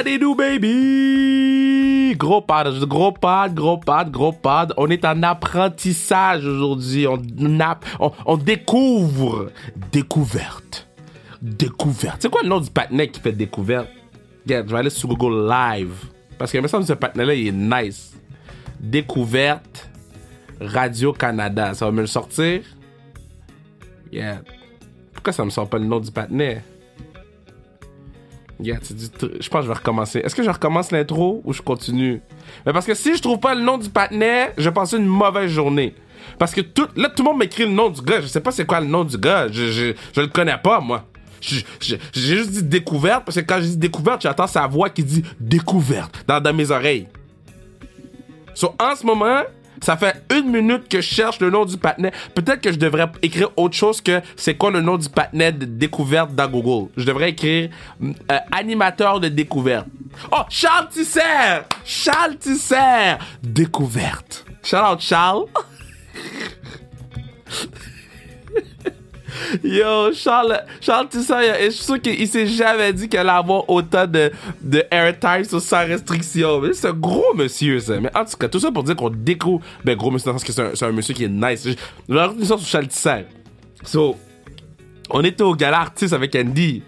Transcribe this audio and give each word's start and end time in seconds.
They 0.00 0.18
do, 0.18 0.34
baby? 0.34 2.14
Gros 2.16 2.40
pad, 2.40 2.66
gros 2.88 3.12
pad, 3.12 3.54
gros 3.54 3.78
pad, 3.78 4.10
gros 4.10 4.32
pad. 4.32 4.72
On 4.76 4.88
est 4.88 5.04
en 5.04 5.22
apprentissage 5.22 6.44
aujourd'hui. 6.44 7.06
On, 7.06 7.22
on, 8.00 8.12
on 8.26 8.36
découvre. 8.36 9.52
Découverte. 9.92 10.88
Découverte. 11.40 12.16
C'est 12.20 12.30
quoi 12.30 12.42
le 12.42 12.48
nom 12.48 12.58
du 12.58 12.70
patinet 12.70 13.08
qui 13.08 13.20
fait 13.20 13.32
découverte? 13.32 13.88
Regarde, 14.44 14.66
je 14.66 14.72
vais 14.72 14.78
aller 14.78 14.90
sur 14.90 15.08
Google 15.08 15.48
Live. 15.48 15.94
Parce 16.36 16.50
que, 16.50 16.58
me 16.58 16.66
semble 16.66 16.84
ce 16.84 16.94
patinet-là, 16.94 17.34
il 17.34 17.48
est 17.48 17.52
nice. 17.52 18.14
Découverte 18.80 19.88
Radio-Canada. 20.60 21.74
Ça 21.74 21.84
va 21.84 21.92
me 21.92 22.00
le 22.00 22.06
sortir? 22.08 22.62
Yeah. 24.10 24.40
Pourquoi 25.12 25.32
ça 25.32 25.44
me 25.44 25.50
sort 25.50 25.68
pas 25.68 25.78
le 25.78 25.84
nom 25.84 26.00
du 26.00 26.10
patinet? 26.10 26.62
Yeah, 28.62 28.78
je 28.80 29.48
pense 29.48 29.60
que 29.60 29.62
je 29.62 29.68
vais 29.68 29.74
recommencer. 29.74 30.20
Est-ce 30.20 30.34
que 30.34 30.42
je 30.42 30.50
recommence 30.50 30.92
l'intro 30.92 31.42
ou 31.44 31.52
je 31.52 31.60
continue? 31.62 32.22
Mais 32.64 32.72
parce 32.72 32.86
que 32.86 32.94
si 32.94 33.16
je 33.16 33.20
trouve 33.20 33.38
pas 33.38 33.54
le 33.54 33.62
nom 33.62 33.76
du 33.78 33.90
patinet, 33.90 34.52
je 34.56 34.70
passe 34.70 34.92
une 34.92 35.06
mauvaise 35.06 35.50
journée. 35.50 35.94
Parce 36.38 36.54
que 36.54 36.60
tout, 36.60 36.86
là, 36.96 37.08
tout 37.08 37.22
le 37.24 37.30
monde 37.30 37.38
m'écrit 37.38 37.64
le 37.64 37.70
nom 37.72 37.90
du 37.90 38.00
gars. 38.02 38.20
Je 38.20 38.26
sais 38.26 38.40
pas 38.40 38.52
c'est 38.52 38.64
quoi 38.64 38.80
le 38.80 38.86
nom 38.86 39.04
du 39.04 39.18
gars. 39.18 39.48
Je, 39.50 39.70
je, 39.72 39.92
je 40.14 40.20
le 40.20 40.28
connais 40.28 40.56
pas, 40.58 40.80
moi. 40.80 41.04
J'ai 41.40 41.98
juste 42.12 42.50
dit 42.50 42.62
découverte 42.62 43.24
parce 43.24 43.34
que 43.34 43.40
quand 43.44 43.56
je 43.56 43.66
dis 43.66 43.76
découverte, 43.76 44.22
j'entends 44.22 44.46
sa 44.46 44.66
voix 44.68 44.88
qui 44.90 45.02
dit 45.02 45.24
découverte 45.40 46.24
dans, 46.28 46.40
dans 46.40 46.54
mes 46.54 46.70
oreilles. 46.70 47.08
So, 48.54 48.74
en 48.78 48.94
ce 48.94 49.04
moment, 49.04 49.42
ça 49.82 49.96
fait 49.96 50.24
une 50.32 50.50
minute 50.50 50.88
que 50.88 51.00
je 51.00 51.06
cherche 51.14 51.40
le 51.40 51.50
nom 51.50 51.64
du 51.64 51.76
patinet. 51.76 52.12
Peut-être 52.34 52.60
que 52.60 52.72
je 52.72 52.78
devrais 52.78 53.06
écrire 53.20 53.50
autre 53.56 53.74
chose 53.74 54.00
que 54.00 54.20
c'est 54.36 54.54
quoi 54.54 54.70
le 54.70 54.80
nom 54.80 54.96
du 54.96 55.08
patinet 55.08 55.52
de 55.52 55.66
découverte 55.66 56.34
dans 56.34 56.48
Google. 56.48 56.90
Je 56.96 57.04
devrais 57.04 57.30
écrire 57.30 57.70
euh, 58.02 58.38
animateur 58.50 59.20
de 59.20 59.28
découverte. 59.28 59.86
Oh, 60.30 60.42
Charles 60.48 60.88
Tisser! 60.88 61.20
Charles 61.84 62.36
Tisser! 62.36 63.16
Découverte. 63.42 64.44
Shout 64.62 64.76
out 64.76 65.00
Charles. 65.00 65.46
Yo, 69.62 70.12
Charles, 70.12 70.62
Charles 70.80 71.08
Tisser, 71.08 71.34
je 71.64 71.70
suis 71.70 71.84
sûr 71.84 72.00
qu'il 72.00 72.26
s'est 72.28 72.46
jamais 72.46 72.92
dit 72.92 73.08
qu'elle 73.08 73.20
allait 73.20 73.38
avoir 73.38 73.68
autant 73.68 74.06
de, 74.06 74.30
de 74.60 74.84
airtime 74.90 75.44
sans 75.44 75.86
restriction. 75.86 76.60
Mais 76.60 76.72
c'est 76.72 76.88
un 76.88 76.92
gros 76.92 77.34
monsieur, 77.34 77.80
ça. 77.80 78.00
Mais 78.00 78.10
en 78.16 78.24
tout 78.24 78.36
cas, 78.36 78.48
tout 78.48 78.60
ça 78.60 78.70
pour 78.70 78.84
dire 78.84 78.96
qu'on 78.96 79.10
découvre. 79.10 79.62
Ben, 79.84 79.96
gros 79.96 80.10
monsieur, 80.10 80.26
dans 80.26 80.32
le 80.34 80.38
sens 80.38 80.46
que 80.46 80.76
c'est 80.76 80.84
un, 80.84 80.92
monsieur 80.92 81.14
qui 81.14 81.24
est 81.24 81.28
nice. 81.28 81.66
Vais 81.66 82.18
raconter 82.18 82.44
ça 82.44 82.58
sur 82.58 82.66
Charles 82.66 82.88
Tisser. 82.88 83.24
So, 83.84 84.16
on 85.10 85.22
était 85.24 85.42
au 85.42 85.54
gala 85.54 85.80
artiste 85.80 86.12
avec 86.12 86.34
Andy. 86.34 86.82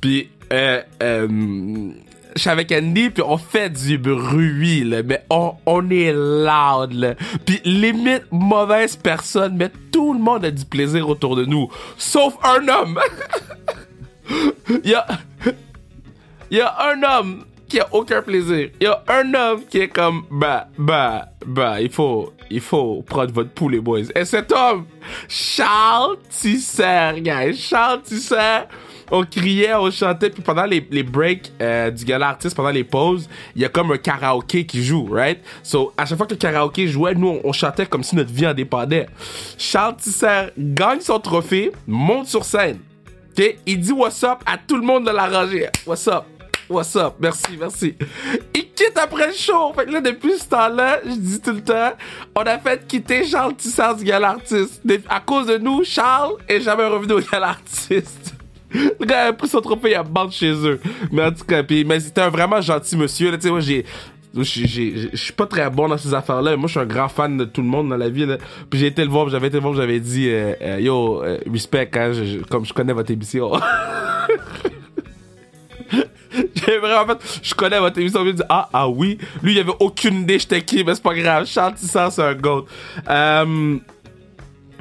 Puis, 0.00 0.28
euh, 0.52 0.82
euh, 1.02 1.92
je 2.34 2.40
suis 2.40 2.50
avec 2.50 2.72
Andy, 2.72 3.10
puis 3.10 3.22
on 3.26 3.38
fait 3.38 3.70
du 3.70 3.98
bruit, 3.98 4.84
là, 4.84 5.02
mais 5.02 5.24
on, 5.30 5.54
on 5.66 5.90
est 5.90 6.12
loud, 6.12 6.92
là. 6.92 7.14
Puis 7.44 7.60
limite, 7.64 8.24
mauvaise 8.30 8.96
personne, 8.96 9.56
mais 9.56 9.70
tout 9.92 10.12
le 10.12 10.18
monde 10.18 10.44
a 10.44 10.50
du 10.50 10.64
plaisir 10.64 11.08
autour 11.08 11.36
de 11.36 11.44
nous, 11.44 11.68
sauf 11.96 12.36
un 12.42 12.66
homme. 12.68 13.00
Il 14.84 14.90
y 14.90 14.94
a... 14.94 15.06
Un 16.78 17.02
homme 17.02 17.44
qui 17.68 17.80
a 17.80 17.88
aucun 17.90 18.22
plaisir. 18.22 18.70
Il 18.80 18.84
y 18.84 18.86
a 18.86 19.02
un 19.08 19.34
homme 19.34 19.62
qui 19.68 19.78
est 19.78 19.88
comme, 19.88 20.24
bah, 20.30 20.68
bah, 20.78 21.30
bah, 21.44 21.80
il 21.80 21.90
faut, 21.90 22.32
il 22.48 22.60
faut 22.60 23.02
prendre 23.02 23.32
votre 23.32 23.50
poulet, 23.50 23.80
boys. 23.80 24.02
Et 24.14 24.24
cet 24.24 24.52
homme, 24.52 24.86
Charles 25.28 26.16
Tisser, 26.30 27.14
guys. 27.18 27.56
Charles 27.56 28.02
Tisser, 28.02 28.68
on 29.10 29.24
criait, 29.24 29.74
on 29.74 29.90
chantait, 29.90 30.30
puis 30.30 30.42
pendant 30.42 30.64
les, 30.64 30.80
breaks 30.80 31.52
euh, 31.60 31.90
du 31.90 32.04
gala 32.04 32.28
artiste, 32.28 32.56
pendant 32.56 32.70
les 32.70 32.84
pauses, 32.84 33.28
il 33.54 33.62
y 33.62 33.64
a 33.64 33.68
comme 33.68 33.92
un 33.92 33.98
karaoké 33.98 34.64
qui 34.66 34.84
joue, 34.84 35.08
right? 35.10 35.40
So, 35.62 35.92
à 35.96 36.06
chaque 36.06 36.18
fois 36.18 36.26
que 36.26 36.34
le 36.34 36.38
karaoké 36.38 36.88
jouait, 36.88 37.14
nous, 37.14 37.40
on, 37.42 37.52
chantait 37.52 37.86
comme 37.86 38.02
si 38.02 38.16
notre 38.16 38.32
vie 38.32 38.46
en 38.46 38.54
dépendait. 38.54 39.06
Charles 39.58 39.96
Tisser 39.96 40.46
gagne 40.58 41.00
son 41.00 41.18
trophée, 41.20 41.72
monte 41.86 42.26
sur 42.26 42.44
scène, 42.44 42.78
ok? 43.36 43.56
Il 43.66 43.80
dit 43.80 43.92
what's 43.92 44.22
up 44.24 44.38
à 44.46 44.58
tout 44.58 44.76
le 44.76 44.82
monde 44.82 45.06
de 45.06 45.10
la 45.10 45.26
rangée. 45.26 45.68
What's 45.86 46.08
up? 46.08 46.24
What's 46.68 46.96
up? 46.96 47.14
Merci, 47.20 47.56
merci. 47.58 47.94
Il 48.54 48.70
quitte 48.72 48.96
après 48.96 49.26
le 49.26 49.32
show. 49.34 49.72
Fait 49.74 49.84
que 49.84 49.90
là, 49.90 50.00
depuis 50.00 50.38
ce 50.38 50.48
temps-là, 50.48 51.00
je 51.04 51.10
dis 51.10 51.40
tout 51.40 51.52
le 51.52 51.62
temps, 51.62 51.92
on 52.34 52.40
a 52.40 52.58
fait 52.58 52.86
quitter 52.86 53.24
Charles 53.24 53.54
Tisser 53.54 53.94
du 53.98 54.04
gala 54.04 54.30
artiste. 54.30 54.82
À 55.08 55.20
cause 55.20 55.46
de 55.46 55.58
nous, 55.58 55.84
Charles 55.84 56.36
est 56.48 56.60
jamais 56.60 56.86
revenu 56.86 57.14
au 57.14 57.20
gala 57.20 57.48
artiste. 57.48 58.33
Le 59.00 59.06
gars 59.06 59.26
a 59.26 59.32
pris 59.32 59.48
son 59.48 59.60
trophée, 59.60 59.90
il 59.90 59.94
a 59.94 60.02
bande 60.02 60.32
chez 60.32 60.52
eux. 60.52 60.80
Mais 61.12 61.22
en 61.24 61.32
tout 61.32 61.44
cas, 61.44 61.62
mais 61.86 62.00
c'était 62.00 62.22
un 62.22 62.28
vraiment 62.28 62.60
gentil 62.60 62.96
monsieur. 62.96 63.30
Tu 63.32 63.40
sais, 63.42 63.50
moi, 63.50 63.60
j'ai 63.60 63.84
je 64.36 65.16
suis 65.16 65.32
pas 65.32 65.46
très 65.46 65.70
bon 65.70 65.88
dans 65.88 65.96
ces 65.96 66.12
affaires-là. 66.12 66.56
Moi, 66.56 66.66
je 66.66 66.72
suis 66.72 66.80
un 66.80 66.86
grand 66.86 67.08
fan 67.08 67.36
de 67.36 67.44
tout 67.44 67.60
le 67.62 67.68
monde 67.68 67.90
dans 67.90 67.96
la 67.96 68.08
vie. 68.08 68.26
Puis 68.68 68.80
j'ai 68.80 68.88
été 68.88 69.04
le 69.04 69.10
voir, 69.10 69.28
j'avais 69.28 69.46
été 69.46 69.58
le 69.58 69.62
voir, 69.62 69.74
j'avais 69.74 70.00
dit 70.00 70.28
euh, 70.28 70.54
euh, 70.60 70.80
Yo, 70.80 71.22
euh, 71.22 71.38
respect, 71.50 71.88
hein, 71.94 72.10
comme 72.50 72.64
je 72.64 72.72
connais 72.72 72.92
votre 72.92 73.12
émission. 73.12 73.52
j'ai 76.32 76.78
vraiment 76.78 77.06
fait, 77.06 77.40
je 77.42 77.54
connais 77.54 77.78
votre 77.78 77.98
émission. 77.98 78.24
Il 78.26 78.34
dit 78.34 78.42
Ah, 78.48 78.68
ah 78.72 78.88
oui. 78.88 79.18
Lui, 79.42 79.52
il 79.52 79.58
avait 79.60 79.76
aucune 79.78 80.22
idée 80.22 80.40
j'étais 80.40 80.62
qui, 80.62 80.82
mais 80.82 80.96
c'est 80.96 81.02
pas 81.02 81.14
grave. 81.14 81.46
Charles 81.46 81.74
Tissan, 81.74 82.10
c'est 82.10 82.22
un 82.22 82.34
goat. 82.34 82.64
Euh, 83.08 83.76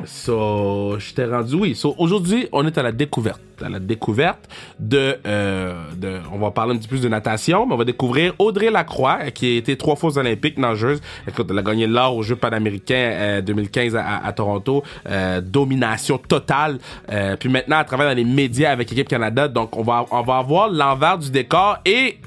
So, 0.05 0.97
j'étais 0.99 1.25
rendu, 1.25 1.55
oui. 1.55 1.75
So, 1.75 1.95
aujourd'hui, 1.97 2.47
on 2.51 2.65
est 2.65 2.77
à 2.77 2.83
la 2.83 2.91
découverte. 2.91 3.41
À 3.63 3.69
la 3.69 3.79
découverte 3.79 4.49
de, 4.79 5.17
euh, 5.25 5.73
de, 5.95 6.19
on 6.33 6.39
va 6.39 6.51
parler 6.51 6.73
un 6.73 6.77
petit 6.77 6.87
peu 6.87 6.97
de 6.97 7.07
natation, 7.07 7.65
mais 7.65 7.73
on 7.75 7.77
va 7.77 7.85
découvrir 7.85 8.33
Audrey 8.39 8.69
Lacroix, 8.69 9.31
qui 9.31 9.45
a 9.45 9.57
été 9.57 9.77
trois 9.77 9.95
fois 9.95 10.09
aux 10.09 10.17
Olympiques 10.17 10.57
nageuse. 10.57 10.99
Écoute, 11.27 11.47
elle 11.49 11.59
a 11.59 11.61
gagné 11.61 11.87
l'or 11.87 12.17
aux 12.17 12.23
Jeux 12.23 12.35
panaméricains 12.35 12.95
euh, 12.95 13.41
2015 13.41 13.95
à, 13.95 14.25
à 14.25 14.33
Toronto. 14.33 14.83
Euh, 15.09 15.39
domination 15.39 16.17
totale. 16.17 16.79
Euh, 17.11 17.37
puis 17.37 17.49
maintenant, 17.49 17.79
elle 17.79 17.85
travaille 17.85 18.09
dans 18.09 18.17
les 18.17 18.25
médias 18.25 18.71
avec 18.71 18.89
l'équipe 18.89 19.07
Canada. 19.07 19.47
Donc, 19.47 19.77
on 19.77 19.83
va, 19.83 20.05
on 20.11 20.21
va 20.23 20.37
avoir 20.37 20.69
l'envers 20.69 21.17
du 21.17 21.31
décor 21.31 21.77
et 21.85 22.17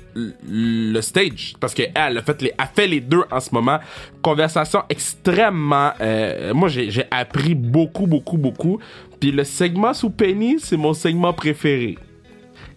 le 0.48 1.00
stage 1.00 1.54
parce 1.60 1.74
qu'elle 1.74 1.92
a 1.94 2.22
fait 2.22 2.42
les 2.42 2.52
a 2.58 2.66
fait 2.66 2.86
les 2.86 3.00
deux 3.00 3.22
en 3.30 3.40
ce 3.40 3.50
moment. 3.52 3.78
Conversation 4.22 4.82
extrêmement 4.88 5.92
euh, 6.00 6.54
moi 6.54 6.68
j'ai 6.68 7.04
appris 7.10 7.54
beaucoup 7.54 8.06
beaucoup 8.06 8.38
beaucoup. 8.38 8.78
Puis 9.20 9.32
le 9.32 9.44
segment 9.44 9.94
sous 9.94 10.10
Penny 10.10 10.56
c'est 10.58 10.76
mon 10.76 10.94
segment 10.94 11.32
préféré. 11.32 11.98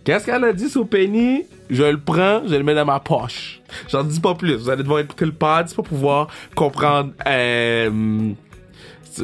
Qu'est-ce 0.03 0.25
qu'elle 0.25 0.43
a 0.43 0.53
dit 0.53 0.69
sous 0.69 0.85
Penny? 0.85 1.43
Je 1.69 1.83
le 1.83 1.99
prends 1.99 2.41
je 2.47 2.55
le 2.55 2.63
mets 2.63 2.75
dans 2.75 2.85
ma 2.85 2.99
poche. 2.99 3.61
J'en 3.89 4.03
dis 4.03 4.19
pas 4.19 4.35
plus. 4.35 4.55
Vous 4.55 4.69
allez 4.69 4.83
devoir 4.83 4.99
écouter 4.99 5.25
le 5.25 5.31
pod 5.31 5.71
pour 5.73 5.83
pouvoir 5.83 6.27
comprendre 6.55 7.11
euh, 7.27 8.31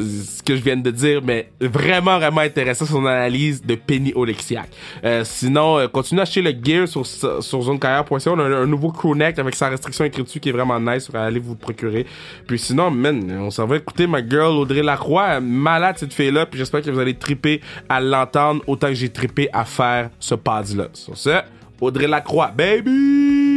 ce 0.01 0.43
que 0.43 0.55
je 0.55 0.61
viens 0.61 0.77
de 0.77 0.91
dire, 0.91 1.21
mais 1.23 1.49
vraiment, 1.59 2.17
vraiment 2.17 2.41
intéressant 2.41 2.85
son 2.85 3.05
analyse 3.05 3.61
de 3.63 3.75
Penny 3.75 4.11
Oleksiak. 4.15 4.69
Euh, 5.03 5.23
sinon, 5.23 5.79
euh, 5.79 5.87
continuez 5.87 6.21
à 6.21 6.23
acheter 6.23 6.41
le 6.41 6.51
gear 6.51 6.87
sur, 6.87 7.05
sur 7.05 7.61
zonecarrière.ca. 7.61 8.31
On 8.31 8.39
a 8.39 8.43
un, 8.43 8.65
nouveau 8.65 8.91
crewneck 8.91 9.39
avec 9.39 9.55
sa 9.55 9.69
restriction 9.69 10.05
écrite 10.05 10.27
qui 10.27 10.49
est 10.49 10.51
vraiment 10.51 10.79
nice. 10.79 11.09
Allez 11.13 11.39
vous 11.39 11.53
le 11.53 11.59
procurer. 11.59 12.05
Puis 12.47 12.59
sinon, 12.59 12.91
man, 12.91 13.39
on 13.39 13.51
s'en 13.51 13.65
va 13.65 13.77
écouter 13.77 14.07
ma 14.07 14.27
girl 14.27 14.57
Audrey 14.57 14.83
Lacroix. 14.83 15.39
Malade 15.39 15.97
cette 15.97 16.13
fille-là. 16.13 16.45
Puis 16.45 16.59
j'espère 16.59 16.81
que 16.81 16.89
vous 16.89 16.99
allez 16.99 17.15
triper 17.15 17.61
à 17.89 18.01
l'entendre 18.01 18.63
autant 18.67 18.87
que 18.87 18.93
j'ai 18.95 19.09
trippé 19.09 19.49
à 19.53 19.65
faire 19.65 20.09
ce 20.19 20.35
pad-là. 20.35 20.87
Sur 20.93 21.17
ce, 21.17 21.41
Audrey 21.81 22.07
Lacroix, 22.07 22.51
baby! 22.55 23.54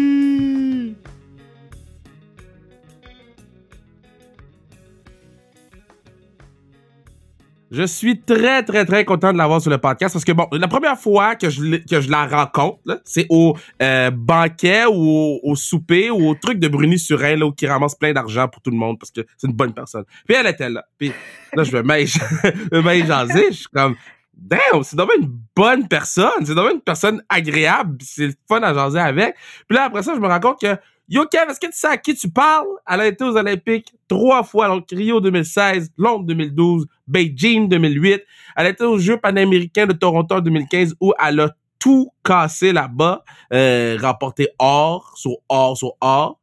Je 7.71 7.83
suis 7.83 8.21
très, 8.21 8.63
très, 8.63 8.87
très 8.87 9.05
content 9.05 9.33
de 9.33 9.39
l'avoir 9.39 9.61
sur 9.61 9.71
le 9.71 9.77
podcast 9.77 10.15
parce 10.15 10.25
que, 10.25 10.33
bon, 10.33 10.47
la 10.53 10.69
première 10.69 10.99
fois 10.99 11.37
que 11.37 11.51
je, 11.51 11.77
que 11.87 12.01
je 12.01 12.11
la 12.11 12.27
rencontre, 12.27 13.03
c'est 13.05 13.27
au 13.29 13.57
euh, 13.83 14.11
banquet 14.11 14.85
ou 14.87 15.39
au, 15.43 15.55
souper 15.55 16.11
ou 16.11 16.31
au 16.31 16.35
truc 16.35 16.59
de 16.59 16.69
Bruni 16.69 16.99
sur 16.99 17.23
elle, 17.23 17.41
là, 17.41 17.51
qui 17.53 17.67
ramasse 17.67 17.95
plein 17.95 18.15
d'argent 18.15 18.49
pour 18.49 18.63
tout 18.63 18.71
le 18.71 18.77
monde 18.77 18.99
parce 18.99 19.11
que 19.11 19.21
c'est 19.37 19.47
une 19.47 19.53
bonne 19.53 19.75
personne. 19.75 20.05
Puis 20.27 20.35
elle 20.35 20.47
était 20.47 20.71
là. 20.71 20.85
Puis 20.97 21.13
là, 21.55 21.63
je 21.63 21.77
me 21.77 21.83
mets, 21.83 22.07
je 22.07 23.07
jaser. 23.07 23.47
Je 23.51 23.57
suis 23.57 23.67
comme, 23.67 23.97
damn, 24.33 24.83
c'est 24.83 24.97
vraiment 24.97 25.13
une 25.21 25.39
bonne 25.55 25.89
personne. 25.89 26.47
C'est 26.47 26.55
vraiment 26.55 26.75
une 26.75 26.81
personne 26.81 27.23
agréable. 27.29 27.99
C'est 28.01 28.31
fun 28.49 28.63
à 28.63 28.73
jaser 28.73 29.01
avec. 29.01 29.35
Puis 29.69 29.77
là, 29.77 29.85
après 29.85 30.03
ça, 30.03 30.15
je 30.15 30.21
me 30.21 30.27
rends 30.27 30.41
compte 30.41 30.61
que 30.61 30.75
Yo, 31.11 31.25
Kev, 31.25 31.51
est-ce 31.51 31.59
que 31.59 31.67
tu 31.67 31.73
sais 31.73 31.87
à 31.87 31.97
qui 31.97 32.15
tu 32.15 32.29
parles? 32.29 32.67
Elle 32.87 33.01
a 33.01 33.07
été 33.07 33.25
aux 33.25 33.35
Olympiques 33.35 33.95
trois 34.09 34.43
fois, 34.43 34.69
donc 34.69 34.87
Rio 34.91 35.21
2016, 35.23 35.93
Londres 35.97 36.27
2012, 36.27 36.87
Beijing 37.07 37.67
2008. 37.67 38.23
Elle 38.57 38.67
a 38.67 38.69
été 38.69 38.85
aux 38.85 38.99
Jeux 38.99 39.17
panaméricains 39.17 39.87
de 39.87 39.95
Toronto 39.95 40.35
en 40.35 40.41
2015 40.41 40.97
où 41.01 41.15
elle 41.19 41.41
a 41.41 41.51
tout 41.79 42.11
cassé 42.23 42.73
là-bas, 42.73 43.25
euh, 43.55 43.97
remporté 44.03 44.49
or 44.59 45.15
sur 45.17 45.37
or 45.49 45.79
sur 45.79 45.93
or. 46.03 46.39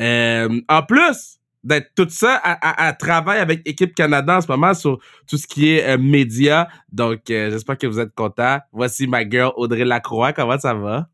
Euh, 0.00 0.60
en 0.68 0.82
plus 0.82 1.38
d'être 1.62 1.92
tout 1.94 2.08
ça, 2.08 2.42
elle, 2.78 2.96
travaille 2.96 3.38
avec 3.38 3.62
Équipe 3.68 3.94
Canada 3.94 4.38
en 4.38 4.40
ce 4.40 4.48
moment 4.48 4.74
sur 4.74 4.98
tout 5.28 5.36
ce 5.36 5.46
qui 5.46 5.70
est 5.70 5.88
euh, 5.88 5.98
média. 5.98 6.68
Donc, 6.90 7.30
euh, 7.30 7.50
j'espère 7.50 7.78
que 7.78 7.86
vous 7.86 8.00
êtes 8.00 8.14
contents. 8.16 8.58
Voici 8.72 9.06
ma 9.06 9.28
girl 9.28 9.52
Audrey 9.56 9.84
Lacroix. 9.84 10.32
Comment 10.32 10.58
ça 10.58 10.74
va? 10.74 11.08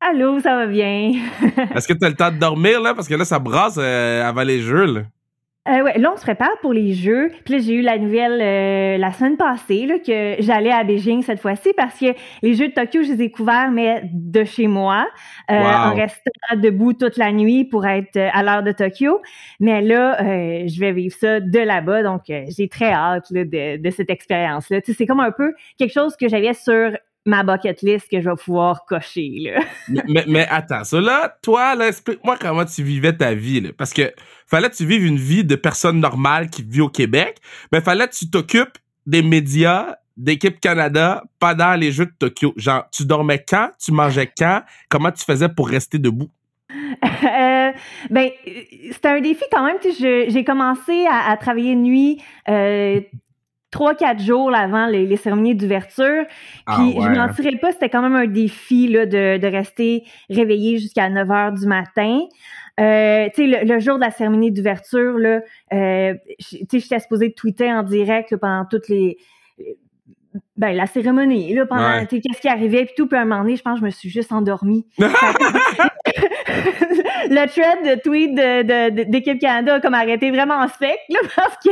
Allô, 0.00 0.38
ça 0.40 0.54
va 0.54 0.66
bien? 0.66 1.12
Est-ce 1.74 1.88
que 1.88 1.92
tu 1.92 2.04
as 2.04 2.08
le 2.08 2.14
temps 2.14 2.30
de 2.30 2.38
dormir, 2.38 2.80
là? 2.80 2.94
Parce 2.94 3.08
que 3.08 3.14
là, 3.14 3.24
ça 3.24 3.38
brasse 3.38 3.78
euh, 3.78 4.22
avant 4.22 4.42
les 4.42 4.60
jeux, 4.60 4.86
là. 4.86 5.02
Euh, 5.68 5.82
ouais, 5.82 5.98
là, 5.98 6.12
on 6.14 6.16
se 6.16 6.22
prépare 6.22 6.56
pour 6.62 6.72
les 6.72 6.94
Jeux. 6.94 7.30
Puis 7.44 7.54
là, 7.54 7.60
j'ai 7.60 7.74
eu 7.74 7.82
la 7.82 7.98
nouvelle 7.98 8.40
euh, 8.40 8.96
la 8.96 9.12
semaine 9.12 9.36
passée 9.36 9.84
là, 9.84 9.98
que 9.98 10.36
j'allais 10.38 10.70
à 10.70 10.82
Beijing 10.82 11.22
cette 11.22 11.40
fois-ci 11.40 11.72
parce 11.76 11.98
que 11.98 12.06
les 12.42 12.54
Jeux 12.54 12.68
de 12.68 12.72
Tokyo, 12.72 13.02
je 13.02 13.12
les 13.12 13.24
ai 13.24 13.30
couverts, 13.30 13.70
mais 13.70 14.02
de 14.14 14.44
chez 14.44 14.66
moi, 14.66 15.06
euh, 15.50 15.54
en 15.54 15.94
restant 15.94 16.30
debout 16.56 16.94
toute 16.94 17.18
la 17.18 17.32
nuit 17.32 17.66
pour 17.66 17.86
être 17.86 18.16
à 18.16 18.42
l'heure 18.42 18.62
de 18.62 18.72
Tokyo. 18.72 19.20
Mais 19.60 19.82
là, 19.82 20.16
je 20.66 20.80
vais 20.80 20.92
vivre 20.92 21.14
ça 21.14 21.40
de 21.40 21.58
là-bas, 21.58 22.02
donc 22.02 22.22
j'ai 22.26 22.68
très 22.68 22.92
hâte 22.92 23.26
là, 23.30 23.44
de, 23.44 23.76
de 23.76 23.90
cette 23.90 24.10
expérience-là. 24.10 24.80
Tu 24.80 24.92
sais, 24.92 24.98
c'est 24.98 25.06
comme 25.06 25.20
un 25.20 25.32
peu 25.32 25.52
quelque 25.76 25.92
chose 25.92 26.16
que 26.16 26.28
j'avais 26.28 26.54
sur 26.54 26.92
ma 27.28 27.42
bucket 27.42 27.82
list 27.82 28.10
que 28.10 28.20
je 28.20 28.28
vais 28.28 28.36
pouvoir 28.36 28.84
cocher. 28.86 29.30
Là. 29.38 29.60
mais, 30.08 30.24
mais, 30.26 30.46
attends, 30.48 30.82
ça 30.82 31.00
là, 31.00 31.36
toi, 31.42 31.74
là, 31.74 31.88
explique-moi 31.88 32.36
comment 32.40 32.64
tu 32.64 32.82
vivais 32.82 33.12
ta 33.12 33.34
vie. 33.34 33.60
Là, 33.60 33.70
parce 33.76 33.92
que 33.92 34.12
fallait 34.46 34.70
que 34.70 34.76
tu 34.76 34.86
vives 34.86 35.04
une 35.04 35.18
vie 35.18 35.44
de 35.44 35.54
personne 35.54 36.00
normale 36.00 36.48
qui 36.48 36.62
vit 36.62 36.80
au 36.80 36.88
Québec, 36.88 37.36
mais 37.70 37.80
fallait 37.80 38.08
que 38.08 38.14
tu 38.14 38.30
t'occupes 38.30 38.78
des 39.06 39.22
médias 39.22 39.96
d'équipe 40.16 40.58
Canada 40.58 41.22
pendant 41.38 41.74
les 41.74 41.92
Jeux 41.92 42.06
de 42.06 42.14
Tokyo. 42.18 42.52
Genre, 42.56 42.84
tu 42.90 43.04
dormais 43.04 43.44
quand? 43.46 43.70
Tu 43.78 43.92
mangeais 43.92 44.32
quand? 44.36 44.62
Comment 44.88 45.12
tu 45.12 45.24
faisais 45.24 45.48
pour 45.48 45.68
rester 45.68 45.98
debout? 45.98 46.30
euh, 46.70 47.72
ben, 48.10 48.30
c'était 48.90 49.08
un 49.08 49.20
défi 49.20 49.44
quand 49.52 49.64
même. 49.64 49.76
J'ai 49.82 50.44
commencé 50.44 51.06
à, 51.06 51.30
à, 51.30 51.36
travailler 51.36 51.74
nuit 51.74 52.22
euh, 52.48 53.00
trois, 53.70 53.94
quatre 53.94 54.20
jours 54.20 54.54
avant 54.54 54.86
les, 54.86 55.16
cérémonies 55.16 55.54
d'ouverture. 55.54 56.24
Ah 56.66 56.76
Puis 56.78 56.94
je 56.96 57.00
je 57.00 57.08
mentirais 57.08 57.56
pas, 57.58 57.72
c'était 57.72 57.88
quand 57.88 58.02
même 58.02 58.16
un 58.16 58.26
défi 58.26 58.88
là, 58.88 59.06
de, 59.06 59.38
de 59.38 59.46
rester 59.46 60.04
réveillé 60.30 60.78
jusqu'à 60.78 61.08
9 61.08 61.30
heures 61.30 61.52
du 61.52 61.66
matin. 61.66 62.20
Euh, 62.80 63.28
tu 63.34 63.50
sais, 63.50 63.64
le, 63.64 63.80
jour 63.80 63.96
de 63.96 64.02
la 64.02 64.10
cérémonie 64.10 64.52
d'ouverture, 64.52 65.18
là, 65.18 65.40
euh, 65.72 66.14
tu 66.38 66.58
sais, 66.70 66.78
j'étais 66.78 67.00
supposée 67.00 67.32
tweeter 67.32 67.72
en 67.72 67.82
direct 67.82 68.36
pendant 68.36 68.64
toutes 68.64 68.88
les 68.88 69.18
ben 70.56 70.76
la 70.76 70.86
cérémonie 70.86 71.54
là 71.54 71.66
pendant 71.66 72.04
qu'est-ce 72.04 72.40
qui 72.40 72.48
arrivait 72.48 72.84
puis 72.84 72.94
tout 72.96 73.06
puis 73.06 73.16
à 73.16 73.22
un 73.22 73.24
moment 73.24 73.42
donné 73.42 73.56
je 73.56 73.62
pense 73.62 73.74
que 73.74 73.80
je 73.80 73.84
me 73.84 73.90
suis 73.90 74.10
juste 74.10 74.30
endormie 74.30 74.86
le 77.30 77.46
thread 77.46 77.84
de 77.84 78.00
tweet 78.00 78.34
de, 78.34 79.04
d'équipe 79.04 79.38
Canada 79.38 79.74
a 79.74 79.80
comme 79.80 79.94
arrêté 79.94 80.30
vraiment 80.30 80.56
en 80.56 80.68
spec 80.68 80.98
là 81.08 81.20
parce 81.36 81.56
que 81.64 81.70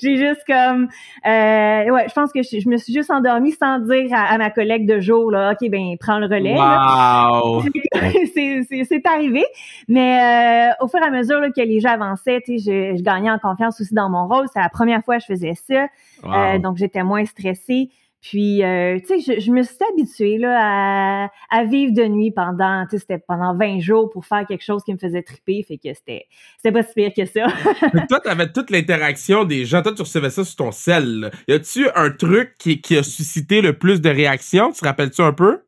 j'ai 0.00 0.16
juste 0.16 0.42
comme 0.46 0.88
euh, 1.26 1.90
ouais 1.90 2.06
je 2.08 2.12
pense 2.12 2.32
que 2.32 2.42
je, 2.42 2.68
me 2.68 2.76
suis 2.76 2.92
juste 2.92 3.10
endormie 3.10 3.52
sans 3.52 3.78
dire 3.80 4.08
à, 4.12 4.38
ma 4.38 4.50
collègue 4.50 4.86
de 4.86 5.00
jour 5.00 5.30
là 5.30 5.52
ok 5.52 5.68
ben 5.70 5.96
prends 5.98 6.18
le 6.18 6.26
relais 6.26 6.54
wow. 6.54 7.62
c'est, 8.34 9.06
arrivé. 9.06 9.44
Mais 9.88 10.70
euh, 10.70 10.84
au 10.84 10.88
fur 10.88 11.00
et 11.00 11.06
à 11.06 11.10
mesure 11.10 11.40
là, 11.40 11.50
que 11.50 11.60
les 11.60 11.80
gens 11.80 11.90
avançaient 11.90 12.42
je, 12.46 13.00
gagnais 13.02 13.30
en 13.30 13.38
confiance 13.38 13.80
aussi 13.80 13.94
dans 13.94 14.08
mon 14.08 14.26
rôle. 14.26 14.46
C'est 14.52 14.60
la 14.60 14.68
première 14.68 15.02
fois 15.04 15.16
que 15.16 15.22
je 15.22 15.26
faisais 15.26 15.54
ça. 15.54 15.86
Euh, 16.24 16.58
donc 16.58 16.76
j'étais 16.76 17.02
moins 17.02 17.24
stressée 17.24 17.90
puis, 18.22 18.62
euh, 18.62 19.00
tu 19.00 19.20
sais, 19.20 19.34
je, 19.34 19.40
je, 19.40 19.50
me 19.50 19.64
suis 19.64 19.74
habituée 19.92 20.38
là, 20.38 21.24
à, 21.24 21.30
à 21.50 21.64
vivre 21.64 21.92
de 21.92 22.04
nuit 22.04 22.30
pendant, 22.30 22.84
tu 22.84 22.90
sais, 22.92 22.98
c'était 23.00 23.18
pendant 23.18 23.56
20 23.56 23.80
jours 23.80 24.10
pour 24.10 24.24
faire 24.24 24.46
quelque 24.46 24.62
chose 24.62 24.84
qui 24.84 24.92
me 24.92 24.98
faisait 24.98 25.22
triper. 25.22 25.64
Fait 25.66 25.76
que 25.76 25.92
c'était, 25.92 26.26
c'était 26.56 26.70
pas 26.70 26.84
si 26.84 26.94
pire 26.94 27.10
que 27.16 27.26
ça. 27.26 27.46
Mais 27.92 28.06
toi, 28.06 28.20
t'avais 28.20 28.52
toute 28.52 28.70
l'interaction 28.70 29.44
des 29.44 29.64
gens. 29.64 29.82
Toi, 29.82 29.92
tu 29.92 30.02
recevais 30.02 30.30
ça 30.30 30.44
sur 30.44 30.54
ton 30.54 30.70
sel. 30.70 31.32
Y 31.48 31.54
a-tu 31.54 31.88
un 31.96 32.10
truc 32.10 32.54
qui, 32.60 32.80
qui 32.80 32.96
a 32.96 33.02
suscité 33.02 33.60
le 33.60 33.76
plus 33.76 34.00
de 34.00 34.08
réactions? 34.08 34.70
Tu 34.70 34.80
te 34.80 34.86
rappelles-tu 34.86 35.20
un 35.20 35.32
peu? 35.32 35.58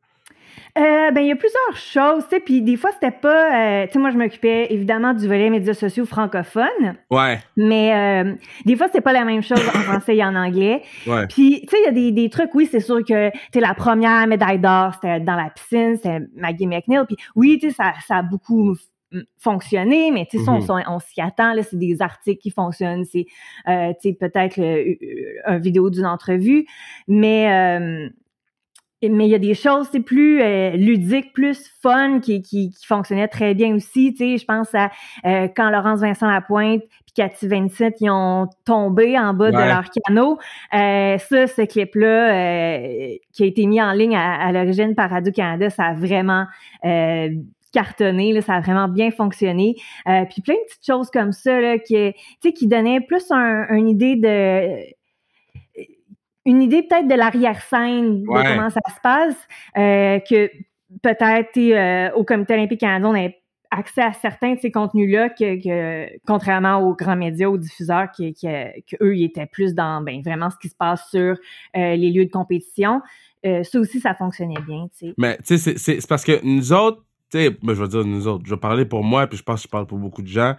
Euh, 0.77 1.11
ben 1.11 1.21
il 1.21 1.27
y 1.27 1.31
a 1.31 1.37
plusieurs 1.37 1.77
choses, 1.77 2.23
tu 2.23 2.35
sais, 2.35 2.41
puis 2.41 2.61
des 2.61 2.75
fois 2.75 2.89
c'était 2.91 3.09
pas, 3.09 3.83
euh, 3.83 3.87
tu 3.87 3.93
sais, 3.93 3.99
moi 3.99 4.09
je 4.09 4.17
m'occupais 4.17 4.67
évidemment 4.73 5.13
du 5.13 5.25
volet 5.25 5.49
médias 5.49 5.73
sociaux 5.73 6.05
francophones. 6.05 6.97
Ouais. 7.09 7.39
Mais 7.55 7.93
euh, 7.95 8.35
des 8.65 8.75
fois 8.75 8.87
c'était 8.87 8.99
pas 8.99 9.13
la 9.13 9.23
même 9.23 9.41
chose 9.41 9.61
en 9.69 9.79
français 9.83 10.17
et 10.17 10.23
en 10.25 10.35
anglais. 10.35 10.81
Ouais. 11.07 11.27
Puis 11.27 11.61
tu 11.61 11.69
sais, 11.69 11.77
il 11.81 11.85
y 11.85 11.87
a 11.87 11.91
des, 11.91 12.11
des 12.11 12.29
trucs, 12.29 12.53
oui, 12.53 12.67
c'est 12.69 12.81
sûr 12.81 13.05
que 13.05 13.31
tu 13.53 13.59
la 13.61 13.73
première 13.73 14.27
médaille 14.27 14.59
d'or, 14.59 14.95
c'était 14.95 15.21
dans 15.21 15.35
la 15.35 15.49
piscine, 15.49 15.95
c'était 15.95 16.19
Maggie 16.35 16.67
McNeil. 16.67 17.05
Puis 17.07 17.15
oui, 17.35 17.57
tu 17.57 17.69
sais, 17.69 17.75
ça, 17.75 17.93
ça 18.05 18.17
a 18.17 18.21
beaucoup 18.21 18.75
fonctionné, 19.37 20.11
mais 20.11 20.27
tu 20.29 20.39
sais, 20.39 20.49
on, 20.49 20.59
on, 20.87 20.99
s'y 20.99 21.21
attend, 21.21 21.53
là, 21.53 21.63
c'est 21.63 21.79
des 21.79 22.01
articles 22.01 22.41
qui 22.41 22.51
fonctionnent, 22.51 23.05
c'est, 23.05 23.27
euh, 23.69 23.93
tu 24.01 24.09
sais, 24.09 24.13
peut-être 24.13 24.59
un 25.45 25.57
vidéo 25.57 25.89
d'une 25.89 26.05
entrevue, 26.05 26.65
mais 27.07 28.09
mais 29.03 29.25
il 29.27 29.31
y 29.31 29.35
a 29.35 29.39
des 29.39 29.53
choses, 29.53 29.87
c'est 29.91 29.99
plus 29.99 30.41
euh, 30.41 30.71
ludiques, 30.71 31.33
plus 31.33 31.71
fun, 31.81 32.19
qui, 32.19 32.41
qui, 32.41 32.71
qui 32.71 32.85
fonctionnaient 32.85 33.27
très 33.27 33.53
bien 33.53 33.75
aussi. 33.75 34.13
Tu 34.13 34.17
sais, 34.17 34.37
je 34.37 34.45
pense 34.45 34.73
à 34.73 34.89
euh, 35.25 35.47
quand 35.55 35.69
Laurence 35.69 35.99
Vincent 35.99 36.29
Lapointe 36.29 36.81
puis 36.81 37.13
Cathy 37.15 37.47
Vincent, 37.47 37.91
ils 37.99 38.09
ont 38.09 38.47
tombé 38.65 39.17
en 39.17 39.33
bas 39.33 39.51
de 39.51 39.57
leur 39.57 39.85
canot. 39.89 40.37
Euh, 40.73 41.17
ça, 41.17 41.47
ce 41.47 41.65
clip-là, 41.65 43.17
qui 43.33 43.43
a 43.43 43.45
été 43.45 43.65
mis 43.65 43.81
en 43.81 43.91
ligne 43.91 44.15
à, 44.15 44.51
l'origine 44.51 44.95
par 44.95 45.09
Radio-Canada, 45.09 45.69
ça 45.69 45.85
a 45.85 45.93
vraiment 45.93 46.45
cartonné, 47.73 48.31
là, 48.31 48.41
ça 48.41 48.53
a 48.53 48.61
vraiment 48.61 48.87
bien 48.87 49.11
fonctionné. 49.11 49.75
puis 50.05 50.41
plein 50.41 50.53
de 50.53 50.65
petites 50.67 50.85
choses 50.85 51.09
comme 51.11 51.31
ça, 51.31 51.59
là, 51.59 51.77
qui, 51.77 52.13
qui 52.41 52.67
donnaient 52.67 53.01
plus 53.01 53.29
un, 53.31 53.67
une 53.69 53.89
idée 53.89 54.15
de 54.15 54.94
une 56.45 56.61
idée 56.61 56.83
peut-être 56.83 57.07
de 57.07 57.15
l'arrière-scène 57.15 58.21
de 58.21 58.27
comment 58.27 58.69
ça 58.69 58.81
se 58.87 59.01
passe, 59.01 59.47
euh, 59.77 60.19
que 60.19 60.49
peut-être 61.01 61.57
euh, 61.57 62.15
au 62.15 62.23
Comité 62.23 62.53
olympique 62.53 62.79
canadien, 62.79 63.09
on 63.09 63.15
a 63.15 63.29
accès 63.71 64.01
à 64.01 64.13
certains 64.13 64.53
de 64.53 64.59
ces 64.59 64.71
contenus-là 64.71 65.29
que, 65.29 66.19
contrairement 66.25 66.77
aux 66.77 66.95
grands 66.95 67.15
médias, 67.15 67.49
aux 67.49 67.57
diffuseurs, 67.57 68.11
qui, 68.11 68.33
qui, 68.33 68.47
eux, 69.01 69.17
ils 69.17 69.25
étaient 69.25 69.47
plus 69.47 69.73
dans 69.73 70.01
ben, 70.01 70.21
vraiment 70.21 70.49
ce 70.49 70.57
qui 70.57 70.69
se 70.69 70.75
passe 70.75 71.09
sur 71.09 71.35
euh, 71.75 71.95
les 71.95 72.11
lieux 72.11 72.25
de 72.25 72.31
compétition. 72.31 73.01
Ça 73.43 73.79
aussi, 73.79 73.99
ça 73.99 74.15
fonctionnait 74.15 74.61
bien, 74.65 74.87
tu 74.87 75.07
sais. 75.07 75.13
Mais 75.19 75.37
tu 75.45 75.59
sais, 75.59 75.77
c'est 75.77 76.07
parce 76.07 76.23
que 76.23 76.43
nous 76.43 76.73
autres, 76.73 77.05
tu 77.31 77.37
sais, 77.37 77.49
ben, 77.51 77.75
je 77.75 77.81
vais 77.83 77.87
dire 77.87 78.03
nous 78.03 78.27
autres, 78.27 78.43
je 78.45 78.55
vais 78.55 78.59
parler 78.59 78.85
pour 78.85 79.03
moi, 79.03 79.27
puis 79.27 79.37
je 79.37 79.43
pense 79.43 79.61
que 79.61 79.67
je 79.67 79.71
parle 79.71 79.85
pour 79.85 79.99
beaucoup 79.99 80.23
de 80.23 80.27
gens. 80.27 80.55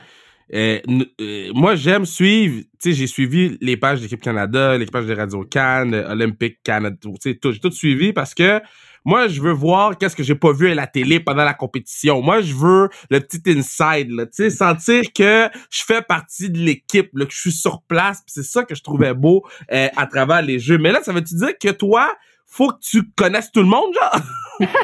Euh, 0.54 0.80
euh, 1.20 1.50
moi, 1.54 1.74
j'aime 1.74 2.06
suivre, 2.06 2.62
tu 2.80 2.90
sais, 2.90 2.92
j'ai 2.92 3.06
suivi 3.06 3.58
les 3.60 3.76
pages 3.76 4.00
d'équipe 4.00 4.20
Canada, 4.20 4.78
les 4.78 4.86
pages 4.86 5.06
de 5.06 5.14
Radio 5.14 5.44
Cannes, 5.44 5.94
Olympique 5.94 6.58
Canada, 6.62 6.96
tu 7.02 7.10
sais, 7.20 7.34
tout, 7.34 7.52
j'ai 7.52 7.58
tout 7.58 7.72
suivi 7.72 8.12
parce 8.12 8.34
que 8.34 8.60
moi, 9.04 9.28
je 9.28 9.40
veux 9.40 9.52
voir 9.52 9.96
qu'est-ce 9.96 10.16
que 10.16 10.24
j'ai 10.24 10.34
pas 10.34 10.52
vu 10.52 10.68
à 10.68 10.74
la 10.74 10.88
télé 10.88 11.20
pendant 11.20 11.44
la 11.44 11.54
compétition. 11.54 12.22
Moi, 12.22 12.40
je 12.40 12.52
veux 12.54 12.88
le 13.08 13.20
petit 13.20 13.40
inside, 13.46 14.08
tu 14.08 14.28
sais, 14.32 14.50
sentir 14.50 15.02
que 15.14 15.48
je 15.70 15.84
fais 15.84 16.02
partie 16.02 16.50
de 16.50 16.58
l'équipe, 16.58 17.12
que 17.12 17.30
je 17.30 17.40
suis 17.40 17.52
sur 17.52 17.82
place. 17.82 18.22
C'est 18.26 18.42
ça 18.42 18.64
que 18.64 18.74
je 18.74 18.82
trouvais 18.82 19.14
beau 19.14 19.46
euh, 19.72 19.88
à 19.96 20.06
travers 20.06 20.42
les 20.42 20.58
jeux. 20.58 20.78
Mais 20.78 20.90
là, 20.90 21.02
ça 21.04 21.12
veut-tu 21.12 21.36
dire 21.36 21.56
que 21.56 21.70
toi, 21.70 22.12
faut 22.46 22.68
que 22.68 22.80
tu 22.80 23.02
connaisses 23.16 23.52
tout 23.52 23.60
le 23.60 23.66
monde, 23.66 23.92
genre? 23.94 24.68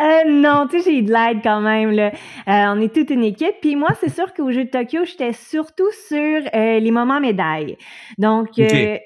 Euh, 0.00 0.28
non, 0.28 0.66
tu 0.68 0.80
sais, 0.80 0.90
j'ai 0.90 0.98
eu 0.98 1.02
de 1.02 1.12
l'aide 1.12 1.40
quand 1.42 1.60
même. 1.60 1.92
Là. 1.92 2.08
Euh, 2.08 2.74
on 2.74 2.80
est 2.80 2.92
toute 2.92 3.10
une 3.10 3.22
équipe. 3.22 3.54
Puis 3.60 3.76
moi, 3.76 3.90
c'est 4.00 4.12
sûr 4.12 4.34
qu'au 4.34 4.50
Jeu 4.50 4.64
de 4.64 4.70
Tokyo, 4.70 5.04
j'étais 5.04 5.32
surtout 5.32 5.88
sur 6.08 6.42
euh, 6.52 6.80
les 6.80 6.90
moments 6.90 7.20
médailles. 7.20 7.76
Donc, 8.18 8.50
tu 8.50 8.68
sais, 8.68 9.04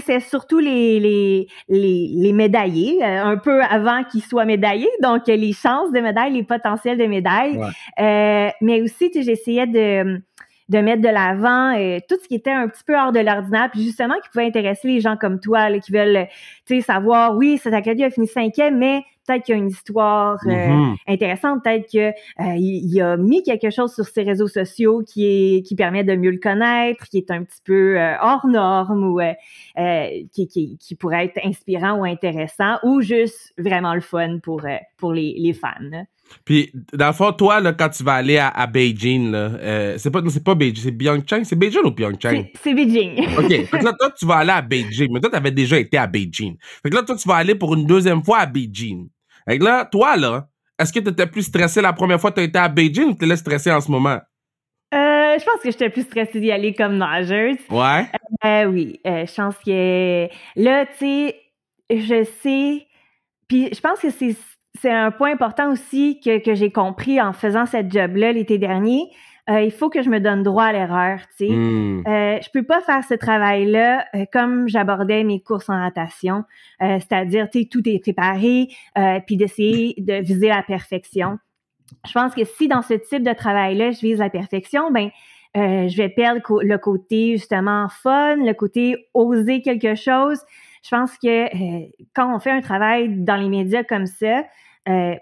c'est 0.00 0.18
surtout 0.18 0.58
les, 0.58 0.98
les, 0.98 1.46
les, 1.68 2.10
les 2.12 2.32
médaillés, 2.32 3.04
un 3.04 3.36
peu 3.36 3.62
avant 3.62 4.02
qu'ils 4.02 4.24
soient 4.24 4.44
médaillés. 4.44 4.90
Donc, 5.00 5.28
les 5.28 5.52
chances 5.52 5.92
de 5.92 6.00
médailles, 6.00 6.32
les 6.32 6.42
potentiels 6.42 6.98
de 6.98 7.06
médailles. 7.06 7.60
mais 7.96 8.82
aussi, 8.82 9.10
tu 9.10 9.20
sais, 9.20 9.22
j'essayais 9.22 9.68
de 9.68 10.20
de 10.70 10.78
mettre 10.78 11.02
de 11.02 11.08
l'avant 11.08 11.76
euh, 11.76 11.98
tout 12.08 12.16
ce 12.22 12.28
qui 12.28 12.36
était 12.36 12.52
un 12.52 12.68
petit 12.68 12.84
peu 12.86 12.96
hors 12.96 13.10
de 13.10 13.18
l'ordinaire, 13.18 13.68
puis 13.72 13.82
justement 13.82 14.14
qui 14.22 14.28
pouvait 14.32 14.46
intéresser 14.46 14.86
les 14.86 15.00
gens 15.00 15.16
comme 15.16 15.40
toi, 15.40 15.68
là, 15.68 15.80
qui 15.80 15.92
veulent, 15.92 16.28
savoir, 16.82 17.36
oui, 17.36 17.58
cet 17.58 17.74
académie 17.74 18.04
a 18.04 18.10
fini 18.10 18.28
cinquième, 18.28 18.78
mais 18.78 19.02
peut-être 19.26 19.44
qu'il 19.44 19.56
y 19.56 19.58
a 19.58 19.60
une 19.60 19.68
histoire 19.68 20.38
euh, 20.46 20.50
mm-hmm. 20.50 20.96
intéressante, 21.08 21.64
peut-être 21.64 21.86
qu'il 21.88 22.00
euh, 22.00 22.54
il 22.56 23.02
a 23.02 23.16
mis 23.16 23.42
quelque 23.42 23.70
chose 23.70 23.92
sur 23.92 24.04
ses 24.04 24.22
réseaux 24.22 24.46
sociaux 24.46 25.02
qui 25.04 25.26
est 25.26 25.62
qui 25.66 25.74
permet 25.74 26.04
de 26.04 26.14
mieux 26.14 26.30
le 26.30 26.38
connaître, 26.38 27.04
qui 27.08 27.18
est 27.18 27.32
un 27.32 27.42
petit 27.42 27.60
peu 27.64 27.98
hors 28.22 28.46
norme 28.46 29.04
ou 29.04 29.20
qui, 30.32 30.46
qui, 30.46 30.78
qui, 30.78 30.94
pourrait 30.94 31.24
être 31.26 31.44
inspirant 31.44 31.98
ou 31.98 32.04
intéressant 32.04 32.76
ou 32.84 33.00
juste 33.00 33.52
vraiment 33.58 33.94
le 33.94 34.00
fun 34.00 34.38
pour 34.40 34.62
pour 34.96 35.12
les, 35.12 35.34
les 35.36 35.52
fans. 35.52 36.04
Puis, 36.44 36.72
dans 36.92 37.08
le 37.08 37.12
fond, 37.12 37.32
toi, 37.32 37.60
là, 37.60 37.72
quand 37.72 37.88
tu 37.88 38.02
vas 38.02 38.14
aller 38.14 38.38
à, 38.38 38.66
Beijing, 38.66 39.30
là, 39.30 39.38
euh, 39.38 39.94
c'est 39.98 40.10
pas, 40.10 40.20
c'est 40.28 40.44
pas 40.44 40.54
Beijing, 40.54 40.84
c'est 40.84 40.92
Pyeongchang, 40.92 41.44
c'est 41.44 41.56
Beijing 41.56 41.82
ou 41.84 41.92
Pyeongchang? 41.92 42.46
C'est 42.62 42.74
Beijing. 42.74 43.26
OK. 43.38 43.48
Fait 43.48 43.78
que 43.78 43.84
là, 43.84 43.92
toi, 43.98 44.10
tu 44.16 44.26
vas 44.26 44.36
aller 44.36 44.50
à 44.50 44.62
Beijing, 44.62 45.12
mais 45.12 45.20
toi, 45.20 45.30
t'avais 45.30 45.50
déjà 45.50 45.78
été 45.78 45.96
à 45.98 46.06
Beijing. 46.06 46.56
Fait 46.82 46.90
que 46.90 46.94
là, 46.94 47.02
toi, 47.02 47.16
tu 47.16 47.28
vas 47.28 47.36
aller 47.36 47.54
pour 47.54 47.74
une 47.74 47.86
deuxième 47.86 48.22
fois 48.22 48.38
à 48.38 48.46
Beijing. 48.46 49.08
Fait 49.48 49.58
que 49.58 49.64
là, 49.64 49.84
toi, 49.84 50.16
là, 50.16 50.48
est-ce 50.78 50.92
que 50.92 51.00
t'étais 51.00 51.26
plus 51.26 51.42
stressé 51.42 51.82
la 51.82 51.92
première 51.92 52.20
fois 52.20 52.30
que 52.30 52.36
t'as 52.36 52.42
été 52.42 52.58
à 52.58 52.68
Beijing 52.68 53.10
ou 53.10 53.14
t'es 53.14 53.26
là 53.26 53.36
stressé 53.36 53.70
en 53.70 53.80
ce 53.80 53.90
moment? 53.90 54.18
Euh, 54.92 55.38
je 55.38 55.44
pense 55.44 55.60
que 55.62 55.70
j'étais 55.70 55.90
plus 55.90 56.02
stressée 56.02 56.40
d'y 56.40 56.50
aller 56.50 56.74
comme 56.74 56.96
nageuse. 56.96 57.58
Ouais? 57.68 58.06
Euh, 58.44 58.64
oui. 58.64 59.00
Euh, 59.06 59.26
je 59.26 59.34
pense 59.34 59.56
que 59.58 60.28
là, 60.56 60.86
tu 60.86 60.98
sais, 60.98 61.40
je 61.90 62.24
sais. 62.42 62.86
Puis 63.46 63.68
je 63.72 63.80
pense 63.80 64.00
que 64.00 64.10
c'est 64.10 64.34
c'est 64.78 64.90
un 64.90 65.10
point 65.10 65.32
important 65.32 65.70
aussi 65.72 66.20
que, 66.20 66.38
que 66.42 66.54
j'ai 66.54 66.70
compris 66.70 67.20
en 67.20 67.32
faisant 67.32 67.66
cette 67.66 67.92
job-là 67.92 68.32
l'été 68.32 68.58
dernier. 68.58 69.10
Euh, 69.48 69.62
il 69.62 69.72
faut 69.72 69.88
que 69.90 70.02
je 70.02 70.10
me 70.10 70.20
donne 70.20 70.42
droit 70.44 70.64
à 70.64 70.72
l'erreur, 70.72 71.18
tu 71.36 71.48
sais. 71.48 71.52
Hmm. 71.52 72.04
Euh, 72.06 72.38
je 72.40 72.48
peux 72.52 72.62
pas 72.62 72.80
faire 72.82 73.02
ce 73.02 73.14
travail-là 73.14 74.04
euh, 74.14 74.24
comme 74.32 74.68
j'abordais 74.68 75.24
mes 75.24 75.40
courses 75.40 75.68
en 75.68 75.78
natation, 75.78 76.44
c'est-à-dire, 76.78 77.48
tu 77.50 77.60
sais, 77.60 77.68
tout 77.70 77.88
est 77.88 77.98
préparé, 77.98 78.68
puis 79.26 79.36
d'essayer 79.36 79.94
de 79.98 80.22
viser 80.22 80.48
la 80.48 80.62
perfection. 80.62 81.38
Je 82.06 82.12
pense 82.12 82.34
que 82.34 82.44
si 82.44 82.68
dans 82.68 82.82
ce 82.82 82.94
type 82.94 83.24
de 83.24 83.32
travail-là, 83.32 83.90
je 83.90 84.00
vise 84.00 84.18
la 84.18 84.30
perfection, 84.30 84.92
ben 84.92 85.10
je 85.56 85.96
vais 85.96 86.10
perdre 86.10 86.40
co- 86.42 86.60
le 86.62 86.78
côté 86.78 87.32
justement 87.32 87.88
fun, 87.88 88.36
le 88.36 88.52
côté 88.52 89.08
oser 89.14 89.62
quelque 89.62 89.96
chose. 89.96 90.40
Je 90.82 90.88
pense 90.90 91.12
que 91.18 91.44
euh, 91.54 91.86
quand 92.14 92.34
on 92.34 92.38
fait 92.38 92.50
un 92.50 92.60
travail 92.60 93.08
dans 93.22 93.36
les 93.36 93.48
médias 93.48 93.84
comme 93.84 94.06
ça, 94.06 94.44
euh, 94.88 95.14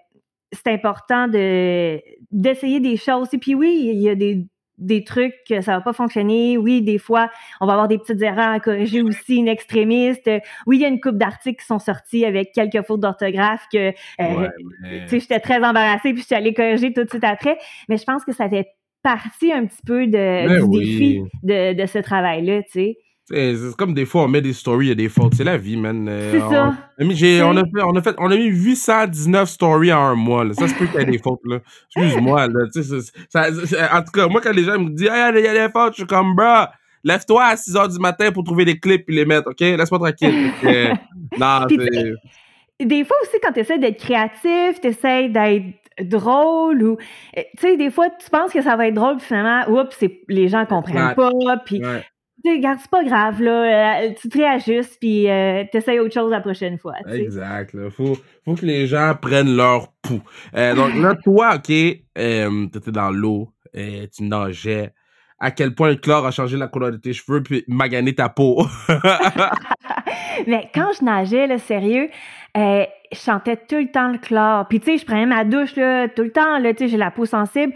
c'est 0.52 0.68
important 0.68 1.28
de 1.28 2.00
d'essayer 2.30 2.80
des 2.80 2.96
choses. 2.96 3.28
Et 3.34 3.38
puis 3.38 3.54
oui, 3.54 3.90
il 3.92 4.00
y 4.00 4.08
a 4.08 4.14
des, 4.14 4.46
des 4.78 5.02
trucs 5.04 5.34
que 5.48 5.60
ça 5.60 5.72
va 5.72 5.80
pas 5.80 5.92
fonctionner. 5.92 6.56
Oui, 6.56 6.80
des 6.80 6.98
fois, 6.98 7.28
on 7.60 7.66
va 7.66 7.72
avoir 7.72 7.88
des 7.88 7.98
petites 7.98 8.22
erreurs 8.22 8.50
à 8.50 8.60
corriger 8.60 9.02
aussi, 9.02 9.36
une 9.36 9.48
extrémiste. 9.48 10.30
Oui, 10.66 10.76
il 10.78 10.80
y 10.82 10.84
a 10.84 10.88
une 10.88 11.00
coupe 11.00 11.18
d'articles 11.18 11.60
qui 11.60 11.66
sont 11.66 11.78
sortis 11.80 12.24
avec 12.24 12.52
quelques 12.52 12.86
fautes 12.86 13.00
d'orthographe 13.00 13.66
que 13.72 13.88
euh, 13.88 13.92
Ouais, 14.20 14.48
mais- 14.80 15.00
tu 15.02 15.08
sais, 15.08 15.20
j'étais 15.20 15.40
très 15.40 15.56
embarrassée 15.56 16.12
puis 16.12 16.20
je 16.22 16.26
suis 16.26 16.34
allée 16.34 16.54
corriger 16.54 16.92
tout 16.92 17.02
de 17.04 17.08
suite 17.10 17.24
après. 17.24 17.58
Mais 17.88 17.96
je 17.96 18.04
pense 18.04 18.24
que 18.24 18.32
ça 18.32 18.48
fait 18.48 18.68
partie 19.02 19.52
un 19.52 19.66
petit 19.66 19.82
peu 19.86 20.06
de, 20.06 20.12
Ben 20.12 20.56
du 20.58 20.62
oui. 20.62 20.78
défi 20.80 21.20
de, 21.42 21.72
de 21.74 21.86
ce 21.86 21.98
travail-là, 21.98 22.62
tu 22.62 22.70
sais. 22.72 22.98
C'est 23.30 23.56
c'est 23.56 23.76
comme 23.76 23.92
des 23.92 24.06
fois, 24.06 24.22
on 24.22 24.28
met 24.28 24.40
des 24.40 24.54
stories, 24.54 24.90
a 24.90 24.94
des 24.94 25.10
fautes. 25.10 25.34
C'est 25.34 25.44
la 25.44 25.58
vie, 25.58 25.76
man. 25.76 26.08
Euh, 26.08 26.30
C'est 26.32 26.42
on- 26.42 26.50
ça. 26.50 26.74
on 26.98 27.02
a 27.02 27.06
mis- 27.06 27.14
j'ai- 27.14 27.42
on, 27.42 27.50
a 27.50 27.56
C'est- 27.56 27.60
fait, 27.78 27.82
on, 27.84 27.94
a 27.96 28.02
fait, 28.02 28.14
on 28.18 28.30
a 28.30 28.36
mis 28.36 28.46
819 28.46 29.48
stories 29.50 29.92
en 29.92 30.00
un 30.00 30.14
mois. 30.14 30.44
Là. 30.44 30.54
Ça 30.54 30.66
se 30.66 30.74
peut 30.74 30.86
qu'il 30.86 30.98
y 31.00 31.02
ait 31.02 31.06
des 31.06 31.18
fautes. 31.18 31.40
là. 31.44 31.58
Excuse-moi. 31.94 32.46
Là. 32.48 32.64
Tu 32.72 32.82
sais, 32.82 33.00
c'est- 33.00 33.12
ça- 33.28 33.48
c'est- 33.66 33.82
en 33.82 34.02
tout 34.02 34.12
cas, 34.12 34.28
moi, 34.28 34.40
quand 34.40 34.52
les 34.52 34.64
gens 34.64 34.78
me 34.78 34.90
disent 34.90 35.08
Ah, 35.12 35.30
il 35.34 35.44
y 35.44 35.46
a 35.46 35.66
des 35.66 35.72
fautes, 35.72 35.92
je 35.92 35.96
suis 35.98 36.06
comme, 36.06 36.34
bro, 36.34 36.64
lève-toi 37.04 37.44
à 37.44 37.56
6 37.56 37.74
h 37.74 37.92
du 37.92 37.98
matin 37.98 38.32
pour 38.32 38.44
trouver 38.44 38.64
des 38.64 38.78
clips 38.80 39.04
et 39.08 39.12
les 39.12 39.24
mettre, 39.26 39.50
OK? 39.50 39.60
Laisse-moi 39.60 39.98
tranquille. 39.98 40.50
Non, 41.38 41.66
c'est. 41.68 42.86
Des 42.86 43.04
fois 43.04 43.16
aussi, 43.22 43.36
quand 43.42 43.52
tu 43.52 43.60
essaies 43.60 43.78
d'être 43.78 43.98
créatif, 43.98 44.80
tu 44.80 44.88
essaies 44.88 45.28
d'être 45.28 45.64
drôle 46.08 46.82
ou 46.82 46.92
euh, 47.36 47.42
tu 47.58 47.60
sais 47.60 47.76
des 47.76 47.90
fois 47.90 48.06
tu 48.08 48.30
penses 48.30 48.52
que 48.52 48.62
ça 48.62 48.76
va 48.76 48.86
être 48.86 48.94
drôle 48.94 49.16
puis 49.16 49.26
finalement 49.26 49.68
oups 49.68 49.96
c'est 49.98 50.20
les 50.28 50.46
gens 50.46 50.64
comprennent 50.64 51.08
Ouais. 51.08 51.14
pas 51.16 51.56
puis 51.66 51.84
Ouais. 51.84 52.04
Regarde 52.46 52.78
c'est 52.80 52.90
pas 52.90 53.04
grave 53.04 53.42
là 53.42 54.02
euh, 54.02 54.12
tu 54.20 54.28
te 54.28 54.38
réajustes 54.38 54.98
puis 55.00 55.28
euh, 55.28 55.64
t'essayes 55.70 55.98
autre 55.98 56.14
chose 56.14 56.30
la 56.30 56.40
prochaine 56.40 56.78
fois. 56.78 56.94
Exact. 57.10 57.74
Là. 57.74 57.90
Faut, 57.90 58.16
faut 58.44 58.54
que 58.54 58.64
les 58.64 58.86
gens 58.86 59.14
prennent 59.20 59.56
leur 59.56 59.92
pouls. 60.02 60.22
Euh, 60.54 60.74
donc 60.74 60.94
là, 60.94 61.14
toi, 61.24 61.56
OK, 61.56 61.70
euh, 61.70 62.66
t'étais 62.66 62.92
dans 62.92 63.10
l'eau, 63.10 63.52
euh, 63.76 64.06
tu 64.14 64.24
nageais. 64.24 64.92
À 65.40 65.52
quel 65.52 65.74
point 65.74 65.90
le 65.90 65.96
chlore 65.96 66.26
a 66.26 66.32
changé 66.32 66.56
la 66.56 66.66
couleur 66.66 66.90
de 66.90 66.96
tes 66.96 67.12
cheveux 67.12 67.42
puis 67.42 67.64
magané 67.68 68.14
ta 68.14 68.28
peau? 68.28 68.66
Mais 70.48 70.68
quand 70.74 70.90
je 70.98 71.04
nageais, 71.04 71.46
là, 71.46 71.58
sérieux, 71.58 72.10
euh, 72.56 72.84
je 73.12 73.18
chantais 73.18 73.56
tout 73.56 73.76
le 73.76 73.90
temps 73.90 74.08
le 74.08 74.18
chlore. 74.18 74.66
Puis, 74.66 74.80
tu 74.80 74.86
sais, 74.86 74.98
je 74.98 75.06
prenais 75.06 75.26
ma 75.26 75.44
douche, 75.44 75.76
là, 75.76 76.08
tout 76.08 76.22
le 76.22 76.32
temps, 76.32 76.58
là, 76.58 76.72
tu 76.74 76.84
sais, 76.84 76.88
j'ai 76.88 76.96
la 76.96 77.12
peau 77.12 77.24
sensible. 77.24 77.72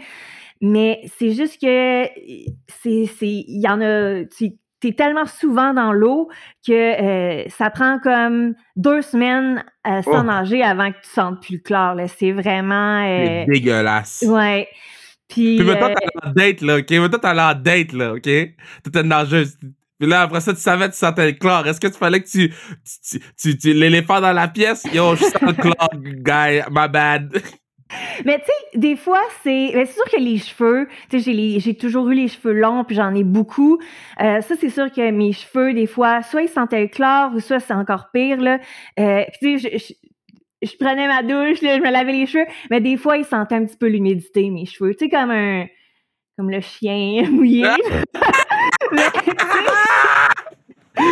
Mais 0.65 1.01
c'est 1.17 1.31
juste 1.31 1.59
que, 1.61 2.05
c'est, 2.67 3.05
c'est, 3.19 3.27
il 3.27 3.61
y 3.61 3.67
en 3.67 3.81
a, 3.81 4.23
tu 4.23 4.53
es 4.85 4.93
tellement 4.93 5.25
souvent 5.25 5.73
dans 5.73 5.91
l'eau 5.91 6.29
que 6.65 6.71
euh, 6.73 7.43
ça 7.49 7.69
prend 7.69 7.99
comme 7.99 8.53
deux 8.77 9.01
semaines 9.01 9.63
euh, 9.85 10.01
sans 10.03 10.21
Oh. 10.21 10.23
nager 10.23 10.63
avant 10.63 10.91
que 10.91 10.97
tu 11.03 11.09
sentes 11.09 11.41
plus 11.41 11.55
le 11.55 11.61
chlore, 11.61 11.95
là. 11.95 12.07
C'est 12.07 12.31
vraiment, 12.31 13.05
euh, 13.05 13.45
dégueulasse. 13.45 14.23
ouais. 14.27 14.67
Puis, 15.27 15.57
Puis 15.57 15.65
maintenant, 15.65 15.89
euh, 15.89 15.93
t'es 15.95 16.27
en 16.27 16.31
date, 16.31 16.61
là, 16.61 16.77
OK? 16.77 16.91
Maintenant, 16.91 17.19
allé 17.29 17.41
en 17.41 17.59
date, 17.61 17.91
là, 17.93 18.13
OK? 18.13 18.21
T'étais 18.21 19.01
une 19.01 19.07
nageuse. 19.07 19.57
Puis 19.99 20.09
là, 20.09 20.21
après 20.21 20.41
ça, 20.41 20.53
tu 20.53 20.59
savais, 20.59 20.89
tu 20.89 20.97
sentais 20.97 21.25
le 21.27 21.31
chlore. 21.33 21.65
Est-ce 21.67 21.79
que 21.79 21.87
tu 21.87 21.97
fallait 21.97 22.21
que 22.21 22.27
tu... 22.29 22.49
tu, 22.49 23.19
tu, 23.19 23.19
tu- 23.37 23.57
tu- 23.57 23.73
l'éléphant 23.73 24.19
dans 24.21 24.33
la 24.33 24.47
pièce? 24.47 24.83
Yo, 24.93 25.15
je 25.15 25.23
sens 25.23 25.41
le 25.41 25.53
chlore, 25.53 25.89
guy. 25.93 26.61
My 26.71 26.87
bad. 26.89 27.31
Mais 28.25 28.39
tu 28.39 28.45
sais, 28.45 28.77
des 28.77 28.95
fois, 28.95 29.21
c'est 29.43 29.71
ben, 29.73 29.85
c'est 29.85 29.93
sûr 29.93 30.05
que 30.05 30.19
les 30.19 30.37
cheveux, 30.37 30.87
tu 31.09 31.19
sais, 31.19 31.59
j'ai 31.59 31.75
toujours 31.75 32.09
eu 32.09 32.15
les 32.15 32.27
cheveux 32.27 32.53
longs, 32.53 32.83
puis 32.83 32.95
j'en 32.95 33.13
ai 33.13 33.23
beaucoup. 33.23 33.79
Euh, 34.21 34.41
ça, 34.41 34.55
c'est 34.59 34.69
sûr 34.69 34.91
que 34.91 35.11
mes 35.11 35.33
cheveux, 35.33 35.73
des 35.73 35.87
fois, 35.87 36.21
soit 36.21 36.43
ils 36.43 36.49
sentaient 36.49 36.81
le 36.81 36.87
chlore, 36.87 37.31
ou 37.35 37.39
soit 37.39 37.59
c'est 37.59 37.73
encore 37.73 38.09
pire, 38.13 38.37
là. 38.37 38.59
Euh, 38.99 39.23
puis 39.39 39.39
tu 39.39 39.59
sais, 39.59 39.71
je, 39.71 39.77
je, 39.77 39.93
je 40.63 40.77
prenais 40.77 41.07
ma 41.07 41.23
douche, 41.23 41.61
là, 41.61 41.77
je 41.77 41.81
me 41.81 41.91
lavais 41.91 42.13
les 42.13 42.25
cheveux, 42.25 42.45
mais 42.69 42.81
des 42.81 42.97
fois, 42.97 43.17
ils 43.17 43.25
sentaient 43.25 43.55
un 43.55 43.65
petit 43.65 43.77
peu 43.77 43.87
l'humidité, 43.87 44.49
mes 44.49 44.65
cheveux. 44.65 44.95
Tu 44.95 45.05
sais, 45.05 45.09
comme 45.09 45.31
un... 45.31 45.65
comme 46.37 46.49
le 46.49 46.61
chien 46.61 47.23
mouillé. 47.29 47.63
Mais, 48.91 49.09
tu 49.11 49.31
sais, 49.31 49.35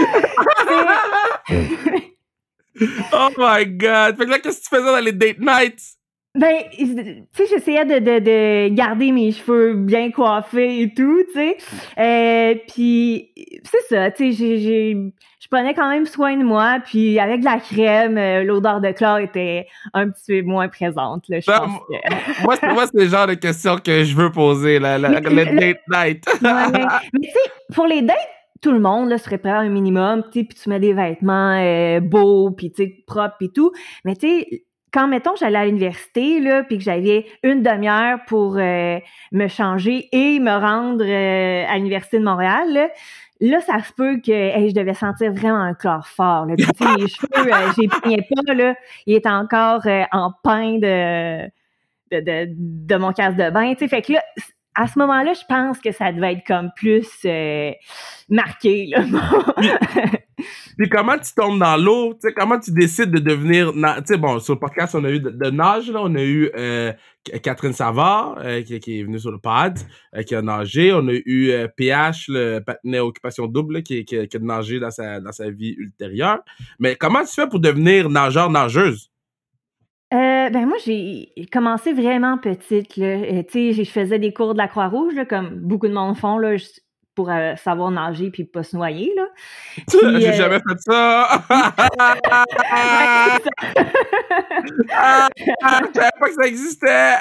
oh 3.13 3.29
my 3.38 3.65
God. 3.65 4.17
Fait 4.17 4.25
que 4.25 4.29
là, 4.29 4.39
qu'est-ce 4.39 4.59
que 4.59 4.63
tu 4.63 4.69
faisais 4.69 4.91
dans 4.91 5.03
les 5.03 5.11
date 5.11 5.39
nights? 5.39 5.97
Ben, 6.33 6.63
tu 6.77 6.85
sais, 7.33 7.43
j'essayais 7.50 7.83
de, 7.83 8.00
de, 8.00 8.19
de 8.19 8.73
garder 8.73 9.11
mes 9.11 9.33
cheveux 9.33 9.73
bien 9.73 10.11
coiffés 10.11 10.81
et 10.83 10.93
tout, 10.93 11.23
tu 11.33 11.33
sais. 11.33 11.57
Euh, 12.00 12.55
puis, 12.73 13.31
c'est 13.65 13.93
ça, 13.95 14.11
tu 14.11 14.31
sais, 14.33 14.57
j'ai, 14.57 14.93
je 15.41 15.47
prenais 15.50 15.73
quand 15.73 15.89
même 15.89 16.05
soin 16.05 16.38
de 16.38 16.43
moi, 16.43 16.77
puis 16.85 17.19
avec 17.19 17.41
de 17.41 17.45
la 17.45 17.59
crème, 17.59 18.17
euh, 18.17 18.43
l'odeur 18.45 18.79
de 18.79 18.91
chlore 18.91 19.17
était 19.19 19.67
un 19.93 20.09
petit 20.09 20.41
peu 20.41 20.47
moins 20.47 20.69
présente, 20.69 21.27
là, 21.27 21.41
je 21.41 21.47
Ben, 21.51 21.59
pense 21.59 21.79
que... 21.79 22.43
Moi, 22.45 22.55
c'est, 22.55 22.73
moi, 22.73 22.85
c'est 22.88 23.01
le 23.03 23.09
genre 23.09 23.27
de 23.27 23.33
questions 23.33 23.75
que 23.77 24.05
je 24.05 24.15
veux 24.15 24.31
poser, 24.31 24.79
là, 24.79 24.97
la, 24.97 25.09
Mais 25.09 25.19
le 25.19 25.29
le- 25.51 25.59
date 25.59 25.77
night. 25.89 26.25
Ouais, 26.41 26.71
mais 26.71 26.85
mais 27.13 27.27
tu 27.27 27.29
sais, 27.29 27.51
pour 27.75 27.88
les 27.88 28.03
dates, 28.03 28.17
tout 28.61 28.71
le 28.71 28.79
monde 28.79 29.09
là, 29.09 29.17
se 29.17 29.25
prépare 29.25 29.59
un 29.59 29.69
minimum, 29.69 30.23
tu 30.31 30.39
sais, 30.39 30.45
puis 30.45 30.57
tu 30.57 30.69
mets 30.69 30.79
des 30.79 30.93
vêtements 30.93 31.57
euh, 31.59 32.00
beaux, 32.00 32.51
puis 32.51 32.71
tu 32.71 32.83
sais, 32.85 33.03
propres 33.05 33.35
et 33.41 33.50
tout. 33.50 33.71
Mais 34.05 34.15
tu 34.15 34.27
sais, 34.29 34.63
quand, 34.93 35.07
mettons, 35.07 35.36
j'allais 35.36 35.57
à 35.57 35.65
l'université, 35.65 36.39
là, 36.39 36.63
puis 36.63 36.77
que 36.77 36.83
j'avais 36.83 37.25
une 37.43 37.63
demi-heure 37.63 38.19
pour 38.27 38.57
euh, 38.57 39.00
me 39.31 39.48
changer 39.48 40.10
et 40.12 40.39
me 40.39 40.51
rendre 40.51 41.03
euh, 41.05 41.65
à 41.67 41.77
l'Université 41.77 42.19
de 42.19 42.25
Montréal, 42.25 42.74
là, 42.74 42.89
là, 43.41 43.60
ça 43.62 43.83
se 43.83 43.91
peut 43.93 44.19
que 44.24 44.31
hey, 44.31 44.69
je 44.69 44.75
devais 44.75 44.93
sentir 44.93 45.31
vraiment 45.33 45.60
un 45.60 45.74
chlore 45.74 46.07
fort. 46.07 46.45
Là. 46.45 46.55
Puis, 46.55 46.65
tu 46.65 46.86
sais, 46.86 46.95
mes 46.95 47.07
cheveux, 47.07 47.53
euh, 47.53 47.71
j'ai 47.77 47.88
peignais 47.88 48.27
pas, 48.29 48.53
là, 48.53 48.75
ils 49.05 49.15
étaient 49.15 49.29
encore 49.29 49.86
euh, 49.88 50.03
en 50.12 50.31
pain 50.43 50.77
de, 50.77 51.45
de, 52.12 52.19
de, 52.19 52.48
de 52.50 52.95
mon 52.95 53.12
casse 53.13 53.36
de 53.36 53.50
bain. 53.50 53.74
tu 53.74 53.79
sais. 53.79 53.88
Fait 53.88 54.01
que 54.01 54.13
là, 54.13 54.24
à 54.75 54.88
ce 54.88 54.98
moment-là, 55.00 55.34
je 55.34 55.46
pense 55.48 55.80
que 55.80 55.92
ça 55.92 56.12
devait 56.12 56.34
être 56.34 56.46
comme 56.48 56.70
plus 56.75 57.08
euh, 57.25 57.72
marqué. 58.30 58.92
Puis 60.78 60.90
comment 60.90 61.18
tu 61.18 61.34
tombes 61.36 61.60
dans 61.60 61.78
l'eau? 61.78 62.18
Comment 62.36 62.60
tu 62.60 62.72
décides 62.72 63.12
de 63.12 63.20
devenir... 63.20 63.74
Tu 63.74 63.82
sais, 64.06 64.18
bon, 64.18 64.40
sur 64.40 64.54
le 64.56 64.60
podcast, 64.60 64.96
on 64.96 65.04
a 65.04 65.10
eu 65.10 65.20
de, 65.20 65.50
nage. 65.50 65.92
On 65.94 66.16
a 66.16 66.22
eu 66.24 66.50
euh, 66.56 66.94
Catherine 67.44 67.74
Savard, 67.74 68.38
euh, 68.40 68.62
qui, 68.63 68.75
est 68.75 69.04
venue 69.04 69.20
sur 69.20 69.32
le 69.32 69.40
euh, 69.46 70.24
qui 70.24 70.36
a 70.36 70.42
nagé. 70.42 70.94
On 70.94 71.08
a 71.08 71.13
eu 71.13 71.54
PH, 71.75 72.28
le 72.30 72.60
patinet 72.60 73.00
occupation 73.00 73.48
double, 73.48 73.84
qui, 73.84 74.06
qui, 74.06 74.18
a 74.18 74.40
nagé 74.40 74.80
dans 74.80 74.90
dans 75.22 75.32
sa 75.32 75.50
vie 75.50 75.75
ultérieure. 75.78 76.40
Mais 76.80 76.96
comment 76.96 77.24
tu 77.24 77.34
fais 77.34 77.48
pour 77.48 77.60
devenir 77.60 78.10
nageur-nageuse? 78.10 79.11
Euh, 80.13 80.50
ben 80.50 80.65
moi, 80.65 80.77
j'ai 80.86 81.34
commencé 81.53 81.94
vraiment 81.94 82.38
petite. 82.38 82.98
Là. 82.98 83.06
Euh, 83.06 83.44
je 83.53 83.84
faisais 83.89 84.20
des 84.20 84.34
cours 84.34 84.53
de 84.53 84.58
la 84.58 84.68
Croix-Rouge, 84.68 85.15
comme 85.30 85.56
beaucoup 85.56 85.88
de 85.88 85.94
monde 85.94 86.18
font, 86.18 86.38
là, 86.38 86.58
pour 87.15 87.30
euh, 87.30 87.56
savoir 87.56 87.91
nager 87.91 88.30
puis 88.32 88.46
pas 88.46 88.63
se 88.63 88.75
noyer. 88.75 89.12
Là. 89.15 89.27
J'ai 89.89 90.27
euh, 90.30 90.34
jamais 90.34 90.60
fait 90.60 90.80
ça! 90.80 91.44
Ah, 94.91 95.30
je 95.38 95.94
savais 95.94 96.10
pas 96.20 96.27
que 96.27 96.34
ça 96.34 96.48
existait! 96.48 97.15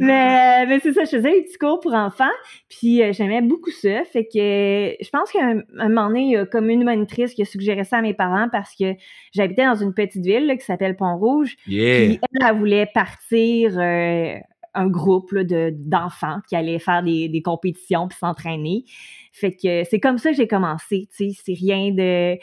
mais, 0.00 0.66
mais 0.66 0.80
c'est 0.80 0.92
ça, 0.92 1.04
je 1.04 1.10
faisais 1.10 1.32
des 1.32 1.42
petits 1.42 1.58
cours 1.58 1.80
pour 1.80 1.94
enfants, 1.94 2.24
puis 2.68 3.02
euh, 3.02 3.12
j'aimais 3.12 3.42
beaucoup 3.42 3.70
ça. 3.70 4.04
Fait 4.04 4.24
que 4.24 4.38
euh, 4.38 4.94
je 5.00 5.10
pense 5.10 5.30
qu'à 5.32 5.44
un, 5.44 5.60
un 5.78 5.88
moment 5.88 6.08
donné, 6.08 6.20
il 6.22 6.30
y 6.32 6.36
a 6.36 6.46
comme 6.46 6.70
une 6.70 6.84
monitrice 6.84 7.34
qui 7.34 7.42
a 7.42 7.44
suggéré 7.44 7.84
ça 7.84 7.98
à 7.98 8.02
mes 8.02 8.14
parents 8.14 8.48
parce 8.50 8.74
que 8.76 8.94
j'habitais 9.32 9.64
dans 9.64 9.74
une 9.74 9.94
petite 9.94 10.24
ville 10.24 10.46
là, 10.46 10.56
qui 10.56 10.64
s'appelle 10.64 10.96
Pont-Rouge. 10.96 11.56
yeah! 11.66 12.06
Puis 12.06 12.20
elle, 12.40 12.46
elle 12.48 12.56
voulait 12.56 12.86
partir 12.92 13.78
euh, 13.78 14.34
un 14.74 14.86
groupe 14.88 15.32
là, 15.32 15.44
de, 15.44 15.72
d'enfants 15.76 16.38
qui 16.48 16.56
allaient 16.56 16.78
faire 16.78 17.02
des, 17.02 17.28
des 17.28 17.42
compétitions 17.42 18.08
puis 18.08 18.18
s'entraîner. 18.18 18.84
Fait 19.32 19.52
que 19.52 19.84
c'est 19.84 20.00
comme 20.00 20.18
ça 20.18 20.30
que 20.30 20.36
j'ai 20.36 20.48
commencé, 20.48 21.08
tu 21.16 21.30
sais, 21.30 21.40
c'est 21.44 21.54
rien 21.54 21.92
de... 21.92 22.36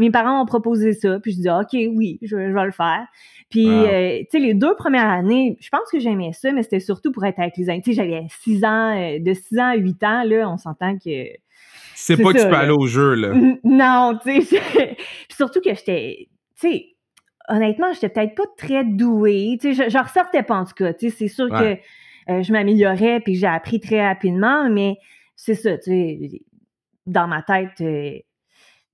mes 0.00 0.10
parents 0.10 0.42
ont 0.42 0.46
proposé 0.46 0.92
ça, 0.92 1.20
puis 1.20 1.32
je 1.32 1.40
dis 1.40 1.50
OK, 1.50 1.94
oui, 1.96 2.18
je, 2.22 2.28
je 2.28 2.52
vais 2.52 2.64
le 2.64 2.72
faire. 2.72 3.06
Puis, 3.50 3.66
Wow. 3.66 3.72
euh, 3.86 4.18
tu 4.20 4.26
sais, 4.30 4.38
les 4.38 4.54
deux 4.54 4.74
premières 4.74 5.08
années, 5.08 5.56
je 5.60 5.68
pense 5.68 5.88
que 5.92 5.98
j'aimais 5.98 6.32
ça, 6.32 6.50
mais 6.52 6.62
c'était 6.62 6.80
surtout 6.80 7.12
pour 7.12 7.24
être 7.24 7.38
avec 7.38 7.56
les 7.56 7.68
amis. 7.70 7.82
Tu 7.82 7.92
sais, 7.92 7.96
j'avais 7.96 8.26
6 8.42 8.64
ans, 8.64 8.96
euh, 8.98 9.18
de 9.20 9.34
6 9.34 9.58
ans 9.58 9.68
à 9.68 9.76
8 9.76 10.02
ans, 10.02 10.24
là, 10.24 10.50
on 10.50 10.56
s'entend 10.56 10.96
que... 10.98 11.26
C'est 11.94 12.16
pas 12.16 12.32
que 12.32 12.38
tu 12.38 12.44
peux 12.44 12.50
là. 12.50 12.58
aller 12.60 12.72
au 12.72 12.86
jeu, 12.86 13.14
là. 13.14 13.32
Non, 13.62 14.18
tu 14.22 14.42
sais, 14.42 14.60
puis 15.28 15.36
surtout 15.36 15.60
que 15.60 15.74
j'étais, 15.74 16.28
tu 16.60 16.68
sais, 16.68 16.86
honnêtement, 17.48 17.92
j'étais 17.92 18.08
peut-être 18.08 18.34
pas 18.34 18.46
très 18.56 18.84
douée. 18.84 19.58
Tu 19.60 19.74
sais, 19.74 19.84
je, 19.84 19.90
je 19.90 19.98
ressortais 19.98 20.42
pas 20.42 20.56
en 20.56 20.64
tout 20.64 20.74
cas. 20.74 20.92
Tu 20.92 21.10
sais, 21.10 21.16
c'est 21.16 21.28
sûr 21.28 21.48
que 21.48 21.76
euh, 22.30 22.42
je 22.42 22.52
m'améliorais 22.52 23.20
puis 23.20 23.34
j'ai 23.34 23.46
appris 23.46 23.80
très 23.80 24.06
rapidement, 24.06 24.68
mais 24.70 24.96
c'est 25.36 25.54
ça, 25.54 25.76
tu 25.76 25.84
sais, 25.84 26.42
dans 27.06 27.26
ma 27.26 27.42
tête, 27.42 27.80
euh, 27.80 28.18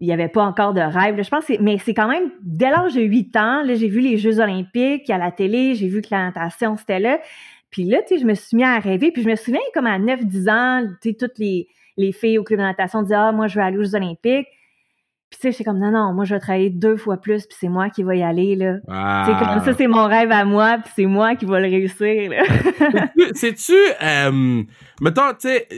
il 0.00 0.06
n'y 0.06 0.12
avait 0.12 0.28
pas 0.28 0.42
encore 0.42 0.72
de 0.72 0.80
rêve. 0.80 1.22
Je 1.22 1.28
pense 1.28 1.44
mais 1.60 1.78
c'est 1.78 1.94
quand 1.94 2.08
même, 2.08 2.30
dès 2.42 2.70
l'âge 2.70 2.94
de 2.94 3.02
8 3.02 3.36
ans, 3.36 3.62
là, 3.62 3.74
j'ai 3.74 3.88
vu 3.88 4.00
les 4.00 4.16
Jeux 4.16 4.40
olympiques 4.40 5.08
à 5.10 5.18
la 5.18 5.30
télé, 5.30 5.74
j'ai 5.74 5.88
vu 5.88 6.00
que 6.00 6.08
la 6.10 6.24
natation, 6.24 6.76
c'était 6.76 6.98
là. 7.00 7.20
Puis 7.70 7.84
là, 7.84 7.98
tu 8.02 8.14
sais, 8.14 8.20
je 8.20 8.26
me 8.26 8.34
suis 8.34 8.56
mis 8.56 8.64
à 8.64 8.78
rêver. 8.78 9.12
Puis 9.12 9.22
je 9.22 9.28
me 9.28 9.36
souviens, 9.36 9.60
comme 9.74 9.86
à 9.86 9.98
9-10 9.98 10.50
ans, 10.50 10.88
tu 11.00 11.10
sais, 11.10 11.16
toutes 11.16 11.38
les, 11.38 11.68
les 11.96 12.10
filles 12.10 12.38
au 12.38 12.42
club 12.42 12.58
de 12.58 12.64
natation 12.64 13.02
disaient 13.02 13.14
«Ah, 13.16 13.30
moi, 13.30 13.46
je 13.46 13.56
veux 13.56 13.64
aller 13.64 13.78
aux 13.78 13.84
Jeux 13.84 13.94
olympiques». 13.94 14.48
Puis 15.30 15.38
tu 15.38 15.42
sais, 15.42 15.52
j'étais 15.52 15.64
comme 15.64 15.78
non 15.78 15.92
non, 15.92 16.12
moi 16.12 16.24
je 16.24 16.34
vais 16.34 16.40
travailler 16.40 16.70
deux 16.70 16.96
fois 16.96 17.16
plus 17.16 17.46
puis 17.46 17.56
c'est 17.58 17.68
moi 17.68 17.88
qui 17.88 18.02
vais 18.02 18.18
y 18.18 18.22
aller 18.22 18.56
là. 18.56 18.78
Tu 19.24 19.32
sais 19.32 19.38
comme 19.38 19.64
ça 19.64 19.74
c'est 19.74 19.86
mon 19.86 20.06
rêve 20.06 20.32
à 20.32 20.44
moi 20.44 20.78
puis 20.82 20.92
c'est 20.96 21.06
moi 21.06 21.36
qui 21.36 21.46
vais 21.46 21.60
le 21.60 21.68
réussir. 21.68 22.32
C'est-tu 23.34 23.76
euh, 24.02 24.62
mettons 25.00 25.32
tu 25.40 25.48
sais 25.48 25.68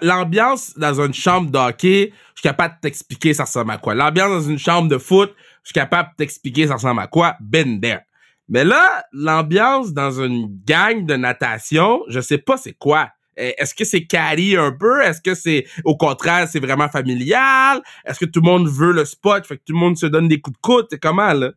l'ambiance 0.00 0.78
dans 0.78 1.00
une 1.00 1.12
chambre 1.12 1.50
d'hockey, 1.50 2.12
je 2.34 2.40
suis 2.40 2.48
capable 2.48 2.76
de 2.76 2.80
t'expliquer 2.82 3.34
ça 3.34 3.44
ressemble 3.44 3.72
à 3.72 3.78
quoi. 3.78 3.94
L'ambiance 3.96 4.30
dans 4.44 4.50
une 4.50 4.58
chambre 4.58 4.88
de 4.88 4.98
foot, 4.98 5.34
je 5.64 5.70
suis 5.70 5.74
capable 5.74 6.10
de 6.10 6.16
t'expliquer 6.16 6.68
ça 6.68 6.74
ressemble 6.74 7.00
à 7.00 7.08
quoi. 7.08 7.34
Ben 7.40 7.80
there. 7.80 8.02
Mais 8.48 8.64
là, 8.64 9.04
l'ambiance 9.12 9.92
dans 9.92 10.20
une 10.20 10.46
gang 10.66 11.04
de 11.04 11.14
natation, 11.14 12.02
je 12.08 12.20
sais 12.20 12.38
pas 12.38 12.56
c'est 12.56 12.74
quoi. 12.74 13.08
Eh, 13.40 13.54
est-ce 13.56 13.74
que 13.74 13.84
c'est 13.84 14.04
carry 14.04 14.56
un 14.56 14.72
peu? 14.72 15.02
Est-ce 15.02 15.20
que 15.20 15.34
c'est 15.34 15.64
au 15.84 15.96
contraire, 15.96 16.46
c'est 16.48 16.60
vraiment 16.60 16.88
familial? 16.88 17.80
Est-ce 18.04 18.20
que 18.20 18.26
tout 18.26 18.40
le 18.40 18.46
monde 18.46 18.68
veut 18.68 18.92
le 18.92 19.04
spot? 19.04 19.46
Fait 19.46 19.56
que 19.56 19.62
tout 19.66 19.72
le 19.72 19.78
monde 19.78 19.96
se 19.96 20.06
donne 20.06 20.28
des 20.28 20.40
coups 20.40 20.56
de 20.56 20.60
coude? 20.60 20.88
Comment 21.00 21.32
là? 21.32 21.50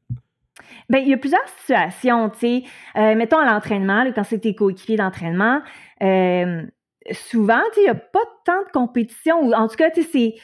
Ben, 0.89 0.99
il 0.99 1.09
y 1.09 1.13
a 1.13 1.17
plusieurs 1.17 1.47
situations, 1.59 2.29
tu 2.29 2.39
sais. 2.39 2.63
Euh, 2.95 3.15
mettons 3.15 3.37
à 3.37 3.45
l'entraînement, 3.45 4.05
quand 4.13 4.23
c'est 4.23 4.39
tes 4.39 4.55
coéquipiers 4.55 4.97
d'entraînement, 4.97 5.61
euh, 6.01 6.63
souvent, 7.11 7.61
il 7.77 7.83
n'y 7.83 7.89
a 7.89 7.95
pas 7.95 8.19
tant 8.45 8.59
de 8.59 8.71
compétition, 8.71 9.41
ou 9.41 9.53
en 9.53 9.67
tout 9.67 9.75
cas, 9.75 9.89
c'est, 9.93 10.35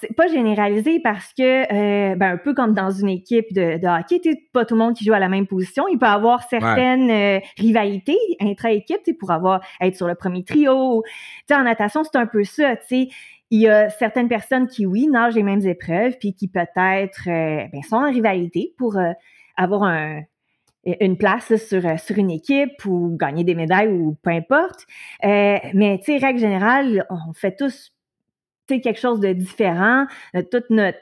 c'est 0.00 0.16
pas 0.16 0.26
généralisé 0.28 1.00
parce 1.00 1.32
que, 1.34 1.42
euh, 1.42 2.14
ben, 2.16 2.32
un 2.32 2.36
peu 2.36 2.54
comme 2.54 2.74
dans 2.74 2.90
une 2.90 3.08
équipe 3.08 3.52
de, 3.52 3.78
de 3.78 3.86
hockey, 3.86 4.20
pas 4.52 4.64
tout 4.64 4.74
le 4.74 4.80
monde 4.80 4.94
qui 4.94 5.04
joue 5.04 5.12
à 5.12 5.18
la 5.18 5.28
même 5.28 5.46
position. 5.46 5.88
Il 5.88 5.98
peut 5.98 6.06
avoir 6.06 6.42
certaines 6.48 7.10
euh, 7.10 7.40
rivalités 7.58 8.18
intra-équipe 8.40 9.18
pour 9.18 9.30
avoir 9.30 9.60
être 9.80 9.96
sur 9.96 10.06
le 10.06 10.14
premier 10.14 10.44
trio. 10.44 11.02
en 11.50 11.62
natation, 11.62 12.02
c'est 12.04 12.16
un 12.16 12.26
peu 12.26 12.44
ça. 12.44 12.76
sais 12.88 13.08
Il 13.50 13.60
y 13.60 13.68
a 13.68 13.90
certaines 13.90 14.28
personnes 14.28 14.66
qui, 14.68 14.86
oui, 14.86 15.08
nagent 15.08 15.34
les 15.34 15.42
mêmes 15.42 15.66
épreuves, 15.66 16.16
puis 16.18 16.34
qui 16.34 16.48
peut-être 16.48 17.28
euh, 17.28 17.66
ben, 17.72 17.82
sont 17.88 17.96
en 17.96 18.10
rivalité 18.10 18.74
pour 18.78 18.98
avoir 19.56 19.82
un, 19.84 20.22
une 21.00 21.18
place 21.18 21.54
sur, 21.56 21.84
euh, 21.84 21.96
sur 21.96 22.18
une 22.18 22.30
équipe 22.30 22.84
ou 22.84 23.16
gagner 23.18 23.44
des 23.44 23.54
médailles 23.54 23.88
ou 23.88 24.16
peu 24.22 24.30
importe. 24.30 24.86
Euh, 25.24 25.58
mais, 25.74 25.98
tu 25.98 26.12
sais, 26.12 26.18
règle 26.18 26.38
générale, 26.38 27.06
on 27.10 27.32
fait 27.32 27.56
tous 27.56 27.92
quelque 28.68 28.98
chose 28.98 29.20
de 29.20 29.32
différent. 29.32 30.06
Euh, 30.34 30.42
toute 30.50 30.70
notre 30.70 30.98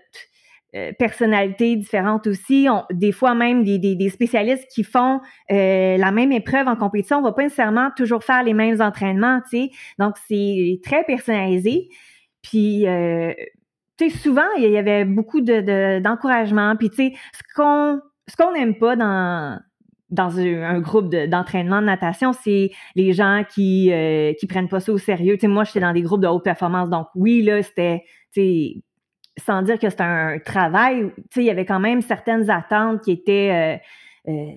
personnalité 0.99 1.77
différente 1.77 2.27
aussi. 2.27 2.67
des 2.91 3.13
fois 3.13 3.37
même 3.37 3.63
des, 3.63 3.79
des, 3.79 4.09
spécialistes 4.09 4.67
qui 4.75 4.83
font 4.83 5.21
la 5.49 6.11
même 6.11 6.33
épreuve 6.33 6.67
en 6.67 6.75
compétition, 6.75 7.19
on 7.19 7.23
va 7.23 7.31
pas 7.31 7.45
nécessairement 7.45 7.93
toujours 7.97 8.25
faire 8.25 8.43
les 8.43 8.55
mêmes 8.55 8.81
entraînements, 8.81 9.41
tu 9.49 9.57
sais. 9.57 9.71
Donc, 10.01 10.17
c'est 10.27 10.81
très 10.83 11.05
personnalisé. 11.05 11.91
Puis, 12.43 12.87
tu 13.97 14.11
sais, 14.11 14.19
souvent, 14.19 14.51
il 14.59 14.69
y 14.69 14.77
avait 14.77 15.05
beaucoup 15.05 15.43
de, 15.43 16.01
d'encouragement. 16.01 16.75
Puis, 16.75 16.91
tu 16.91 16.97
sais, 16.97 17.13
ce 17.35 17.55
qu'on 17.55 18.01
ce 18.29 18.37
qu'on 18.37 18.53
n'aime 18.53 18.77
pas 18.77 18.97
dans 18.97 19.61
dans 20.15 20.39
un, 20.39 20.81
groupe 20.81 21.15
d'entraînement 21.15 21.81
de, 21.81 21.87
natation, 21.87 22.33
c'est 22.33 22.71
les 22.95 23.13
gens 23.13 23.43
qui 23.49 23.93
euh, 23.93 24.33
qui 24.39 24.47
prennent 24.47 24.69
pas 24.69 24.81
ça 24.81 24.93
au 24.93 24.99
sérieux. 24.99 25.37
sais, 25.41 25.49
moi, 25.49 25.65
j'étais 25.65 25.81
dans 25.81 25.93
des 25.93 26.03
groupes 26.03 26.23
de 26.23 26.29
haute 26.29 26.45
performance, 26.45 26.89
donc 26.89 27.09
oui, 27.15 27.43
là, 27.43 27.63
c'était 27.63 28.05
sans 29.37 29.63
dire 29.63 29.79
que 29.79 29.91
c'était 29.91 30.03
un 30.03 30.39
travail, 30.39 31.13
il 31.37 31.43
y 31.43 31.51
avait 31.51 31.65
quand 31.65 31.81
même 31.81 32.01
certaines 32.03 32.51
attentes 32.51 33.03
qui 33.03 33.13
étaient 33.13 33.81
euh, 34.29 34.31
euh, 34.33 34.53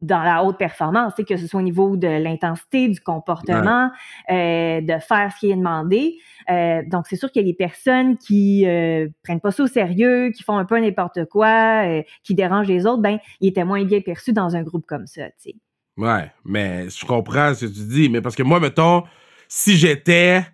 dans 0.00 0.22
la 0.22 0.44
haute 0.44 0.58
performance, 0.58 1.14
que 1.14 1.36
ce 1.36 1.46
soit 1.46 1.60
au 1.60 1.62
niveau 1.62 1.96
de 1.96 2.06
l'intensité, 2.06 2.88
du 2.88 3.00
comportement, 3.00 3.90
euh, 4.30 4.80
de 4.80 4.98
faire 5.00 5.32
ce 5.34 5.40
qui 5.40 5.50
est 5.50 5.56
demandé. 5.56 6.18
Euh, 6.50 6.82
donc, 6.86 7.06
c'est 7.08 7.16
sûr 7.16 7.30
qu'il 7.30 7.42
y 7.42 7.44
a 7.44 7.48
des 7.48 7.56
personnes 7.56 8.16
qui 8.16 8.66
euh, 8.66 9.08
prennent 9.24 9.40
pas 9.40 9.50
ça 9.50 9.64
au 9.64 9.66
sérieux, 9.66 10.30
qui 10.30 10.42
font 10.42 10.56
un 10.56 10.64
peu 10.64 10.78
n'importe 10.78 11.24
quoi, 11.26 11.84
euh, 11.84 12.02
qui 12.22 12.34
dérangent 12.34 12.68
les 12.68 12.86
autres, 12.86 13.02
ben, 13.02 13.18
ils 13.40 13.48
étaient 13.48 13.64
moins 13.64 13.84
bien 13.84 14.00
perçus 14.00 14.32
dans 14.32 14.54
un 14.54 14.62
groupe 14.62 14.86
comme 14.86 15.06
ça, 15.06 15.26
tu 15.26 15.50
sais. 15.50 15.54
Ouais, 15.96 16.30
mais 16.44 16.88
je 16.88 17.04
comprends 17.04 17.52
ce 17.54 17.66
que 17.66 17.72
tu 17.72 17.86
dis, 17.88 18.08
mais 18.08 18.20
parce 18.20 18.36
que 18.36 18.44
moi, 18.44 18.60
mettons, 18.60 19.02
si 19.48 19.76
j'étais 19.76 20.44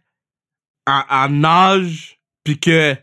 en, 0.87 1.03
en 1.11 1.45
âge, 1.45 2.19
puis 2.45 2.59
que 2.59 2.97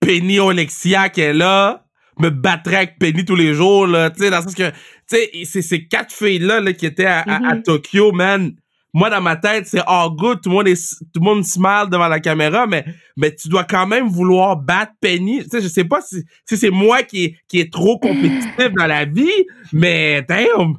Penny 0.00 0.40
Olexia 0.40 1.10
qui 1.10 1.20
est 1.20 1.34
là, 1.34 1.86
me 2.18 2.30
battrait 2.30 2.76
avec 2.76 2.98
Penny 2.98 3.24
tous 3.24 3.36
les 3.36 3.54
jours, 3.54 3.86
là, 3.86 4.10
tu 4.10 4.20
sais, 4.20 4.30
dans 4.30 4.38
le 4.38 4.42
sens 4.42 4.54
que, 4.54 4.70
tu 5.12 5.16
sais, 5.16 5.44
c'est 5.44 5.62
ces 5.62 5.86
quatre 5.86 6.12
filles-là 6.12 6.60
là, 6.60 6.72
qui 6.72 6.86
étaient 6.86 7.06
à, 7.06 7.22
mm-hmm. 7.22 7.62
Tokyo, 7.62 8.12
man. 8.12 8.52
Moi, 8.94 9.08
dans 9.08 9.22
ma 9.22 9.36
tête, 9.36 9.66
c'est 9.66 9.80
all 9.86 10.10
good, 10.10 10.42
tout 10.42 10.50
le 10.50 10.56
monde 10.56 10.68
est, 10.68 10.98
tout 11.14 11.20
le 11.20 11.24
monde 11.24 11.44
smile 11.44 11.86
devant 11.90 12.08
la 12.08 12.20
caméra, 12.20 12.66
mais, 12.66 12.84
mais 13.16 13.34
tu 13.34 13.48
dois 13.48 13.64
quand 13.64 13.86
même 13.86 14.06
vouloir 14.06 14.56
battre 14.56 14.92
Penny. 15.00 15.42
Tu 15.44 15.48
sais, 15.48 15.60
je 15.62 15.68
sais 15.68 15.84
pas 15.84 16.02
si, 16.02 16.22
si 16.44 16.58
c'est 16.58 16.70
moi 16.70 17.02
qui 17.02 17.24
est, 17.24 17.36
qui 17.48 17.60
est 17.60 17.72
trop 17.72 17.98
compétitif 17.98 18.54
dans 18.78 18.86
la 18.86 19.06
vie, 19.06 19.46
mais 19.72 20.20
damn! 20.22 20.76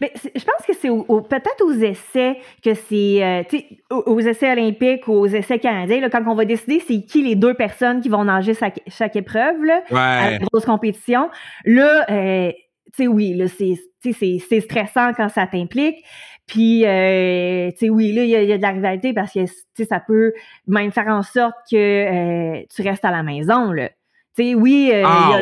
Mais 0.00 0.12
je 0.14 0.44
pense 0.44 0.66
que 0.66 0.74
c'est 0.74 0.88
peut-être 0.88 1.64
aux 1.64 1.72
essais 1.72 2.36
que 2.62 2.74
c'est, 2.74 3.24
euh, 3.24 3.42
aux, 3.90 4.20
essais 4.20 4.52
olympiques 4.52 5.08
ou 5.08 5.12
aux 5.12 5.26
essais 5.26 5.58
canadiens, 5.58 6.00
là, 6.00 6.10
quand 6.10 6.22
on 6.26 6.34
va 6.34 6.44
décider 6.44 6.82
c'est 6.86 7.02
qui 7.02 7.22
les 7.22 7.34
deux 7.34 7.54
personnes 7.54 8.00
qui 8.00 8.08
vont 8.08 8.24
nager 8.24 8.54
chaque, 8.54 8.80
chaque 8.86 9.16
épreuve 9.16 9.64
là, 9.64 9.82
à 9.90 10.30
la 10.32 10.38
grosse 10.38 10.66
compétition. 10.66 11.30
Là, 11.64 12.04
euh, 12.10 12.52
tu 12.94 13.04
sais, 13.04 13.06
oui, 13.08 13.34
là, 13.34 13.46
c'est, 13.48 13.74
c'est 14.12 14.60
stressant 14.60 15.12
quand 15.14 15.28
ça 15.28 15.46
t'implique. 15.46 16.04
Puis, 16.46 16.84
euh, 16.84 17.70
tu 17.70 17.76
sais, 17.78 17.88
oui, 17.90 18.12
là, 18.12 18.24
il 18.24 18.30
y, 18.30 18.52
a 18.52 18.56
de 18.56 18.62
la 18.62 18.70
rivalité 18.70 19.12
parce 19.12 19.32
que, 19.32 19.44
tu 19.44 19.52
sais, 19.76 19.84
ça 19.84 20.00
peut 20.00 20.32
même 20.66 20.90
faire 20.90 21.06
en 21.06 21.22
sorte 21.22 21.54
que 21.70 21.76
euh, 21.76 22.62
tu 22.74 22.82
restes 22.82 23.04
à 23.04 23.10
la 23.10 23.22
maison, 23.22 23.72
là 23.72 23.90
oui, 24.38 24.90
euh, 24.92 25.02
ah, 25.04 25.40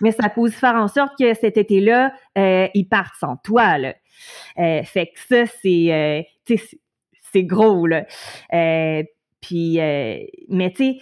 mais 0.00 0.12
ça 0.12 0.28
peut 0.28 0.42
aussi 0.42 0.56
faire 0.56 0.74
en 0.74 0.88
sorte 0.88 1.12
que 1.18 1.34
cet 1.34 1.56
été-là, 1.56 2.12
euh, 2.38 2.68
ils 2.74 2.88
partent 2.88 3.16
sans 3.18 3.36
toi. 3.36 3.78
Là. 3.78 3.94
Fait 4.56 5.06
que 5.06 5.20
ça, 5.28 5.52
c'est 5.62 6.26
c'est 7.32 7.44
gros. 7.44 7.86
Là. 7.86 8.04
puis, 9.40 9.78
mais 10.48 10.70
tu 10.70 10.76
sais, 10.76 10.98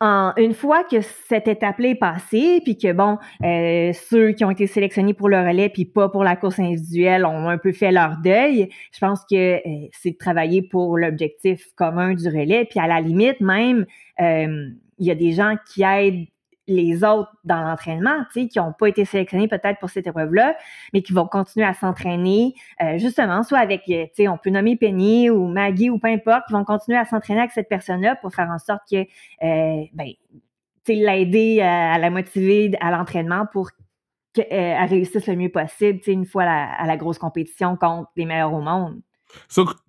une 0.00 0.54
fois 0.54 0.84
que 0.84 1.00
cette 1.00 1.48
étape-là 1.48 1.88
est 1.88 1.94
passée, 1.96 2.60
puis 2.62 2.78
que 2.78 2.92
bon, 2.92 3.18
ceux 3.40 4.32
qui 4.32 4.44
ont 4.44 4.50
été 4.50 4.66
sélectionnés 4.66 5.14
pour 5.14 5.28
le 5.28 5.38
relais, 5.38 5.68
puis 5.68 5.84
pas 5.84 6.08
pour 6.08 6.22
la 6.24 6.36
course 6.36 6.58
individuelle, 6.60 7.24
ont 7.24 7.48
un 7.48 7.58
peu 7.58 7.72
fait 7.72 7.90
leur 7.90 8.18
deuil. 8.22 8.68
Je 8.92 8.98
pense 9.00 9.22
que 9.30 9.60
c'est 9.92 10.12
de 10.12 10.16
travailler 10.16 10.62
pour 10.62 10.96
l'objectif 10.98 11.66
commun 11.74 12.14
du 12.14 12.28
relais, 12.28 12.64
puis 12.64 12.78
à 12.78 12.86
la 12.86 13.00
limite 13.00 13.40
même, 13.40 13.86
il 14.20 14.76
y 15.06 15.10
a 15.10 15.14
des 15.14 15.32
gens 15.32 15.56
qui 15.72 15.82
aident 15.82 16.26
les 16.68 17.02
autres 17.02 17.32
dans 17.44 17.62
l'entraînement, 17.62 18.24
tu 18.32 18.42
sais, 18.42 18.48
qui 18.48 18.58
n'ont 18.58 18.72
pas 18.72 18.88
été 18.88 19.04
sélectionnés 19.04 19.48
peut-être 19.48 19.80
pour 19.80 19.90
cette 19.90 20.06
épreuve-là, 20.06 20.54
mais 20.92 21.02
qui 21.02 21.12
vont 21.12 21.26
continuer 21.26 21.66
à 21.66 21.72
s'entraîner, 21.72 22.54
euh, 22.82 22.98
justement, 22.98 23.42
soit 23.42 23.58
avec, 23.58 23.82
euh, 23.88 24.04
tu 24.04 24.10
sais, 24.22 24.28
on 24.28 24.36
peut 24.36 24.50
nommer 24.50 24.76
Penny 24.76 25.30
ou 25.30 25.48
Maggie 25.48 25.90
ou 25.90 25.98
peu 25.98 26.08
importe, 26.08 26.46
qui 26.46 26.52
vont 26.52 26.64
continuer 26.64 26.98
à 26.98 27.06
s'entraîner 27.06 27.40
avec 27.40 27.52
cette 27.52 27.68
personne-là 27.68 28.16
pour 28.16 28.34
faire 28.34 28.50
en 28.50 28.58
sorte 28.58 28.82
que, 28.90 28.96
euh, 28.96 29.84
ben, 29.94 30.08
tu 30.84 30.92
sais, 30.92 30.94
l'aider 30.94 31.60
à, 31.62 31.98
la 31.98 32.10
motiver 32.10 32.70
à 32.80 32.90
l'entraînement 32.90 33.46
pour 33.50 33.70
qu'elle 34.34 34.88
réussisse 34.88 35.26
le 35.26 35.36
mieux 35.36 35.48
possible, 35.48 35.98
tu 36.00 36.04
sais, 36.04 36.12
une 36.12 36.26
fois 36.26 36.44
à 36.44 36.86
la 36.86 36.96
grosse 36.98 37.18
compétition 37.18 37.76
contre 37.76 38.10
les 38.14 38.26
meilleurs 38.26 38.52
au 38.52 38.60
monde. 38.60 39.00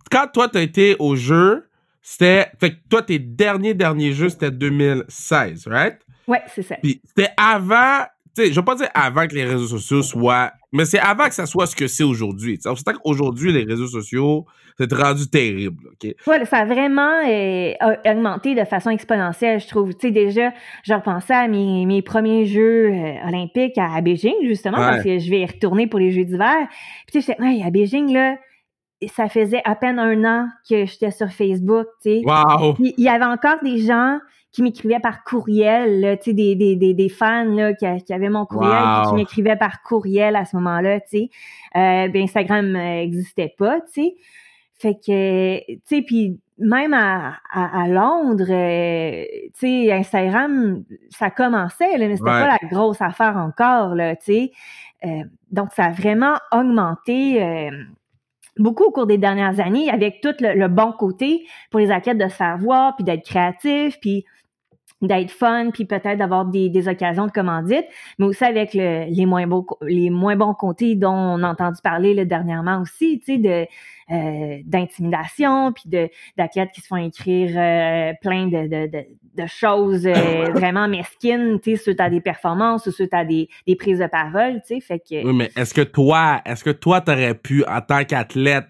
quand 0.10 0.28
toi, 0.34 0.48
tu 0.48 0.58
as 0.58 0.62
été 0.62 0.96
au 1.00 1.16
jeu, 1.16 1.69
c'était. 2.10 2.48
Fait 2.60 2.72
que 2.72 2.76
toi, 2.90 3.04
tes 3.04 3.20
derniers, 3.20 3.76
derniers 3.76 4.14
jeux, 4.14 4.30
c'était 4.30 4.50
2016, 4.50 5.68
right? 5.68 6.00
Ouais, 6.28 6.42
c'est 6.48 6.64
ça. 6.64 6.76
Puis 6.82 7.00
c'était 7.06 7.30
avant. 7.38 8.04
Tu 8.36 8.46
sais, 8.46 8.52
je 8.52 8.60
vais 8.60 8.66
pas 8.66 8.74
dire 8.74 8.90
avant 8.96 9.28
que 9.28 9.36
les 9.36 9.44
réseaux 9.44 9.68
sociaux 9.68 10.02
soient. 10.02 10.52
Mais 10.72 10.86
c'est 10.86 11.00
avant 11.00 11.28
que 11.28 11.36
ça 11.36 11.46
soit 11.46 11.68
ce 11.68 11.76
que 11.76 11.88
c'est 11.88 12.04
aujourd'hui. 12.04 12.60
C'est 12.60 12.94
qu'aujourd'hui, 12.94 13.52
les 13.52 13.64
réseaux 13.64 13.88
sociaux, 13.88 14.46
c'est 14.78 14.92
rendu 14.92 15.28
terrible. 15.30 15.84
OK? 15.92 16.16
Ouais, 16.26 16.46
ça 16.46 16.58
a 16.58 16.66
vraiment 16.66 17.22
euh, 17.28 17.74
augmenté 18.06 18.56
de 18.56 18.64
façon 18.66 18.90
exponentielle, 18.90 19.60
je 19.60 19.68
trouve. 19.68 19.94
Tu 19.94 20.08
sais, 20.08 20.12
déjà, 20.12 20.52
je 20.84 20.94
repensais 20.94 21.34
à 21.34 21.48
mes, 21.48 21.86
mes 21.86 22.02
premiers 22.02 22.46
Jeux 22.46 22.92
euh, 22.92 23.28
olympiques 23.28 23.78
à, 23.78 24.00
Beijing, 24.02 24.36
justement, 24.44 24.78
parce 24.78 25.04
que 25.04 25.20
je 25.20 25.30
vais 25.30 25.42
y 25.42 25.46
retourner 25.46 25.86
pour 25.86 26.00
les 26.00 26.12
Jeux 26.12 26.26
d'hiver. 26.26 26.68
Puis 27.08 27.20
tu 27.20 27.22
sais, 27.22 27.36
ouais, 27.40 27.62
à 27.64 27.70
Beijing, 27.70 28.14
là, 28.14 28.38
ça 29.08 29.30
faisait 29.30 29.62
à 29.66 29.76
peine 29.76 30.00
un 30.00 30.24
an 30.26 30.48
que 30.70 30.86
j'étais 30.86 31.12
sur 31.12 31.30
Facebook, 31.30 31.88
tu 32.02 32.10
sais. 32.10 32.22
Wow. 32.26 32.76
Il 32.80 32.94
y 32.98 33.10
avait 33.10 33.26
encore 33.26 33.58
des 33.64 33.80
gens 33.80 34.20
qui 34.52 34.64
m'écrivaient 34.64 35.00
par 35.00 35.24
courriel, 35.24 36.18
tu 36.18 36.32
sais, 36.32 36.34
des, 36.34 36.56
des, 36.56 36.76
des, 36.76 36.94
des, 36.94 37.10
fans 37.10 37.46
là, 37.46 37.74
qui, 37.74 37.86
qui 38.04 38.14
avaient 38.14 38.30
mon 38.30 38.46
courriel 38.46 39.06
qui 39.08 39.14
m'écrivaient 39.16 39.56
par 39.56 39.82
courriel 39.84 40.36
à 40.36 40.46
ce 40.46 40.56
moment-là, 40.58 41.00
tu 41.02 41.08
sais. 41.10 41.30
Euh, 41.76 42.08
ben 42.10 42.24
Instagram 42.24 42.72
n'existait 42.72 43.54
pas, 43.58 43.80
tu 43.82 44.02
sais. 44.04 44.16
Fait 44.74 44.96
que, 44.96 45.60
tu 45.66 45.82
sais, 45.86 46.02
puis 46.02 46.40
même 46.58 46.94
à, 46.94 47.36
à, 47.52 47.88
Londres, 47.88 48.50
euh, 48.50 49.24
tu 49.54 49.86
sais, 49.88 49.92
Instagram, 49.92 50.84
ça 51.10 51.30
commençait, 51.30 51.98
là, 51.98 52.08
mais 52.08 52.16
c'était 52.16 52.30
pas 52.30 52.48
la 52.48 52.68
grosse 52.70 53.02
affaire 53.02 53.38
encore, 53.38 53.96
là, 53.96 54.16
tu 54.16 54.26
sais. 54.26 54.52
Euh, 55.06 55.24
donc, 55.52 55.72
ça 55.74 55.86
a 55.86 55.92
vraiment 55.92 56.36
augmenté 56.52 57.42
euh, 57.42 57.72
beaucoup 58.60 58.86
au 58.86 58.92
cours 58.92 59.08
des 59.08 59.18
dernières 59.18 59.60
années, 59.60 59.90
avec 59.90 60.22
tout 60.22 60.36
le, 60.40 60.68
bon 60.68 60.92
côté 60.92 61.48
pour 61.72 61.80
les 61.80 61.92
athlètes 61.92 62.18
de 62.18 62.28
se 62.28 62.36
faire 62.36 62.58
voir, 62.58 62.96
puis 62.96 63.04
d'être 63.04 63.26
créatifs, 63.26 64.00
puis 64.00 64.26
d'être 65.02 65.32
fun, 65.32 65.70
puis 65.72 65.86
peut-être 65.86 66.18
d'avoir 66.18 66.46
des, 66.46 66.70
des, 66.70 66.88
occasions 66.90 67.26
de 67.26 67.32
commandite, 67.32 67.86
mais 68.18 68.26
aussi 68.26 68.44
avec 68.44 68.74
le, 68.74 69.06
les 69.10 69.26
moins 69.26 69.48
beaux 69.48 69.66
les 69.82 70.10
moins 70.10 70.36
bons 70.36 70.54
côtés 70.54 70.96
dont 70.96 71.14
on 71.14 71.44
a 71.44 71.50
entendu 71.50 71.80
parler 71.82 72.14
là, 72.14 72.26
dernièrement 72.26 72.82
aussi, 72.82 73.20
tu 73.20 73.34
sais, 73.34 73.38
de 73.38 73.66
euh, 74.12 74.58
d'intimidation, 74.66 75.72
puis 75.72 75.84
de 75.86 76.10
d'athlètes 76.38 76.72
qui 76.74 76.82
se 76.82 76.88
font 76.88 76.98
écrire 76.98 77.52
euh, 77.56 78.14
plein 78.22 78.48
de, 78.48 78.68
de, 78.68 78.88
de, 78.88 79.06
de 79.36 79.48
choses 79.48 80.06
euh, 80.06 80.52
vraiment 80.54 80.88
mesquines, 80.88 81.60
tu 81.62 81.78
sais, 81.78 81.84
suite 81.84 82.02
à 82.02 82.10
des 82.10 82.20
performances 82.20 82.88
ou 82.88 82.92
suite 82.92 83.14
à 83.14 83.24
des, 83.24 83.48
des 83.68 83.76
prises 83.76 84.00
de 84.00 84.08
parole, 84.08 84.62
tu 84.68 84.76
sais, 84.76 84.82
fait 84.82 85.00
que... 85.00 85.26
Oui, 85.26 85.34
mais 85.34 85.52
est-ce 85.56 85.74
que 85.74 85.82
toi, 85.82 86.42
est-ce 86.46 86.64
que 86.64 86.72
toi, 86.72 87.02
t'aurais 87.02 87.36
pu, 87.36 87.64
en 87.66 87.82
tant 87.82 88.04
qu'athlète, 88.04 88.66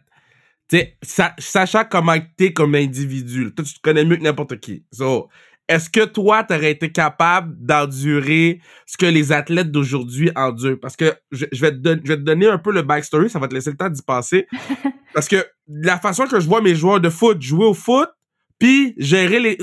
tu 0.69 0.77
sais, 1.01 1.33
sachant 1.39 1.83
comment 1.89 2.17
t'es 2.37 2.53
comme 2.53 2.75
individu, 2.75 3.51
toi, 3.55 3.65
tu 3.65 3.73
te 3.73 3.81
connais 3.81 4.05
mieux 4.05 4.17
que 4.17 4.23
n'importe 4.23 4.59
qui, 4.59 4.83
so, 4.91 5.29
est-ce 5.69 5.87
que 5.87 6.03
toi, 6.03 6.43
tu 6.43 6.53
aurais 6.55 6.71
été 6.71 6.91
capable 6.91 7.55
d'endurer 7.63 8.59
ce 8.87 8.97
que 8.97 9.05
les 9.05 9.31
athlètes 9.31 9.71
d'aujourd'hui 9.71 10.31
endurent? 10.35 10.79
Parce 10.81 10.95
que 10.95 11.13
je, 11.31 11.45
vais 11.45 11.71
te 11.71 11.99
je, 12.03 12.07
vais 12.07 12.17
te 12.17 12.21
donner 12.21 12.47
un 12.47 12.57
peu 12.57 12.71
le 12.71 12.81
backstory, 12.81 13.29
ça 13.29 13.37
va 13.37 13.47
te 13.47 13.53
laisser 13.53 13.69
le 13.69 13.77
temps 13.77 13.89
d'y 13.89 14.01
passer. 14.01 14.47
Parce 15.13 15.27
que 15.27 15.45
la 15.67 15.99
façon 15.99 16.25
que 16.25 16.39
je 16.39 16.47
vois 16.47 16.61
mes 16.61 16.73
joueurs 16.73 16.99
de 16.99 17.09
foot 17.09 17.41
jouer 17.41 17.65
au 17.65 17.75
foot, 17.75 18.09
puis 18.57 18.93
gérer 18.97 19.57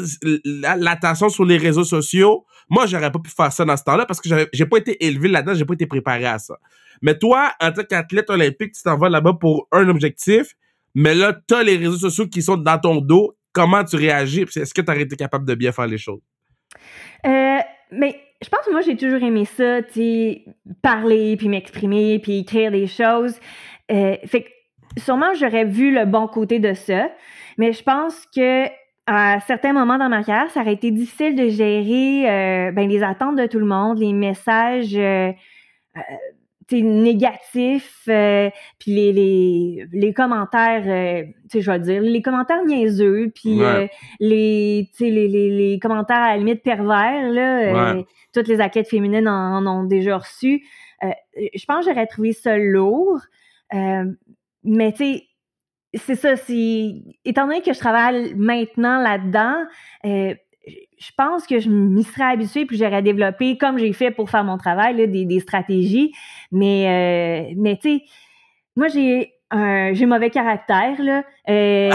l'attention 0.45 1.29
sur 1.29 1.45
les 1.45 1.59
réseaux 1.59 1.85
sociaux, 1.85 2.47
moi, 2.71 2.87
j'aurais 2.87 3.13
pas 3.13 3.19
pu 3.19 3.31
faire 3.31 3.53
ça 3.53 3.65
dans 3.65 3.77
ce 3.77 3.85
temps-là 3.85 4.07
parce 4.07 4.21
que 4.21 4.29
j'ai 4.53 4.67
pas 4.67 4.79
été 4.79 5.05
élevé 5.05 5.29
là-dedans, 5.29 5.55
j'ai 5.55 5.65
pas 5.65 5.75
été 5.75 5.87
préparé 5.87 6.25
à 6.25 6.39
ça. 6.39 6.57
Mais 7.03 7.19
toi, 7.19 7.53
en 7.61 7.71
tant 7.73 7.85
qu'athlète 7.85 8.31
olympique, 8.31 8.73
tu 8.73 8.83
t'en 8.83 8.97
vas 8.97 9.09
là-bas 9.09 9.35
pour 9.35 9.69
un 9.71 9.89
objectif, 9.89 10.55
mais 10.95 11.15
là, 11.15 11.39
tu 11.47 11.55
as 11.55 11.63
les 11.63 11.77
réseaux 11.77 11.99
sociaux 11.99 12.27
qui 12.27 12.43
sont 12.43 12.57
dans 12.57 12.79
ton 12.79 13.01
dos, 13.01 13.37
comment 13.57 13.83
tu 13.83 13.97
réagis? 13.97 14.43
Est-ce 14.43 14.75
que 14.75 14.83
tu 14.83 14.91
aurais 14.91 15.03
été 15.03 15.17
capable 15.17 15.47
de 15.47 15.55
bien 15.55 15.73
faire 15.73 15.87
les 15.87 15.97
choses? 15.97 16.21
Euh, 17.27 17.59
mais 17.91 18.21
je 18.43 18.49
pense 18.51 18.67
que 18.67 18.71
moi, 18.71 18.83
j'ai 18.83 18.97
toujours 18.97 19.23
aimé 19.23 19.47
ça, 19.47 19.81
parler, 20.83 21.37
puis 21.39 21.49
m'exprimer, 21.49 22.19
puis 22.19 22.41
écrire 22.41 22.71
des 22.71 22.87
choses. 22.87 23.41
Euh, 23.91 24.17
fait 24.27 24.43
que 24.43 25.01
sûrement, 25.01 25.33
j'aurais 25.33 25.65
vu 25.65 25.91
le 25.91 26.05
bon 26.05 26.29
côté 26.29 26.59
de 26.59 26.75
ça, 26.75 27.11
mais 27.57 27.73
je 27.73 27.83
pense 27.83 28.27
que 28.27 28.67
à 29.07 29.41
certains 29.41 29.73
moments 29.73 29.97
dans 29.97 30.09
ma 30.09 30.23
carrière, 30.23 30.51
ça 30.51 30.61
aurait 30.61 30.75
été 30.75 30.91
difficile 30.91 31.35
de 31.35 31.49
gérer 31.49 32.29
euh, 32.29 32.73
ben, 32.73 32.89
les 32.89 33.03
attentes 33.03 33.37
de 33.37 33.47
tout 33.47 33.61
le 33.61 33.65
monde, 33.65 33.99
les 33.99 34.13
messages 34.13 34.99
négatif, 36.73 38.03
euh, 38.09 38.51
puis 38.79 38.93
les, 38.93 39.13
les, 39.13 39.87
les 39.93 40.13
commentaires, 40.13 40.85
euh, 40.87 41.25
tu 41.43 41.59
sais, 41.59 41.61
je 41.61 41.71
vais 41.71 41.79
dire, 41.79 42.03
les 42.03 42.23
commentaires 42.23 42.65
niaiseux, 42.65 43.33
puis 43.35 43.63
euh, 43.63 43.87
les, 44.21 44.89
les, 45.01 45.29
les, 45.29 45.51
les, 45.51 45.79
commentaires 45.79 46.19
à 46.19 46.31
la 46.33 46.37
limite 46.39 46.63
pervers, 46.63 47.31
là, 47.31 47.95
euh, 47.95 48.03
toutes 48.33 48.49
les 48.49 48.61
athlètes 48.61 48.89
féminines 48.89 49.29
en, 49.29 49.67
ont 49.67 49.85
déjà 49.85 50.19
reçu. 50.19 50.65
je 51.03 51.65
pense 51.67 51.87
que 51.87 51.93
j'aurais 51.93 52.07
trouvé 52.07 52.33
ça 52.33 52.57
lourd, 52.59 53.21
mais 53.73 54.93
tu 54.93 54.99
sais, 54.99 55.23
c'est 55.95 56.17
ça, 56.17 56.37
c'est 56.37 56.95
étant 57.25 57.47
donné 57.47 57.63
que 57.63 57.73
je 57.73 57.79
travaille 57.79 58.35
maintenant 58.35 59.01
là-dedans, 59.01 59.65
je 60.67 61.11
pense 61.17 61.47
que 61.47 61.61
je 61.61 61.69
m'y 61.69 62.03
serais 62.03 62.25
habituée 62.25 62.67
puis 62.67 62.77
j'aurais 62.77 63.03
développé, 63.03 63.57
comme 63.59 63.79
j'ai 63.79 63.93
fait 63.93 64.11
pour 64.11 64.31
faire 64.31 64.45
mon 64.45 64.59
travail, 64.59 65.09
des, 65.09 65.25
des 65.25 65.41
stratégies. 65.41 66.13
Mais, 66.53 67.51
euh, 67.51 67.55
mais 67.57 67.77
tu 67.77 67.99
sais, 67.99 68.05
moi, 68.77 68.89
j'ai 68.89 69.33
un 69.51 69.93
j'ai 69.93 70.07
mauvais 70.07 70.31
caractère 70.31 71.01
là. 71.01 71.23
Euh, 71.49 71.91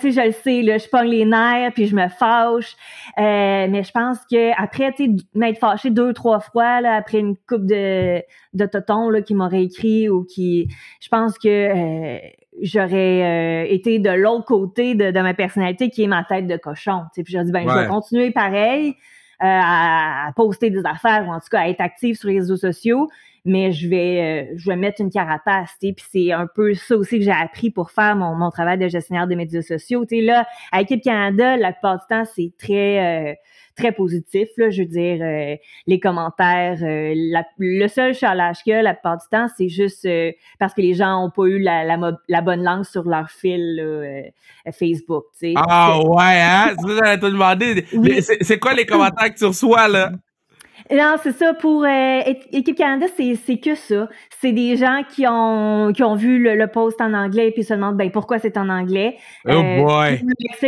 tu 0.00 0.12
sais 0.12 0.22
je 0.22 0.26
le 0.26 0.32
sais 0.32 0.62
là 0.62 0.78
je 0.78 0.88
pogne 0.88 1.08
les 1.08 1.24
nerfs 1.24 1.72
puis 1.74 1.86
je 1.86 1.96
me 1.96 2.08
fâche. 2.08 2.76
Euh, 3.18 3.66
mais 3.68 3.82
je 3.82 3.90
pense 3.90 4.18
que 4.30 4.52
après 4.60 4.92
tu 4.92 5.06
sais 5.06 5.12
m'être 5.34 5.58
fâché 5.58 5.90
deux 5.90 6.12
trois 6.12 6.40
fois 6.40 6.80
là 6.80 6.94
après 6.94 7.18
une 7.18 7.36
coupe 7.36 7.66
de 7.66 8.22
de 8.54 8.66
totons 8.66 9.10
là 9.10 9.20
qui 9.22 9.34
m'aurait 9.34 9.64
écrit 9.64 10.08
ou 10.08 10.24
qui 10.24 10.68
je 11.00 11.08
pense 11.08 11.38
que 11.38 11.48
euh, 11.48 12.18
j'aurais 12.62 13.64
euh, 13.66 13.72
été 13.72 13.98
de 13.98 14.10
l'autre 14.10 14.44
côté 14.44 14.94
de, 14.94 15.10
de, 15.10 15.20
ma 15.20 15.34
personnalité 15.34 15.90
qui 15.90 16.02
est 16.02 16.08
ma 16.08 16.24
tête 16.24 16.46
de 16.46 16.56
cochon. 16.56 17.02
Puis 17.14 17.24
j'ai 17.26 17.42
dit, 17.44 17.52
ben, 17.52 17.68
je 17.68 17.74
vais 17.74 17.86
continuer 17.86 18.30
pareil 18.30 18.96
à, 19.40 20.32
poster 20.34 20.70
des 20.70 20.84
affaires 20.84 21.26
ou 21.28 21.32
en 21.32 21.38
tout 21.38 21.48
cas 21.50 21.60
à 21.60 21.68
être 21.68 21.80
active 21.80 22.16
sur 22.16 22.28
les 22.28 22.38
réseaux 22.38 22.56
sociaux, 22.56 23.08
mais 23.48 23.72
je 23.72 23.88
vais, 23.88 24.50
euh, 24.52 24.54
je 24.56 24.70
vais 24.70 24.76
mettre 24.76 25.00
une 25.00 25.10
carapace. 25.10 25.74
Puis 25.80 25.94
c'est 26.10 26.32
un 26.32 26.46
peu 26.46 26.74
ça 26.74 26.96
aussi 26.96 27.18
que 27.18 27.24
j'ai 27.24 27.30
appris 27.30 27.70
pour 27.70 27.90
faire 27.90 28.14
mon, 28.16 28.34
mon 28.34 28.50
travail 28.50 28.78
de 28.78 28.88
gestionnaire 28.88 29.26
des 29.26 29.36
médias 29.36 29.62
sociaux. 29.62 30.04
sais 30.08 30.20
là, 30.20 30.46
à 30.72 30.82
Équipe 30.82 31.02
Canada, 31.02 31.56
la 31.56 31.72
plupart 31.72 31.98
du 31.98 32.06
temps, 32.08 32.24
c'est 32.24 32.52
très 32.58 33.38
très 33.78 33.92
positif. 33.92 34.48
Là, 34.56 34.70
je 34.70 34.82
veux 34.82 34.88
dire, 34.88 35.18
euh, 35.22 35.56
les 35.86 36.00
commentaires, 36.00 36.78
euh, 36.82 37.14
le 37.58 37.88
seul 37.88 38.12
charlage 38.12 38.62
qu'il 38.62 38.72
y 38.72 38.76
a 38.76 38.82
la 38.82 38.94
plupart 38.94 39.16
du 39.16 39.26
temps, 39.30 39.46
c'est 39.56 39.68
juste 39.68 40.04
euh, 40.04 40.32
parce 40.58 40.74
que 40.74 40.82
les 40.82 40.94
gens 40.94 41.22
n'ont 41.22 41.30
pas 41.30 41.44
eu 41.44 41.58
la, 41.58 41.84
la, 41.84 42.40
bonne 42.42 42.62
langue 42.62 42.84
sur 42.84 43.04
leur 43.04 43.30
fil 43.30 44.32
Facebook. 44.78 45.24
sais. 45.32 45.54
Ah 45.56 45.98
ouais, 46.00 46.40
hein? 46.40 46.74
C'est 46.76 46.82
ça 46.82 46.88
que 46.88 47.04
j'allais 47.04 47.20
te 47.20 47.26
demander. 47.26 47.86
C'est 48.42 48.58
quoi 48.58 48.74
les 48.74 48.84
commentaires 48.84 49.32
que 49.32 49.38
tu 49.38 49.46
reçois, 49.46 49.88
là? 49.88 50.12
Non, 50.90 51.16
c'est 51.22 51.32
ça. 51.32 51.52
Pour 51.54 51.84
euh, 51.84 52.20
Équipe 52.52 52.76
Canada, 52.76 53.06
c'est 53.16 53.56
que 53.58 53.74
ça. 53.74 54.08
C'est 54.40 54.52
des 54.52 54.76
gens 54.76 55.02
qui 55.08 55.26
ont 55.28 55.92
qui 55.92 56.02
ont 56.02 56.14
vu 56.14 56.42
le, 56.42 56.66
post 56.68 57.00
en 57.00 57.12
anglais 57.12 57.48
et 57.48 57.50
puis 57.50 57.64
se 57.64 57.74
demandent 57.74 57.96
ben 57.96 58.10
pourquoi 58.10 58.38
c'est 58.38 58.56
en 58.56 58.68
anglais? 58.68 59.16
Oh 59.46 59.50
euh, 59.50 59.82
boy. 59.82 60.20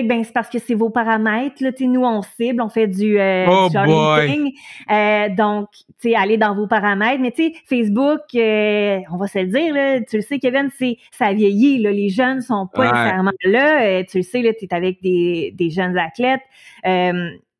Ben 0.05 0.25
c'est 0.25 0.33
parce 0.33 0.49
que 0.49 0.59
c'est 0.59 0.75
vos 0.75 0.91
paramètres. 0.91 1.57
Là, 1.61 1.71
nous 1.81 2.05
on 2.05 2.23
cible, 2.23 2.61
on 2.61 2.69
fait 2.69 2.87
du, 2.87 3.19
euh, 3.19 3.47
oh 3.49 3.69
boy. 3.71 4.53
Euh, 4.91 5.29
donc, 5.31 5.69
tu 6.01 6.11
sais, 6.11 6.15
allez 6.15 6.37
dans 6.37 6.55
vos 6.55 6.67
paramètres. 6.67 7.21
Mais 7.21 7.31
tu 7.31 7.45
sais, 7.45 7.53
Facebook, 7.67 8.21
euh, 8.35 8.99
on 9.13 9.17
va 9.17 9.27
se 9.27 9.39
le 9.39 9.47
dire 9.47 9.75
là, 9.75 10.01
tu 10.01 10.17
le 10.17 10.23
sais, 10.23 10.39
Kevin, 10.39 10.69
c'est 10.79 10.99
ça 11.13 11.33
vieillit. 11.33 11.79
Là, 11.79 11.93
les 11.93 12.09
jeunes 12.09 12.41
sont 12.41 12.67
pas 12.67 12.91
nécessairement 12.91 13.33
là. 13.45 14.05
tu 14.05 14.19
le 14.19 14.23
sais, 14.23 14.57
tu 14.59 14.65
es 14.65 14.75
avec 14.75 15.01
des 15.03 15.55
des 15.57 15.71
jeunes 15.71 15.97
athlètes. 15.97 16.43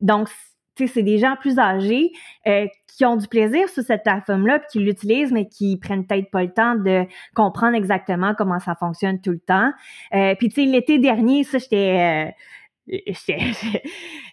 donc 0.01 0.27
c'est 0.75 1.03
des 1.03 1.17
gens 1.17 1.35
plus 1.39 1.59
âgés 1.59 2.11
euh, 2.47 2.67
qui 2.87 3.05
ont 3.05 3.15
du 3.15 3.27
plaisir 3.27 3.69
sur 3.69 3.83
cette 3.83 4.03
plateforme-là, 4.03 4.59
qui 4.71 4.79
l'utilisent, 4.79 5.31
mais 5.31 5.47
qui 5.47 5.77
prennent 5.77 6.05
peut-être 6.05 6.29
pas 6.31 6.43
le 6.43 6.51
temps 6.51 6.75
de 6.75 7.05
comprendre 7.35 7.75
exactement 7.75 8.33
comment 8.37 8.59
ça 8.59 8.75
fonctionne 8.75 9.21
tout 9.21 9.31
le 9.31 9.39
temps. 9.39 9.71
Euh, 10.13 10.35
puis 10.35 10.49
tu 10.49 10.55
sais, 10.55 10.65
l'été 10.65 10.99
dernier, 10.99 11.43
ça, 11.43 11.57
j'étais 11.57 12.31
euh, 12.31 12.31
j'étais 13.07 13.37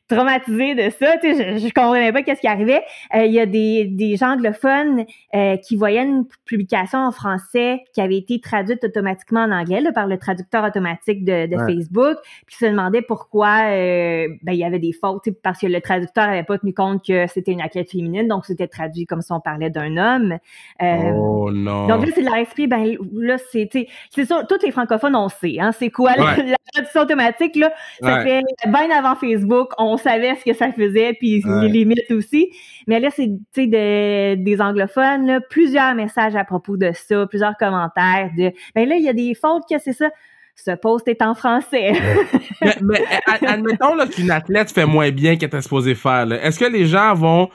traumatisée 0.08 0.74
de 0.74 0.90
ça, 0.90 1.18
tu 1.18 1.34
sais, 1.34 1.58
je, 1.58 1.66
je 1.66 1.72
comprenais 1.72 2.12
pas 2.12 2.22
qu'est-ce 2.22 2.40
qui 2.40 2.46
arrivait. 2.46 2.82
Euh, 3.14 3.24
il 3.24 3.32
y 3.32 3.40
a 3.40 3.46
des, 3.46 3.84
des 3.84 4.16
gens 4.16 4.32
anglophones 4.32 5.04
euh, 5.34 5.56
qui 5.58 5.76
voyaient 5.76 6.02
une 6.02 6.24
publication 6.46 6.98
en 6.98 7.12
français 7.12 7.84
qui 7.92 8.00
avait 8.00 8.16
été 8.16 8.40
traduite 8.40 8.82
automatiquement 8.84 9.42
en 9.42 9.52
anglais 9.52 9.82
par 9.94 10.06
le 10.06 10.16
traducteur 10.16 10.64
automatique 10.64 11.24
de, 11.24 11.46
de 11.46 11.58
Facebook, 11.58 12.16
puis 12.46 12.56
se 12.56 12.64
demandaient 12.64 13.02
pourquoi 13.02 13.70
euh, 13.70 14.28
ben, 14.42 14.52
il 14.52 14.58
y 14.58 14.64
avait 14.64 14.78
des 14.78 14.92
fautes, 14.92 15.28
parce 15.42 15.60
que 15.60 15.66
le 15.66 15.80
traducteur 15.80 16.24
avait 16.24 16.42
pas 16.42 16.58
tenu 16.58 16.72
compte 16.72 17.04
que 17.04 17.26
c'était 17.26 17.52
une 17.52 17.60
athlète 17.60 17.90
féminine, 17.90 18.28
donc 18.28 18.46
c'était 18.46 18.66
traduit 18.66 19.04
comme 19.04 19.20
si 19.20 19.32
on 19.32 19.40
parlait 19.40 19.70
d'un 19.70 19.96
homme. 19.96 20.38
oh 20.80 21.50
non. 21.52 21.86
Donc 21.86 22.06
là, 22.06 22.12
c'est 22.14 22.22
de 22.22 22.26
leur 22.26 22.36
esprit, 22.36 22.66
ben 22.66 22.96
là, 23.12 23.36
c'est, 23.52 23.68
c'est 24.10 24.24
ça, 24.24 24.42
tous 24.48 24.64
les 24.64 24.70
francophones, 24.70 25.14
on 25.14 25.28
sait, 25.28 25.58
hein, 25.60 25.72
c'est 25.72 25.90
quoi 25.90 26.14
la, 26.16 26.34
traduction 26.72 27.00
automatique, 27.02 27.56
là, 27.56 27.72
ça 28.00 28.22
fait 28.22 28.42
bien 28.66 28.90
avant 28.90 29.14
Facebook, 29.14 29.72
on 29.78 29.97
savait 29.98 30.34
ce 30.36 30.44
que 30.44 30.54
ça 30.54 30.72
faisait, 30.72 31.14
puis 31.14 31.42
les 31.44 31.68
limites 31.68 32.10
aussi. 32.10 32.50
Mais 32.86 33.00
là, 33.00 33.10
c'est 33.10 33.26
de, 33.28 34.34
des 34.36 34.60
anglophones, 34.60 35.40
plusieurs 35.50 35.94
messages 35.94 36.36
à 36.36 36.44
propos 36.44 36.76
de 36.76 36.90
ça, 36.94 37.26
plusieurs 37.26 37.56
commentaires 37.56 38.30
de 38.36 38.52
ben 38.74 38.88
là, 38.88 38.96
il 38.96 39.04
y 39.04 39.08
a 39.08 39.12
des 39.12 39.34
fautes 39.34 39.64
que 39.70 39.78
c'est 39.78 39.92
ça. 39.92 40.10
Ce 40.54 40.72
post 40.72 41.06
est 41.06 41.22
en 41.22 41.34
français. 41.34 41.92
mais, 42.82 43.04
admettons 43.46 43.96
qu'une 44.08 44.30
athlète 44.30 44.72
fait 44.72 44.86
moins 44.86 45.10
bien 45.10 45.36
qu'elle 45.36 45.48
était 45.48 45.60
supposée 45.60 45.94
faire. 45.94 46.30
Est-ce 46.32 46.58
que 46.58 46.64
les 46.64 46.86
gens 46.86 47.14
vont 47.14 47.48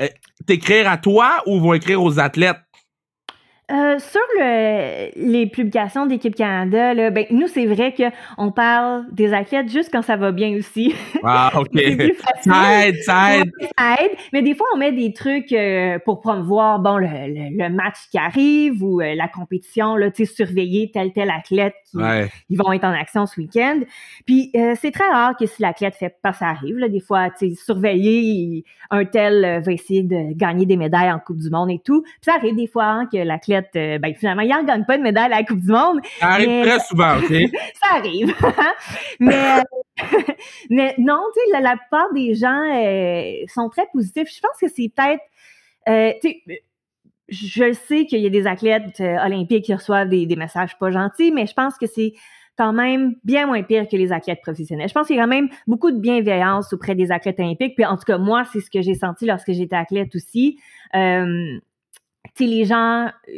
euh, 0.00 0.08
t'écrire 0.46 0.90
à 0.90 0.98
toi 0.98 1.42
ou 1.46 1.60
vont 1.60 1.74
écrire 1.74 2.02
aux 2.02 2.18
athlètes? 2.18 2.56
Euh, 3.70 3.98
sur 3.98 4.20
le, 4.38 5.10
les 5.30 5.46
publications 5.46 6.06
d'Équipe 6.06 6.34
Canada, 6.34 6.94
là, 6.94 7.10
ben, 7.10 7.26
nous, 7.30 7.48
c'est 7.48 7.66
vrai 7.66 7.94
qu'on 7.94 8.50
parle 8.50 9.04
des 9.12 9.34
athlètes 9.34 9.68
juste 9.68 9.90
quand 9.92 10.00
ça 10.00 10.16
va 10.16 10.32
bien 10.32 10.56
aussi. 10.56 10.94
Ah, 11.22 11.50
OK. 11.56 11.78
ça 12.40 12.86
aide, 12.86 12.96
ça 13.02 13.36
aide. 13.36 13.50
Ça 13.76 13.96
aide. 14.00 14.12
Mais 14.32 14.40
des 14.40 14.54
fois, 14.54 14.66
on 14.74 14.78
met 14.78 14.92
des 14.92 15.12
trucs 15.12 15.52
euh, 15.52 15.98
pour 16.04 16.20
promouvoir 16.20 16.78
bon, 16.78 16.96
le, 16.96 17.06
le, 17.06 17.68
match 17.68 17.96
qui 18.10 18.16
arrive 18.16 18.82
ou 18.82 19.02
euh, 19.02 19.14
la 19.14 19.28
compétition, 19.28 19.96
là, 19.96 20.10
surveiller 20.14 20.90
tel 20.92 21.12
tel 21.12 21.30
athlète 21.30 21.74
ils 21.94 22.56
vont 22.56 22.72
être 22.72 22.84
en 22.84 22.92
action 22.92 23.26
ce 23.26 23.40
week-end. 23.40 23.80
Puis 24.26 24.52
c'est 24.80 24.90
très 24.90 25.08
rare 25.08 25.36
que 25.36 25.46
si 25.46 25.62
l'athlète 25.62 25.94
fait 25.94 26.14
pas, 26.22 26.32
ça 26.32 26.46
arrive. 26.48 26.76
Là, 26.76 26.88
des 26.88 27.00
fois, 27.00 27.28
surveiller, 27.64 28.64
un 28.90 29.04
tel 29.04 29.62
va 29.64 29.72
essayer 29.72 30.02
de 30.02 30.34
gagner 30.34 30.66
des 30.66 30.76
médailles 30.76 31.12
en 31.12 31.18
Coupe 31.18 31.38
du 31.38 31.50
Monde 31.50 31.70
et 31.70 31.80
tout. 31.84 32.02
Puis 32.02 32.12
ça 32.22 32.34
arrive 32.34 32.56
des 32.56 32.66
fois 32.66 32.84
hein, 32.84 33.06
que 33.06 33.18
l'athlète 33.18 33.70
euh, 33.76 33.98
ben, 33.98 34.14
finalement, 34.14 34.42
il 34.42 34.50
n'en 34.50 34.64
gagne 34.64 34.84
pas 34.84 34.96
de 34.96 35.02
médaille 35.02 35.26
à 35.26 35.40
la 35.40 35.44
Coupe 35.44 35.60
du 35.60 35.70
Monde. 35.70 36.00
Ça 36.18 36.28
arrive 36.28 36.66
très 36.66 36.80
souvent, 36.80 37.18
OK? 37.18 37.32
ça 37.74 37.96
arrive. 37.96 38.34
mais, 39.20 39.62
mais 40.70 40.94
non, 40.98 41.20
tu 41.34 41.52
sais, 41.52 41.60
la, 41.60 41.76
plupart 41.76 42.12
des 42.12 42.34
gens 42.34 42.62
euh, 42.74 43.44
sont 43.48 43.68
très 43.68 43.86
positifs. 43.92 44.28
Je 44.34 44.40
pense 44.40 44.58
que 44.60 44.68
c'est 44.68 44.90
peut-être, 44.94 45.22
euh, 45.88 46.12
tu 46.22 46.30
sais, 46.30 46.62
je 47.28 47.72
sais 47.72 48.06
qu'il 48.06 48.20
y 48.20 48.26
a 48.26 48.30
des 48.30 48.46
athlètes 48.46 49.00
olympiques 49.00 49.66
qui 49.66 49.74
reçoivent 49.74 50.08
des, 50.08 50.36
messages 50.36 50.78
pas 50.78 50.90
gentils, 50.90 51.30
mais 51.32 51.46
je 51.46 51.54
pense 51.54 51.76
que 51.76 51.86
c'est 51.86 52.14
quand 52.58 52.72
même 52.72 53.14
bien 53.24 53.46
moins 53.46 53.62
pire 53.62 53.88
que 53.88 53.96
les 53.96 54.12
athlètes 54.12 54.40
professionnels. 54.42 54.88
Je 54.88 54.94
pense 54.94 55.06
qu'il 55.06 55.16
y 55.16 55.18
a 55.20 55.22
quand 55.22 55.28
même 55.28 55.48
beaucoup 55.66 55.92
de 55.92 55.98
bienveillance 55.98 56.72
auprès 56.72 56.96
des 56.96 57.12
athlètes 57.12 57.38
olympiques. 57.38 57.76
Puis 57.76 57.84
en 57.84 57.96
tout 57.96 58.04
cas, 58.04 58.18
moi, 58.18 58.44
c'est 58.52 58.60
ce 58.60 58.68
que 58.68 58.82
j'ai 58.82 58.94
senti 58.94 59.26
lorsque 59.26 59.52
j'étais 59.52 59.76
athlète 59.76 60.14
aussi. 60.16 60.58
Euh, 60.96 61.58
les 62.40 62.64
gens 62.64 63.06
euh, 63.28 63.32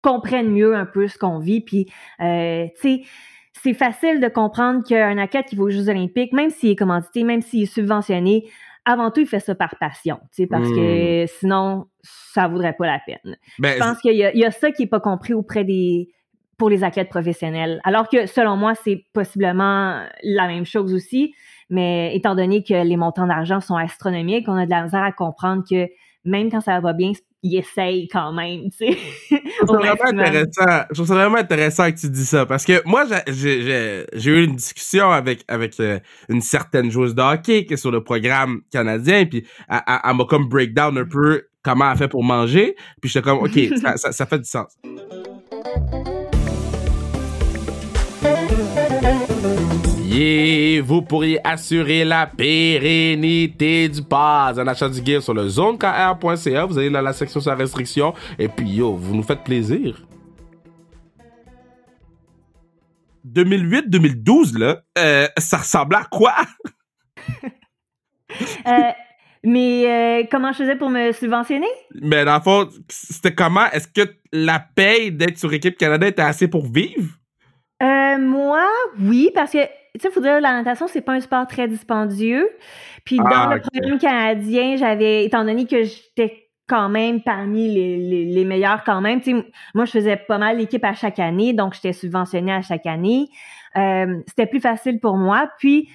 comprennent 0.00 0.50
mieux 0.50 0.76
un 0.76 0.86
peu 0.86 1.08
ce 1.08 1.18
qu'on 1.18 1.38
vit. 1.38 1.60
Puis, 1.60 1.86
euh, 2.20 2.66
c'est 2.76 3.74
facile 3.74 4.20
de 4.20 4.28
comprendre 4.28 4.84
qu'un 4.84 5.18
athlète 5.18 5.46
qui 5.46 5.56
va 5.56 5.64
aux 5.64 5.70
Jeux 5.70 5.88
olympiques, 5.88 6.32
même 6.32 6.50
s'il 6.50 6.70
est 6.70 6.76
commandité, 6.76 7.24
même 7.24 7.42
s'il 7.42 7.64
est 7.64 7.66
subventionné, 7.66 8.48
avant 8.88 9.10
tout, 9.10 9.20
il 9.20 9.26
fait 9.26 9.38
ça 9.38 9.54
par 9.54 9.76
passion, 9.78 10.18
parce 10.50 10.70
que 10.70 11.24
hmm. 11.24 11.26
sinon, 11.26 11.88
ça 12.02 12.48
vaudrait 12.48 12.72
pas 12.72 12.86
la 12.86 12.98
peine. 12.98 13.36
Ben, 13.58 13.74
je 13.74 13.78
pense 13.78 13.98
qu'il 13.98 14.14
y, 14.14 14.38
y, 14.38 14.44
a 14.44 14.50
ça 14.50 14.70
qui 14.70 14.84
est 14.84 14.88
pas 14.88 14.98
compris 14.98 15.34
auprès 15.34 15.62
des 15.62 16.08
pour 16.56 16.70
les 16.70 16.82
athlètes 16.82 17.10
professionnels. 17.10 17.80
Alors 17.84 18.08
que 18.08 18.26
selon 18.26 18.56
moi, 18.56 18.74
c'est 18.74 19.04
possiblement 19.12 20.02
la 20.22 20.46
même 20.48 20.64
chose 20.64 20.94
aussi, 20.94 21.34
mais 21.68 22.16
étant 22.16 22.34
donné 22.34 22.64
que 22.64 22.82
les 22.82 22.96
montants 22.96 23.26
d'argent 23.26 23.60
sont 23.60 23.76
astronomiques, 23.76 24.48
on 24.48 24.56
a 24.56 24.64
de 24.64 24.70
la 24.70 24.84
misère 24.84 25.02
à 25.02 25.12
comprendre 25.12 25.62
que 25.68 25.86
même 26.28 26.50
quand 26.50 26.60
ça 26.60 26.78
va 26.80 26.92
bien, 26.92 27.12
il 27.42 27.56
essaye 27.56 28.08
quand 28.08 28.32
même, 28.32 28.70
tu 28.70 28.92
sais. 28.92 28.98
Je 29.30 29.36
trouve 29.66 29.82
ça 29.82 29.94
vraiment 29.94 30.22
intéressant. 30.22 30.84
Je 30.90 30.94
trouve 30.94 31.06
ça 31.06 31.14
vraiment 31.14 31.36
intéressant 31.36 31.90
que 31.90 31.98
tu 31.98 32.10
dis 32.10 32.26
ça 32.26 32.46
parce 32.46 32.64
que 32.64 32.82
moi, 32.84 33.04
j'ai 33.26 34.30
eu 34.30 34.44
une 34.44 34.56
discussion 34.56 35.10
avec 35.10 35.44
avec 35.48 35.78
euh, 35.80 35.98
une 36.28 36.40
certaine 36.40 36.90
joueuse 36.90 37.14
de 37.14 37.22
hockey 37.22 37.64
qui 37.64 37.74
est 37.74 37.78
sur 37.78 37.90
le 37.90 38.02
programme 38.02 38.60
canadien, 38.70 39.26
puis 39.26 39.46
elle, 39.68 40.16
m'a 40.16 40.24
comme 40.24 40.48
breakdown 40.48 40.96
un 40.98 41.06
peu 41.06 41.44
comment 41.62 41.90
elle 41.90 41.98
fait 41.98 42.08
pour 42.08 42.24
manger, 42.24 42.76
puis 43.00 43.10
j'étais 43.10 43.24
comme, 43.24 43.38
ok, 43.38 43.58
ça, 43.96 44.12
ça 44.12 44.26
fait 44.26 44.38
du 44.38 44.48
sens. 44.48 44.76
Et 50.20 50.80
vous 50.80 51.02
pourriez 51.02 51.38
assurer 51.46 52.04
la 52.04 52.26
pérennité 52.26 53.88
du 53.88 54.02
pass 54.02 54.58
en 54.58 54.66
achat 54.66 54.88
du 54.88 55.00
gear 55.06 55.22
sur 55.22 55.32
le 55.32 55.48
zonekr.ca. 55.48 56.64
Vous 56.64 56.76
allez 56.76 56.90
dans 56.90 57.00
la 57.00 57.12
section 57.12 57.40
sur 57.40 57.52
la 57.52 57.56
restriction 57.56 58.12
et 58.36 58.48
puis 58.48 58.68
yo, 58.68 58.96
vous 58.96 59.14
nous 59.14 59.22
faites 59.22 59.44
plaisir. 59.44 60.02
2008-2012, 63.32 64.58
là, 64.58 64.82
euh, 64.98 65.28
ça 65.36 65.58
ressemblait 65.58 65.98
à 65.98 66.04
quoi? 66.10 66.34
Euh, 68.66 68.92
mais 69.42 69.86
euh, 69.86 70.26
comment 70.30 70.52
je 70.52 70.58
faisais 70.58 70.76
pour 70.76 70.90
me 70.90 71.12
subventionner? 71.12 71.66
Mais 72.02 72.26
dans 72.26 72.34
le 72.34 72.42
fond, 72.42 72.68
c'était 72.88 73.34
comment? 73.34 73.64
Est-ce 73.72 73.88
que 73.88 74.14
la 74.32 74.60
paye 74.60 75.10
d'être 75.10 75.38
sur 75.38 75.52
Équipe 75.54 75.78
Canada 75.78 76.06
était 76.06 76.22
assez 76.22 76.46
pour 76.46 76.70
vivre? 76.70 77.14
moi, 78.20 78.66
oui, 78.98 79.30
parce 79.34 79.52
que 79.52 79.58
tu 79.98 80.02
sais, 80.02 80.08
il 80.08 80.12
faut 80.12 80.20
dire, 80.20 80.40
la 80.40 80.52
natation, 80.52 80.86
c'est 80.88 81.00
pas 81.00 81.12
un 81.12 81.20
sport 81.20 81.46
très 81.46 81.68
dispendieux. 81.68 82.48
Puis 83.04 83.18
dans 83.18 83.24
ah, 83.26 83.54
le 83.54 83.60
programme 83.60 83.98
canadien, 83.98 84.76
j'avais, 84.76 85.24
étant 85.24 85.44
donné 85.44 85.66
que 85.66 85.84
j'étais 85.84 86.48
quand 86.66 86.88
même 86.88 87.22
parmi 87.22 87.72
les, 87.72 88.26
les, 88.26 88.44
meilleurs 88.44 88.84
quand 88.84 89.00
même, 89.00 89.20
tu 89.20 89.32
sais, 89.32 89.46
moi, 89.74 89.86
je 89.86 89.90
faisais 89.90 90.16
pas 90.16 90.38
mal 90.38 90.58
l'équipe 90.58 90.84
à 90.84 90.94
chaque 90.94 91.18
année, 91.18 91.54
donc 91.54 91.74
j'étais 91.74 91.94
subventionnée 91.94 92.52
à 92.52 92.62
chaque 92.62 92.86
année. 92.86 93.28
Euh, 93.76 94.20
c'était 94.26 94.46
plus 94.46 94.60
facile 94.60 95.00
pour 95.00 95.16
moi. 95.16 95.50
Puis, 95.58 95.88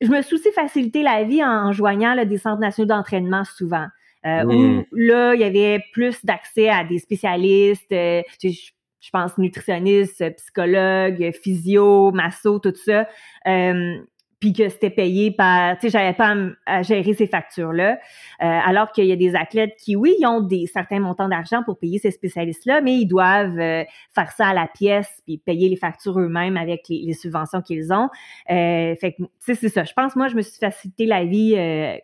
je 0.00 0.08
me 0.08 0.22
suis 0.22 0.36
aussi 0.36 0.50
facilité 0.52 1.02
la 1.02 1.24
vie 1.24 1.44
en, 1.44 1.72
joignant 1.72 2.14
là, 2.14 2.24
des 2.24 2.38
centres 2.38 2.60
nationaux 2.60 2.86
d'entraînement 2.88 3.44
souvent. 3.44 3.86
Euh, 4.24 4.44
Où 4.44 4.52
mmh. 4.52 4.84
là, 4.92 5.34
il 5.34 5.40
y 5.40 5.44
avait 5.44 5.82
plus 5.92 6.24
d'accès 6.24 6.68
à 6.68 6.84
des 6.84 6.98
spécialistes. 6.98 7.92
Euh, 7.92 8.22
je 8.42 8.70
pense, 9.10 9.38
nutritionniste, 9.38 10.36
psychologue, 10.36 11.32
physio, 11.42 12.12
masso, 12.12 12.58
tout 12.58 12.74
ça. 12.74 13.08
Euh, 13.46 13.98
puis 14.40 14.54
que 14.54 14.70
c'était 14.70 14.90
payé 14.90 15.30
par, 15.30 15.78
tu 15.78 15.82
sais, 15.82 15.98
j'avais 15.98 16.14
pas 16.14 16.34
à, 16.64 16.80
gérer 16.80 17.12
ces 17.12 17.26
factures-là. 17.26 17.92
Euh, 17.92 17.96
alors 18.38 18.90
qu'il 18.92 19.04
y 19.04 19.12
a 19.12 19.16
des 19.16 19.34
athlètes 19.34 19.74
qui, 19.78 19.96
oui, 19.96 20.14
ils 20.18 20.26
ont 20.26 20.40
des 20.40 20.66
certains 20.66 20.98
montants 20.98 21.28
d'argent 21.28 21.62
pour 21.62 21.78
payer 21.78 21.98
ces 21.98 22.10
spécialistes-là, 22.10 22.80
mais 22.80 22.94
ils 22.94 23.06
doivent 23.06 23.58
euh, 23.58 23.84
faire 24.14 24.30
ça 24.32 24.48
à 24.48 24.54
la 24.54 24.66
pièce 24.66 25.10
puis 25.26 25.36
payer 25.36 25.68
les 25.68 25.76
factures 25.76 26.18
eux-mêmes 26.18 26.56
avec 26.56 26.86
les, 26.88 27.12
subventions 27.12 27.60
qu'ils 27.60 27.92
ont. 27.92 28.08
Fait 28.46 29.14
que, 29.18 29.22
tu 29.22 29.28
sais, 29.40 29.54
c'est 29.54 29.68
ça. 29.68 29.84
Je 29.84 29.92
pense, 29.92 30.16
moi, 30.16 30.28
je 30.28 30.36
me 30.36 30.42
suis 30.42 30.58
facilité 30.58 31.04
la 31.04 31.24
vie 31.24 31.56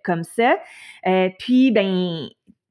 comme 0.04 0.24
ça. 0.24 0.56
puis, 1.38 1.72
ben, 1.72 2.28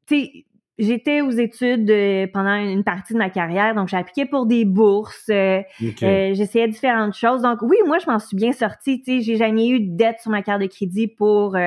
tu 0.07 0.15
sais, 0.15 0.45
J'étais 0.77 1.21
aux 1.21 1.31
études 1.31 1.89
euh, 1.89 2.27
pendant 2.33 2.55
une 2.55 2.83
partie 2.83 3.13
de 3.13 3.17
ma 3.17 3.29
carrière, 3.29 3.75
donc 3.75 3.87
j'ai 3.87 3.95
appliqué 3.95 4.25
pour 4.25 4.45
des 4.45 4.65
bourses. 4.65 5.29
Euh, 5.29 5.61
euh, 6.03 6.33
j'essayais 6.33 6.67
différentes 6.67 7.15
choses. 7.15 7.41
Donc 7.41 7.59
oui, 7.61 7.77
moi 7.85 7.97
je 7.99 8.09
m'en 8.09 8.19
suis 8.19 8.35
bien 8.35 8.51
sortie. 8.51 9.01
Tu 9.01 9.19
sais, 9.19 9.21
j'ai 9.21 9.37
jamais 9.37 9.69
eu 9.69 9.79
de 9.79 9.95
dette 9.95 10.19
sur 10.21 10.31
ma 10.31 10.41
carte 10.41 10.61
de 10.61 10.67
crédit 10.67 11.07
pour 11.07 11.57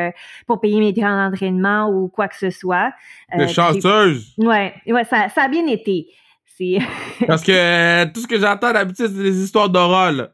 pour 0.46 0.60
payer 0.60 0.78
mes 0.80 0.92
grands 0.92 1.26
entraînements 1.26 1.90
ou 1.90 2.08
quoi 2.08 2.28
que 2.28 2.36
ce 2.36 2.50
soit. 2.50 2.92
Euh, 3.38 3.46
chanceuse. 3.48 4.34
Ouais, 4.36 4.74
ouais, 4.86 5.04
ça, 5.04 5.28
ça 5.28 5.44
a 5.44 5.48
bien 5.48 5.66
été. 5.66 6.06
Parce 7.26 7.42
que 7.42 8.04
tout 8.12 8.20
ce 8.20 8.26
que 8.26 8.38
j'entends 8.38 8.72
d'habitude, 8.72 9.06
c'est 9.06 9.22
des 9.22 9.42
histoires 9.42 9.68
d'oral. 9.68 10.30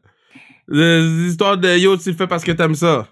Des 0.67 1.27
histoires 1.27 1.57
de 1.57 1.77
yo, 1.77 1.95
tu 1.97 2.09
le 2.09 2.15
fais 2.15 2.25
parce 2.25 2.43
que 2.43 2.51
t'aimes 2.51 2.73
ça. 2.73 3.07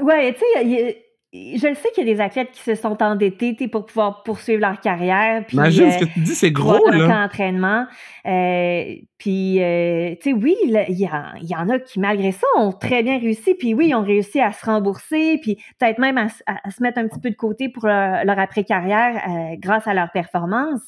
Ouais, 0.00 0.34
tu 0.34 0.40
sais, 0.40 1.01
je 1.32 1.66
le 1.66 1.74
sais 1.74 1.88
qu'il 1.94 2.06
y 2.06 2.10
a 2.10 2.14
des 2.14 2.20
athlètes 2.20 2.50
qui 2.50 2.60
se 2.60 2.74
sont 2.74 3.02
endettés 3.02 3.54
pour 3.66 3.86
pouvoir 3.86 4.22
poursuivre 4.22 4.60
leur 4.60 4.78
carrière. 4.80 5.42
Puis, 5.46 5.56
Imagine 5.56 5.90
ce 5.90 5.98
que 6.00 6.04
tu 6.04 6.20
dis, 6.20 6.34
c'est 6.34 6.50
gros, 6.50 6.90
là. 6.90 7.24
entraînement. 7.24 7.86
Euh, 8.26 8.96
puis, 9.16 9.62
euh, 9.62 10.14
tu 10.20 10.30
sais, 10.30 10.32
oui, 10.34 10.54
il 10.62 10.74
y, 10.90 11.04
y, 11.04 11.56
en 11.56 11.68
a 11.70 11.78
qui, 11.78 12.00
malgré 12.00 12.32
ça, 12.32 12.46
ont 12.58 12.72
très 12.72 13.02
bien 13.02 13.18
réussi. 13.18 13.54
Puis 13.54 13.72
oui, 13.72 13.88
ils 13.88 13.94
ont 13.94 14.02
réussi 14.02 14.40
à 14.40 14.52
se 14.52 14.66
rembourser, 14.66 15.38
puis 15.40 15.56
peut-être 15.78 15.98
même 15.98 16.18
à, 16.18 16.28
se 16.28 16.82
mettre 16.82 16.98
un 16.98 17.08
petit 17.08 17.20
peu 17.20 17.30
de 17.30 17.36
côté 17.36 17.70
pour 17.70 17.86
leur, 17.86 18.38
après-carrière 18.38 19.22
euh, 19.26 19.56
grâce 19.58 19.86
à 19.86 19.94
leur 19.94 20.10
performance. 20.12 20.82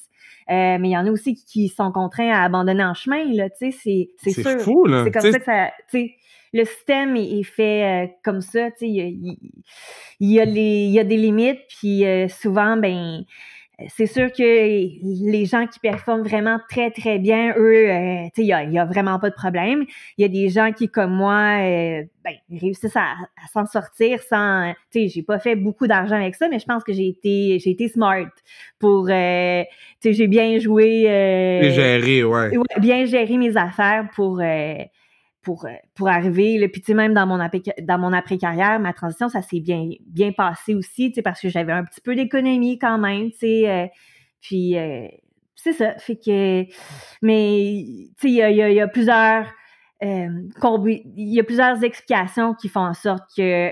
Euh, 0.51 0.77
mais 0.79 0.89
il 0.89 0.93
y 0.93 0.97
en 0.99 1.07
a 1.07 1.11
aussi 1.11 1.35
qui, 1.35 1.69
sont 1.69 1.91
contraints 1.91 2.31
à 2.31 2.45
abandonner 2.45 2.85
en 2.85 2.93
chemin, 2.93 3.25
là, 3.33 3.49
tu 3.49 3.73
sais, 3.73 4.11
c'est 4.19 4.31
sûr. 4.31 4.43
C'est 4.45 4.59
fou, 4.59 4.85
là. 4.85 5.05
C'est 5.05 5.11
comme 5.11 5.33
ça 5.33 5.39
que 5.39 5.45
ça, 5.45 5.71
tu 5.91 5.99
sais, 5.99 6.15
le 6.53 6.65
système 6.65 7.17
est, 7.17 7.43
fait 7.43 8.05
euh, 8.05 8.07
comme 8.23 8.41
ça, 8.41 8.71
tu 8.71 8.87
sais, 8.87 9.17
il, 10.21 10.33
y 10.33 10.41
a, 10.41 10.45
les, 10.45 10.87
il 10.87 10.93
y 10.93 11.01
a 11.01 11.05
des 11.05 11.17
limites, 11.17 11.61
puis 11.69 12.05
euh, 12.05 12.29
souvent, 12.29 12.77
ben, 12.77 13.25
c'est 13.89 14.07
sûr 14.07 14.31
que 14.31 14.43
les 14.43 15.45
gens 15.47 15.67
qui 15.67 15.81
performent 15.81 16.23
vraiment 16.23 16.61
très, 16.71 16.91
très 16.93 17.19
bien, 17.19 17.55
eux, 17.57 17.91
euh, 17.91 18.25
tu 18.35 18.45
sais, 18.45 18.47
il 18.47 18.69
n'y 18.71 18.79
a, 18.79 18.85
vraiment 18.85 19.19
pas 19.19 19.31
de 19.31 19.35
problème. 19.35 19.85
Il 20.17 20.23
y 20.23 20.25
a 20.25 20.29
des 20.29 20.49
gens 20.49 20.71
qui, 20.73 20.89
comme 20.89 21.13
moi, 21.13 21.59
ben, 21.59 22.35
réussissent 22.61 22.97
à, 22.97 23.15
s'en 23.53 23.67
sortir 23.67 24.21
sans, 24.23 24.73
tu 24.93 25.01
sais, 25.01 25.09
j'ai 25.09 25.23
pas 25.23 25.41
fait 25.41 25.57
beaucoup 25.57 25.89
d'argent 25.89 26.15
avec 26.15 26.37
ça, 26.37 26.49
mais 26.49 26.61
je 26.61 26.67
pense 26.67 26.85
que 26.85 26.93
j'ai 26.93 27.09
été, 27.09 27.59
j'ai 27.59 27.71
été 27.71 27.89
smart 27.89 28.31
pour, 28.79 29.07
tu 29.07 29.13
sais, 29.13 29.69
j'ai 30.13 30.29
bien 30.29 30.59
joué. 30.61 31.11
Euh, 31.11 31.71
géré, 31.71 32.23
ouais. 32.23 32.53
Bien 32.79 33.05
géré 33.07 33.37
mes 33.37 33.57
affaires 33.57 34.09
pour, 34.15 34.41
pour, 35.45 35.67
euh, 35.67 35.73
pour 35.95 36.09
arriver. 36.09 36.69
Puis, 36.69 36.81
tu 36.81 36.87
sais, 36.87 36.95
même 36.95 37.15
dans 37.15 37.27
mon, 37.27 37.39
dans 37.39 37.99
mon 37.99 38.13
après-carrière, 38.13 38.81
ma 38.81 38.93
transition, 38.93 39.29
ça 39.29 39.43
s'est 39.43 39.61
bien, 39.61 39.89
bien 40.07 40.33
passé 40.33 40.75
aussi, 40.75 41.11
tu 41.11 41.17
sais, 41.17 41.23
parce 41.23 41.41
que 41.41 41.49
j'avais 41.49 41.73
un 41.73 41.85
petit 41.85 42.01
peu 42.01 42.17
d'économie 42.17 42.79
quand 42.79 42.99
même, 42.99 43.31
tu 43.31 43.39
sais. 43.39 43.71
Euh, 43.71 43.87
puis, 44.41 44.77
euh, 44.77 45.07
c'est 45.55 45.73
ça. 45.73 45.97
Fait 45.99 46.17
que, 46.17 46.65
mais, 47.23 47.85
tu 48.19 48.29
sais, 48.29 48.31
il 48.31 48.57
y 48.57 48.81
a, 48.81 48.89
plusieurs. 48.89 49.47
il 50.03 51.09
y 51.17 51.41
a 51.41 51.45
plusieurs 51.45 51.83
explications 51.85 52.55
qui 52.55 52.69
font 52.69 52.81
en 52.81 52.95
sorte 52.95 53.23
que, 53.37 53.71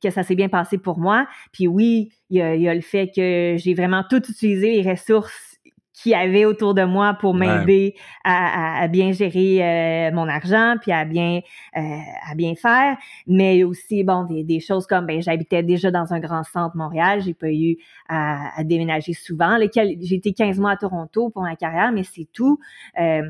que 0.00 0.10
ça 0.10 0.22
s'est 0.22 0.34
bien 0.34 0.48
passé 0.48 0.78
pour 0.78 0.98
moi. 0.98 1.28
Puis 1.52 1.68
oui, 1.68 2.12
il 2.30 2.38
y 2.38 2.68
a 2.68 2.74
le 2.74 2.80
fait 2.80 3.10
que 3.14 3.54
j'ai 3.56 3.74
vraiment 3.74 4.04
tout 4.08 4.22
utilisé 4.28 4.82
les 4.82 4.90
ressources 4.90 5.51
qui 5.92 6.14
avait 6.14 6.44
autour 6.44 6.74
de 6.74 6.84
moi 6.84 7.14
pour 7.14 7.34
m'aider 7.34 7.94
à, 8.24 8.88
bien 8.88 9.12
gérer 9.12 9.62
euh, 9.62 10.14
mon 10.14 10.28
argent 10.28 10.76
puis 10.80 10.90
à 10.90 11.04
bien 11.04 11.40
euh, 11.76 11.80
à 12.30 12.34
bien 12.34 12.54
faire. 12.54 12.96
Mais 13.26 13.62
aussi 13.64 14.02
bon 14.02 14.24
des, 14.24 14.60
choses 14.60 14.86
comme 14.86 15.06
ben 15.06 15.20
j'habitais 15.20 15.62
déjà 15.62 15.90
dans 15.90 16.12
un 16.12 16.20
grand 16.20 16.44
centre 16.44 16.76
Montréal. 16.76 17.20
J'ai 17.22 17.34
pas 17.34 17.50
eu 17.50 17.76
à, 18.08 18.64
déménager 18.64 19.12
souvent. 19.12 19.58
J'ai 19.74 20.14
été 20.14 20.32
15 20.32 20.58
mois 20.58 20.72
à 20.72 20.76
Toronto 20.76 21.30
pour 21.30 21.42
ma 21.42 21.56
carrière 21.56 21.92
mais 21.92 22.04
c'est 22.04 22.28
tout. 22.32 22.58
Euh, 22.98 23.28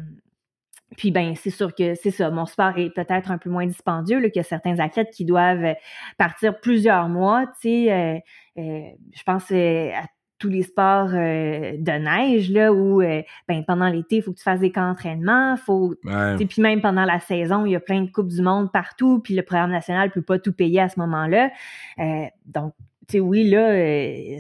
puis 0.97 1.11
ben 1.11 1.35
c'est 1.35 1.51
sûr 1.51 1.75
que 1.75 1.95
c'est 1.95 2.11
ça, 2.11 2.31
mon 2.31 2.45
sport 2.45 2.77
est 2.77 2.91
peut-être 2.91 3.31
un 3.31 3.39
peu 3.39 3.49
moins 3.49 3.67
dispendieux 3.67 4.21
là, 4.21 4.29
que 4.29 4.43
certains 4.43 4.79
athlètes 4.79 5.11
qui 5.11 5.25
doivent 5.25 5.75
partir 6.19 6.61
plusieurs 6.61 7.09
mois. 7.09 7.47
Tu 7.63 7.87
sais, 7.87 8.23
je 8.57 9.23
pense 9.25 9.51
à 9.51 10.03
tous 10.43 10.49
les 10.49 10.65
sports 10.65 11.11
euh, 11.15 11.77
de 11.79 11.93
neige 11.93 12.51
là 12.51 12.73
où 12.73 13.01
euh, 13.01 13.23
ben, 13.47 13.63
pendant 13.65 13.89
l'été 13.89 14.17
il 14.17 14.23
faut 14.23 14.33
que 14.33 14.39
tu 14.39 14.43
fasses 14.43 14.59
des 14.59 14.73
camps 14.73 14.89
d'entraînement 14.89 15.57
faut 15.57 15.95
puis 16.37 16.61
même 16.61 16.81
pendant 16.81 17.05
la 17.05 17.21
saison 17.21 17.65
il 17.65 17.71
y 17.71 17.77
a 17.77 17.81
plein 17.81 18.03
de 18.03 18.11
coupes 18.11 18.27
du 18.27 18.43
monde 18.43 18.73
partout 18.73 19.21
puis 19.21 19.35
le 19.35 19.43
programme 19.43 19.71
national 19.71 20.11
peut 20.11 20.21
pas 20.21 20.41
tout 20.41 20.53
payer 20.53 20.81
à 20.81 20.89
ce 20.89 20.99
moment-là. 20.99 21.53
Euh, 22.01 22.25
donc 22.45 22.75
tu 23.07 23.13
sais 23.13 23.21
oui 23.21 23.49
là 23.49 23.73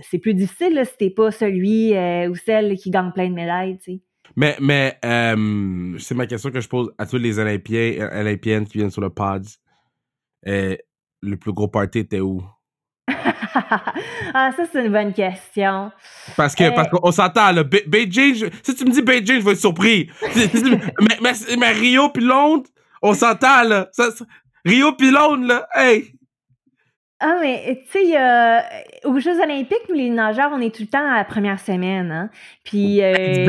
c'est 0.02 0.18
plus 0.18 0.34
difficile 0.34 0.74
là, 0.74 0.84
si 0.84 0.96
t'es 0.98 1.10
pas 1.10 1.30
celui 1.30 1.92
ou 2.28 2.34
celle 2.34 2.76
qui 2.76 2.90
gagne 2.90 3.12
plein 3.12 3.28
de 3.28 3.34
médailles 3.34 3.78
tu 3.78 3.92
sais. 3.92 4.00
Mais 4.34 4.56
mais 4.60 4.98
c'est 6.00 6.16
ma 6.16 6.26
question 6.26 6.50
que 6.50 6.60
je 6.60 6.68
pose 6.68 6.92
à 6.98 7.06
tous 7.06 7.18
les 7.18 7.38
Olympiens 7.38 8.08
Olympiennes 8.12 8.66
qui 8.66 8.78
viennent 8.78 8.90
sur 8.90 9.02
le 9.02 9.10
pod 9.10 9.44
le 10.44 11.36
plus 11.36 11.52
gros 11.52 11.68
party 11.68 12.00
était 12.00 12.20
où? 12.20 12.42
ah, 14.34 14.52
ça, 14.56 14.64
c'est 14.70 14.84
une 14.84 14.92
bonne 14.92 15.12
question. 15.12 15.90
Parce 16.36 16.54
que, 16.54 16.74
parce 16.74 16.88
euh, 16.88 16.98
qu'on 16.98 17.12
s'entend, 17.12 17.52
là. 17.52 17.64
Beijing, 17.64 18.50
si 18.62 18.74
tu 18.74 18.84
me 18.84 18.90
dis 18.90 19.02
Beijing, 19.02 19.40
je 19.40 19.44
vais 19.44 19.52
être 19.52 19.58
surpris. 19.58 20.10
mais, 21.20 21.32
mais, 21.58 21.72
Rio 21.72 22.08
puis 22.10 22.24
Londres, 22.24 22.68
on 23.02 23.14
s'entend, 23.14 23.62
là. 23.64 23.88
Rio 24.64 24.92
puis 24.92 25.10
Londres, 25.10 25.46
là. 25.46 25.66
Hey! 25.74 26.14
Ah, 27.24 27.38
mais 27.40 27.80
tu 27.92 28.00
sais, 28.00 28.20
euh, 28.20 28.58
aux 29.04 29.20
Jeux 29.20 29.40
Olympiques, 29.40 29.88
nous, 29.88 29.94
les 29.94 30.10
nageurs, 30.10 30.50
on 30.52 30.60
est 30.60 30.74
tout 30.74 30.82
le 30.82 30.88
temps 30.88 31.08
à 31.08 31.18
la 31.18 31.24
première 31.24 31.60
semaine. 31.60 32.10
Hein? 32.10 32.30
Puis, 32.64 33.00
euh, 33.00 33.46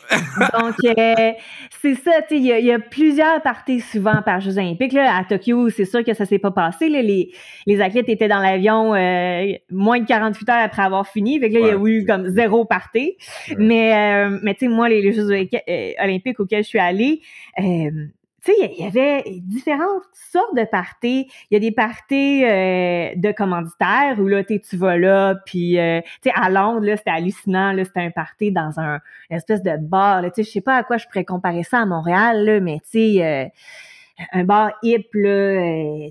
donc, 0.54 0.76
euh, 0.84 1.32
c'est 1.82 1.94
ça, 1.96 2.22
tu 2.22 2.36
sais, 2.36 2.36
il 2.36 2.44
y, 2.44 2.70
a 2.70 2.78
plusieurs 2.78 3.42
parties 3.42 3.80
souvent 3.80 4.22
par 4.24 4.40
Jeux 4.40 4.58
Olympiques. 4.58 4.92
Là, 4.92 5.16
à 5.16 5.24
Tokyo, 5.24 5.70
c'est 5.70 5.86
sûr 5.86 6.04
que 6.04 6.14
ça 6.14 6.24
s'est 6.24 6.38
pas 6.38 6.52
passé. 6.52 6.88
Là, 6.88 7.02
les, 7.02 7.32
les 7.66 7.80
athlètes 7.80 8.08
étaient 8.08 8.28
dans 8.28 8.38
l'avion 8.38 8.94
euh, 8.94 9.54
moins 9.72 9.98
de 9.98 10.06
48 10.06 10.48
heures 10.48 10.56
après 10.62 10.82
avoir 10.82 11.08
fini. 11.08 11.40
Fait 11.40 11.48
que 11.48 11.54
là, 11.54 11.60
il 11.60 11.66
y 11.66 11.70
a 11.70 12.00
eu 12.00 12.06
comme 12.06 12.28
zéro 12.28 12.64
partie. 12.64 13.16
Mais, 13.58 14.28
mais 14.40 14.54
tu 14.54 14.66
sais, 14.66 14.68
moi, 14.68 14.88
les, 14.88 15.02
les 15.02 15.12
Jeux 15.12 15.30
Olympiques 16.00 16.38
auxquels 16.38 16.62
je 16.62 16.68
suis 16.68 16.78
allée, 16.78 17.22
tu 18.46 18.52
sais, 18.52 18.74
il 18.78 18.84
y 18.84 18.86
avait 18.86 19.24
différentes 19.40 20.04
sortes 20.30 20.54
de 20.54 20.64
parties. 20.64 21.28
Il 21.50 21.54
y 21.54 21.56
a 21.56 21.60
des 21.60 21.72
parties 21.72 22.44
euh, 22.44 23.10
de 23.16 23.32
commanditaires 23.32 24.16
où 24.18 24.28
là, 24.28 24.44
tu 24.44 24.76
vas 24.76 24.96
là, 24.96 25.34
puis 25.46 25.78
euh, 25.78 26.00
tu 26.22 26.30
sais, 26.30 26.32
à 26.34 26.48
Londres, 26.48 26.86
là, 26.86 26.96
c'était 26.96 27.10
hallucinant, 27.10 27.72
là, 27.72 27.84
c'était 27.84 28.00
un 28.00 28.10
party 28.10 28.52
dans 28.52 28.78
un 28.78 29.00
une 29.30 29.36
espèce 29.36 29.62
de 29.62 29.76
bar. 29.76 30.22
Tu 30.22 30.30
sais, 30.36 30.42
je 30.44 30.50
sais 30.50 30.60
pas 30.60 30.76
à 30.76 30.84
quoi 30.84 30.96
je 30.96 31.06
pourrais 31.06 31.24
comparer 31.24 31.64
ça 31.64 31.80
à 31.80 31.86
Montréal, 31.86 32.44
là, 32.44 32.60
mais 32.60 32.78
tu 32.90 33.14
sais. 33.14 33.24
Euh, 33.24 33.46
un 34.32 34.44
bar 34.44 34.72
hip 34.82 35.08
là, 35.12 36.08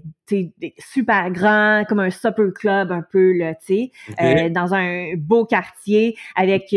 super 0.78 1.32
grand, 1.32 1.86
comme 1.90 2.00
un 2.00 2.12
supper 2.12 2.52
club 2.54 2.92
un 2.92 3.02
peu 3.02 3.34
là, 3.36 3.56
tu 3.56 3.90
sais, 4.20 4.50
dans 4.52 4.76
un 4.76 5.16
beau 5.18 5.44
quartier 5.44 6.16
avec 6.36 6.72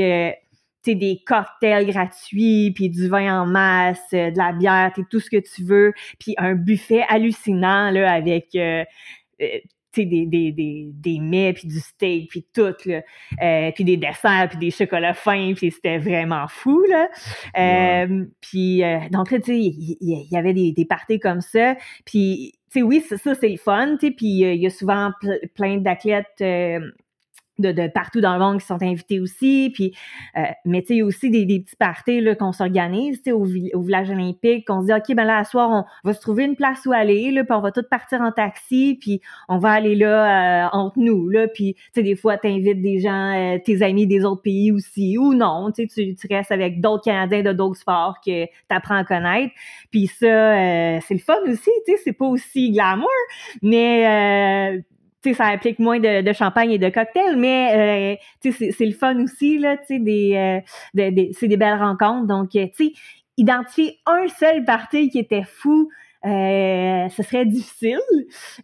des 0.94 1.20
cocktails 1.24 1.86
gratuits, 1.86 2.72
puis 2.74 2.88
du 2.88 3.08
vin 3.08 3.42
en 3.42 3.46
masse, 3.46 4.06
euh, 4.14 4.30
de 4.30 4.38
la 4.38 4.52
bière, 4.52 4.92
tout 5.10 5.20
ce 5.20 5.30
que 5.30 5.36
tu 5.36 5.64
veux, 5.64 5.92
puis 6.18 6.34
un 6.38 6.54
buffet 6.54 7.04
hallucinant 7.08 7.90
là, 7.90 8.12
avec 8.12 8.48
euh, 8.54 8.84
euh, 9.42 9.46
des, 9.96 10.26
des, 10.26 10.52
des, 10.52 10.90
des 10.92 11.18
mets, 11.18 11.52
puis 11.54 11.66
du 11.66 11.80
steak, 11.80 12.30
puis 12.30 12.46
tout, 12.54 12.74
là. 12.86 13.02
puis 13.72 13.84
des 13.84 13.96
desserts, 13.96 14.46
puis 14.50 14.58
des 14.58 14.70
chocolats 14.70 15.14
fins, 15.14 15.54
puis 15.56 15.72
c'était 15.72 15.98
vraiment 15.98 16.46
fou, 16.46 16.84
là. 16.88 17.08
puis, 18.40 18.82
donc 19.10 19.32
là, 19.32 19.40
tu 19.40 19.46
sais, 19.46 19.58
il 19.58 19.96
y, 20.30 20.36
avait 20.36 20.52
des, 20.52 20.70
des 20.70 20.84
parties 20.84 21.18
comme 21.18 21.40
ça, 21.40 21.74
puis, 22.04 22.52
tu 22.70 22.78
sais, 22.78 22.82
oui, 22.82 23.00
ça, 23.00 23.16
ça 23.16 23.34
c'est 23.34 23.48
le 23.48 23.56
fun, 23.56 23.96
tu 23.98 24.06
sais, 24.06 24.12
puis 24.12 24.26
il 24.26 24.62
y 24.62 24.66
a 24.66 24.70
souvent 24.70 25.10
plein 25.56 25.78
d'athlètes 25.78 26.44
de, 27.58 27.72
de, 27.72 27.88
partout 27.88 28.20
dans 28.20 28.32
le 28.34 28.38
monde 28.38 28.60
qui 28.60 28.66
sont 28.66 28.82
invités 28.82 29.20
aussi. 29.20 29.70
Puis, 29.74 29.94
euh, 30.36 30.42
mais 30.64 30.82
tu 30.82 30.96
sais, 30.96 31.02
aussi 31.02 31.30
des, 31.30 31.44
des 31.44 31.60
petits 31.60 31.76
parties 31.76 32.24
qu'on 32.38 32.52
s'organise 32.52 33.20
au, 33.28 33.46
au 33.74 33.82
village 33.82 34.10
olympique, 34.10 34.66
qu'on 34.66 34.80
se 34.82 34.86
dit, 34.86 34.92
OK, 34.92 35.14
ben 35.14 35.24
là, 35.24 35.38
à 35.38 35.44
soir, 35.44 35.86
on 36.04 36.08
va 36.08 36.14
se 36.14 36.20
trouver 36.20 36.44
une 36.44 36.56
place 36.56 36.86
où 36.86 36.92
aller, 36.92 37.30
là, 37.30 37.44
puis 37.44 37.54
on 37.54 37.60
va 37.60 37.72
tous 37.72 37.86
partir 37.88 38.20
en 38.20 38.32
taxi, 38.32 38.98
puis 39.00 39.20
on 39.48 39.58
va 39.58 39.70
aller 39.72 39.94
là 39.94 40.66
euh, 40.66 40.68
entre 40.72 40.98
nous. 40.98 41.28
Là, 41.28 41.48
puis, 41.48 41.74
tu 41.74 41.82
sais, 41.94 42.02
des 42.02 42.16
fois, 42.16 42.38
tu 42.38 42.48
invites 42.48 42.82
des 42.82 43.00
gens, 43.00 43.34
euh, 43.34 43.58
tes 43.64 43.82
amis 43.82 44.06
des 44.06 44.24
autres 44.24 44.42
pays 44.42 44.72
aussi, 44.72 45.18
ou 45.18 45.34
non, 45.34 45.70
tu, 45.72 45.86
tu 45.88 46.26
restes 46.30 46.52
avec 46.52 46.80
d'autres 46.80 47.04
Canadiens 47.04 47.42
de 47.42 47.52
d'autres 47.52 47.78
sports 47.78 48.16
que 48.24 48.44
tu 48.44 48.50
apprends 48.70 48.96
à 48.96 49.04
connaître. 49.04 49.52
Puis 49.90 50.06
ça, 50.06 50.26
euh, 50.26 50.98
c'est 51.06 51.14
le 51.14 51.20
fun 51.20 51.38
aussi, 51.46 51.70
tu 51.86 51.92
sais, 51.92 52.00
c'est 52.04 52.12
pas 52.12 52.26
aussi 52.26 52.70
glamour, 52.70 53.08
mais 53.62 54.82
tu 55.22 55.30
sais, 55.30 55.34
ça 55.34 55.46
implique 55.46 55.78
moins 55.78 55.98
de, 55.98 56.32
champagne 56.32 56.70
et 56.70 56.78
de 56.78 56.88
cocktails, 56.88 57.36
mais 57.36 58.18
euh, 58.44 58.50
c'est 58.52 58.86
le 58.86 58.92
fun 58.92 59.20
aussi, 59.22 59.58
là, 59.58 59.76
des, 59.88 60.62
euh, 60.96 61.30
c'est 61.32 61.48
des 61.48 61.56
belles 61.56 61.78
rencontres. 61.78 62.26
Donc, 62.26 62.54
euh, 62.54 62.66
tu 62.76 62.86
sais, 62.86 62.92
identifier 63.36 63.98
un 64.06 64.28
seul 64.28 64.64
parti 64.64 65.10
qui 65.10 65.18
était 65.18 65.44
fou, 65.44 65.90
ce 66.22 67.22
serait 67.22 67.46
difficile. 67.46 68.00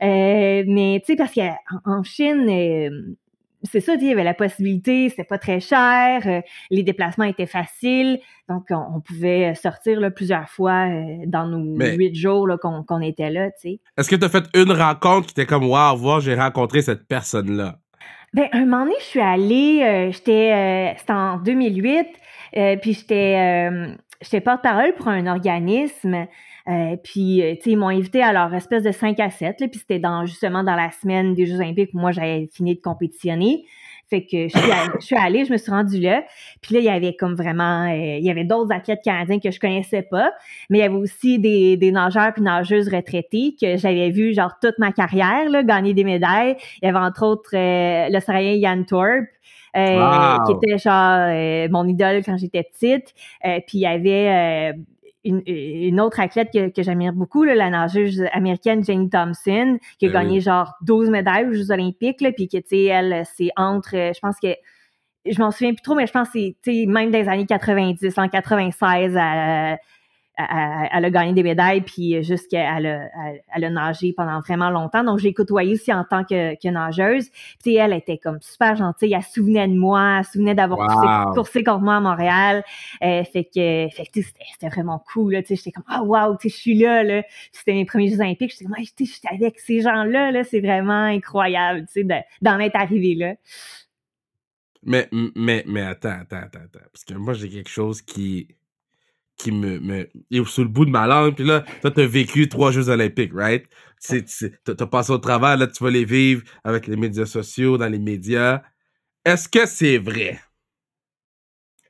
mais, 0.00 1.02
tu 1.04 1.12
sais, 1.12 1.16
parce 1.16 1.34
qu'en 1.34 2.02
Chine, 2.02 3.16
c'est 3.64 3.80
ça, 3.80 3.94
il 3.94 4.06
y 4.06 4.12
avait 4.12 4.24
la 4.24 4.34
possibilité, 4.34 5.08
c'était 5.08 5.24
pas 5.24 5.38
très 5.38 5.60
cher, 5.60 6.22
euh, 6.26 6.40
les 6.70 6.82
déplacements 6.82 7.24
étaient 7.24 7.46
faciles, 7.46 8.20
donc 8.48 8.66
on, 8.70 9.00
pouvait 9.00 9.54
sortir 9.54 10.00
là, 10.00 10.10
plusieurs 10.10 10.48
fois 10.48 10.88
euh, 10.88 11.24
dans 11.26 11.46
nos 11.46 11.78
huit 11.96 12.14
jours 12.14 12.48
qu'on 12.60 13.00
était 13.00 13.30
là, 13.30 13.50
tu 13.50 13.70
sais. 13.70 13.80
Est-ce 13.96 14.08
que 14.08 14.16
tu 14.16 14.24
as 14.24 14.28
fait 14.28 14.44
une 14.54 14.72
rencontre 14.72 15.26
qui 15.26 15.32
était 15.32 15.46
comme 15.46 15.66
Waouh, 15.66 16.20
j'ai 16.20 16.34
rencontré 16.34 16.82
cette 16.82 17.06
personne-là? 17.06 17.78
Ben, 18.34 18.48
un 18.52 18.64
moment 18.64 18.84
donné, 18.84 18.96
je 18.98 19.04
suis 19.04 19.20
allée, 19.20 19.82
euh, 19.82 20.12
j'étais, 20.12 20.94
c'était 20.98 21.12
en 21.12 21.38
2008, 21.38 22.06
puis 22.82 22.92
j'étais, 22.92 23.96
j'étais 24.20 24.40
porte-parole 24.40 24.94
pour 24.96 25.08
un 25.08 25.26
organisme 25.26 26.26
euh, 26.68 26.96
puis, 27.02 27.42
euh, 27.42 27.54
tu 27.56 27.62
sais, 27.62 27.70
ils 27.70 27.76
m'ont 27.76 27.88
invité 27.88 28.22
à 28.22 28.32
leur 28.32 28.52
espèce 28.54 28.82
de 28.82 28.92
5 28.92 29.20
à 29.20 29.30
7, 29.30 29.60
là, 29.60 29.68
puis 29.68 29.78
c'était 29.80 29.98
dans, 29.98 30.24
justement 30.24 30.64
dans 30.64 30.76
la 30.76 30.90
semaine 30.90 31.34
des 31.34 31.46
Jeux 31.46 31.56
olympiques 31.56 31.90
où 31.92 31.98
moi, 31.98 32.10
j'avais 32.10 32.48
fini 32.52 32.74
de 32.74 32.80
compétitionner. 32.80 33.64
Fait 34.08 34.22
que 34.22 34.48
je 34.48 34.58
suis, 34.58 34.70
allée, 34.70 34.92
je 35.00 35.04
suis 35.04 35.16
allée, 35.16 35.44
je 35.44 35.52
me 35.52 35.56
suis 35.56 35.70
rendue 35.70 35.98
là. 35.98 36.24
Puis 36.60 36.74
là, 36.74 36.80
il 36.80 36.84
y 36.84 36.90
avait 36.90 37.16
comme 37.16 37.34
vraiment, 37.34 37.86
euh, 37.90 38.18
il 38.18 38.24
y 38.24 38.30
avait 38.30 38.44
d'autres 38.44 38.72
athlètes 38.72 39.00
canadiens 39.02 39.40
que 39.40 39.50
je 39.50 39.58
connaissais 39.58 40.02
pas, 40.02 40.30
mais 40.68 40.78
il 40.78 40.80
y 40.82 40.84
avait 40.84 40.94
aussi 40.94 41.38
des, 41.38 41.78
des 41.78 41.90
nageurs 41.90 42.34
puis 42.34 42.42
nageuses 42.42 42.88
retraités 42.88 43.56
que 43.58 43.78
j'avais 43.78 44.10
vu 44.10 44.34
genre 44.34 44.52
toute 44.60 44.78
ma 44.78 44.92
carrière 44.92 45.48
là, 45.48 45.62
gagner 45.62 45.94
des 45.94 46.04
médailles. 46.04 46.56
Il 46.82 46.86
y 46.86 46.88
avait 46.88 46.98
entre 46.98 47.24
autres 47.24 47.50
l'Australien 48.10 48.52
Yann 48.52 48.84
Thorpe. 48.84 49.24
qui 49.74 50.52
était 50.52 50.78
genre 50.78 51.70
mon 51.70 51.88
idole 51.88 52.22
quand 52.24 52.36
j'étais 52.36 52.62
petite. 52.62 53.14
puis 53.42 53.78
il 53.78 53.80
y 53.80 53.86
avait 53.86 54.74
une, 55.24 56.00
autre 56.00 56.20
athlète 56.20 56.50
que, 56.52 56.68
que 56.68 56.82
j'admire 56.82 57.12
beaucoup, 57.12 57.44
la 57.44 57.70
nageuse 57.70 58.24
américaine 58.32 58.84
Jane 58.84 59.08
Thompson, 59.08 59.78
qui 59.98 60.06
a 60.06 60.10
ben 60.10 60.22
gagné 60.22 60.40
genre 60.40 60.74
12 60.82 61.10
médailles 61.10 61.46
aux 61.46 61.52
Jeux 61.52 61.70
olympiques, 61.70 62.20
là, 62.20 62.32
puis 62.32 62.48
que, 62.48 62.58
tu 62.58 62.64
sais, 62.68 62.84
elle, 62.84 63.24
c'est 63.36 63.50
entre, 63.56 63.92
je 63.92 64.20
pense 64.20 64.36
que, 64.40 64.48
je 65.26 65.40
m'en 65.40 65.50
souviens 65.50 65.72
plus 65.72 65.82
trop, 65.82 65.94
mais 65.94 66.06
je 66.06 66.12
pense 66.12 66.28
que 66.28 66.38
c'est, 66.62 66.86
même 66.86 67.10
des 67.10 67.28
années 67.28 67.46
90, 67.46 68.18
en 68.18 68.28
96, 68.28 69.16
à, 69.16 69.76
elle, 70.36 71.04
a 71.04 71.10
gagné 71.10 71.32
des 71.32 71.42
médailles, 71.42 71.82
puis 71.82 72.22
jusqu'à 72.24 72.76
elle 72.76 72.86
a, 72.86 73.08
elle, 73.54 73.64
a 73.64 73.70
nagé 73.70 74.12
pendant 74.12 74.40
vraiment 74.40 74.70
longtemps. 74.70 75.04
Donc, 75.04 75.20
j'ai 75.20 75.32
côtoyé 75.32 75.74
aussi 75.74 75.92
en 75.92 76.04
tant 76.04 76.24
que, 76.24 76.54
que 76.60 76.68
nageuse. 76.68 77.30
Puis, 77.62 77.76
elle 77.76 77.92
était 77.92 78.18
comme 78.18 78.40
super 78.40 78.74
gentille. 78.74 79.14
Elle 79.14 79.22
se 79.22 79.34
souvenait 79.34 79.68
de 79.68 79.74
moi, 79.74 80.16
elle 80.18 80.24
se 80.24 80.32
souvenait 80.32 80.54
d'avoir 80.54 81.32
coursé, 81.34 81.62
contre 81.62 81.84
moi 81.84 81.96
à 81.96 82.00
Montréal. 82.00 82.64
Euh, 83.02 83.22
fait 83.24 83.44
que, 83.44 83.88
fait 83.94 84.06
que 84.12 84.20
c'était 84.22 84.68
vraiment 84.68 85.02
cool. 85.12 85.40
J'étais 85.48 85.70
comme, 85.70 85.84
ah, 85.88 86.00
oh, 86.02 86.06
wow, 86.06 86.36
je 86.42 86.48
suis 86.48 86.74
là. 86.74 87.04
là. 87.04 87.22
C'était 87.52 87.74
mes 87.74 87.84
premiers 87.84 88.08
Jeux 88.08 88.20
olympiques. 88.20 88.50
J'étais 88.50 88.64
comme, 88.64 88.74
ah, 88.76 88.82
j'étais 88.82 89.28
avec 89.32 89.60
ces 89.60 89.80
gens-là. 89.82 90.32
-là, 90.32 90.42
c'est 90.42 90.60
vraiment 90.60 91.04
incroyable 91.04 91.86
d'en 92.42 92.58
être 92.58 92.76
arrivé 92.76 93.14
là. 93.14 93.34
Mais, 94.82 95.08
mais, 95.34 95.64
mais 95.66 95.80
attends, 95.82 96.20
attends, 96.20 96.36
attends, 96.36 96.58
attends. 96.58 96.86
Parce 96.92 97.04
que 97.04 97.14
moi, 97.14 97.32
j'ai 97.32 97.48
quelque 97.48 97.70
chose 97.70 98.02
qui 98.02 98.48
qui 99.36 99.52
me, 99.52 99.78
me 99.80 100.08
est 100.30 100.44
sous 100.46 100.62
le 100.62 100.68
bout 100.68 100.84
de 100.84 100.90
ma 100.90 101.06
langue. 101.06 101.34
Puis 101.34 101.44
là, 101.44 101.64
toi, 101.80 101.90
t'as 101.90 102.06
vécu 102.06 102.48
trois 102.48 102.70
Jeux 102.70 102.88
olympiques, 102.88 103.32
right? 103.34 103.64
T'as 104.64 104.86
passé 104.86 105.12
au 105.12 105.18
travail, 105.18 105.58
là, 105.58 105.66
tu 105.66 105.82
vas 105.82 105.90
les 105.90 106.04
vivre 106.04 106.42
avec 106.62 106.86
les 106.86 106.96
médias 106.96 107.26
sociaux, 107.26 107.78
dans 107.78 107.88
les 107.88 107.98
médias. 107.98 108.62
Est-ce 109.24 109.48
que 109.48 109.66
c'est 109.66 109.98
vrai? 109.98 110.40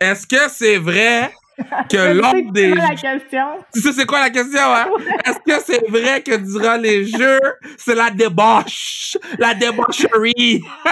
Est-ce 0.00 0.26
que 0.26 0.48
c'est 0.50 0.78
vrai 0.78 1.32
que 1.90 2.12
l'ordre 2.14 2.52
des. 2.52 2.74
la 2.74 2.90
question. 2.90 3.64
Tu 3.72 3.80
sais, 3.80 3.92
c'est 3.92 4.06
quoi 4.06 4.20
la 4.20 4.30
question, 4.30 4.60
hein? 4.60 4.88
Est-ce 5.24 5.38
que 5.38 5.64
c'est 5.64 5.88
vrai 5.88 6.22
que 6.22 6.36
durant 6.36 6.76
les 6.76 7.06
jeux, 7.06 7.40
c'est 7.78 7.94
la 7.94 8.10
débauche? 8.10 9.16
La 9.38 9.54
débaucherie? 9.54 10.62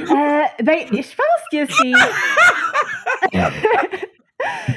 euh, 0.00 0.42
ben, 0.62 0.86
je 0.90 1.14
pense 1.16 1.44
que 1.50 1.66
c'est. 3.32 4.08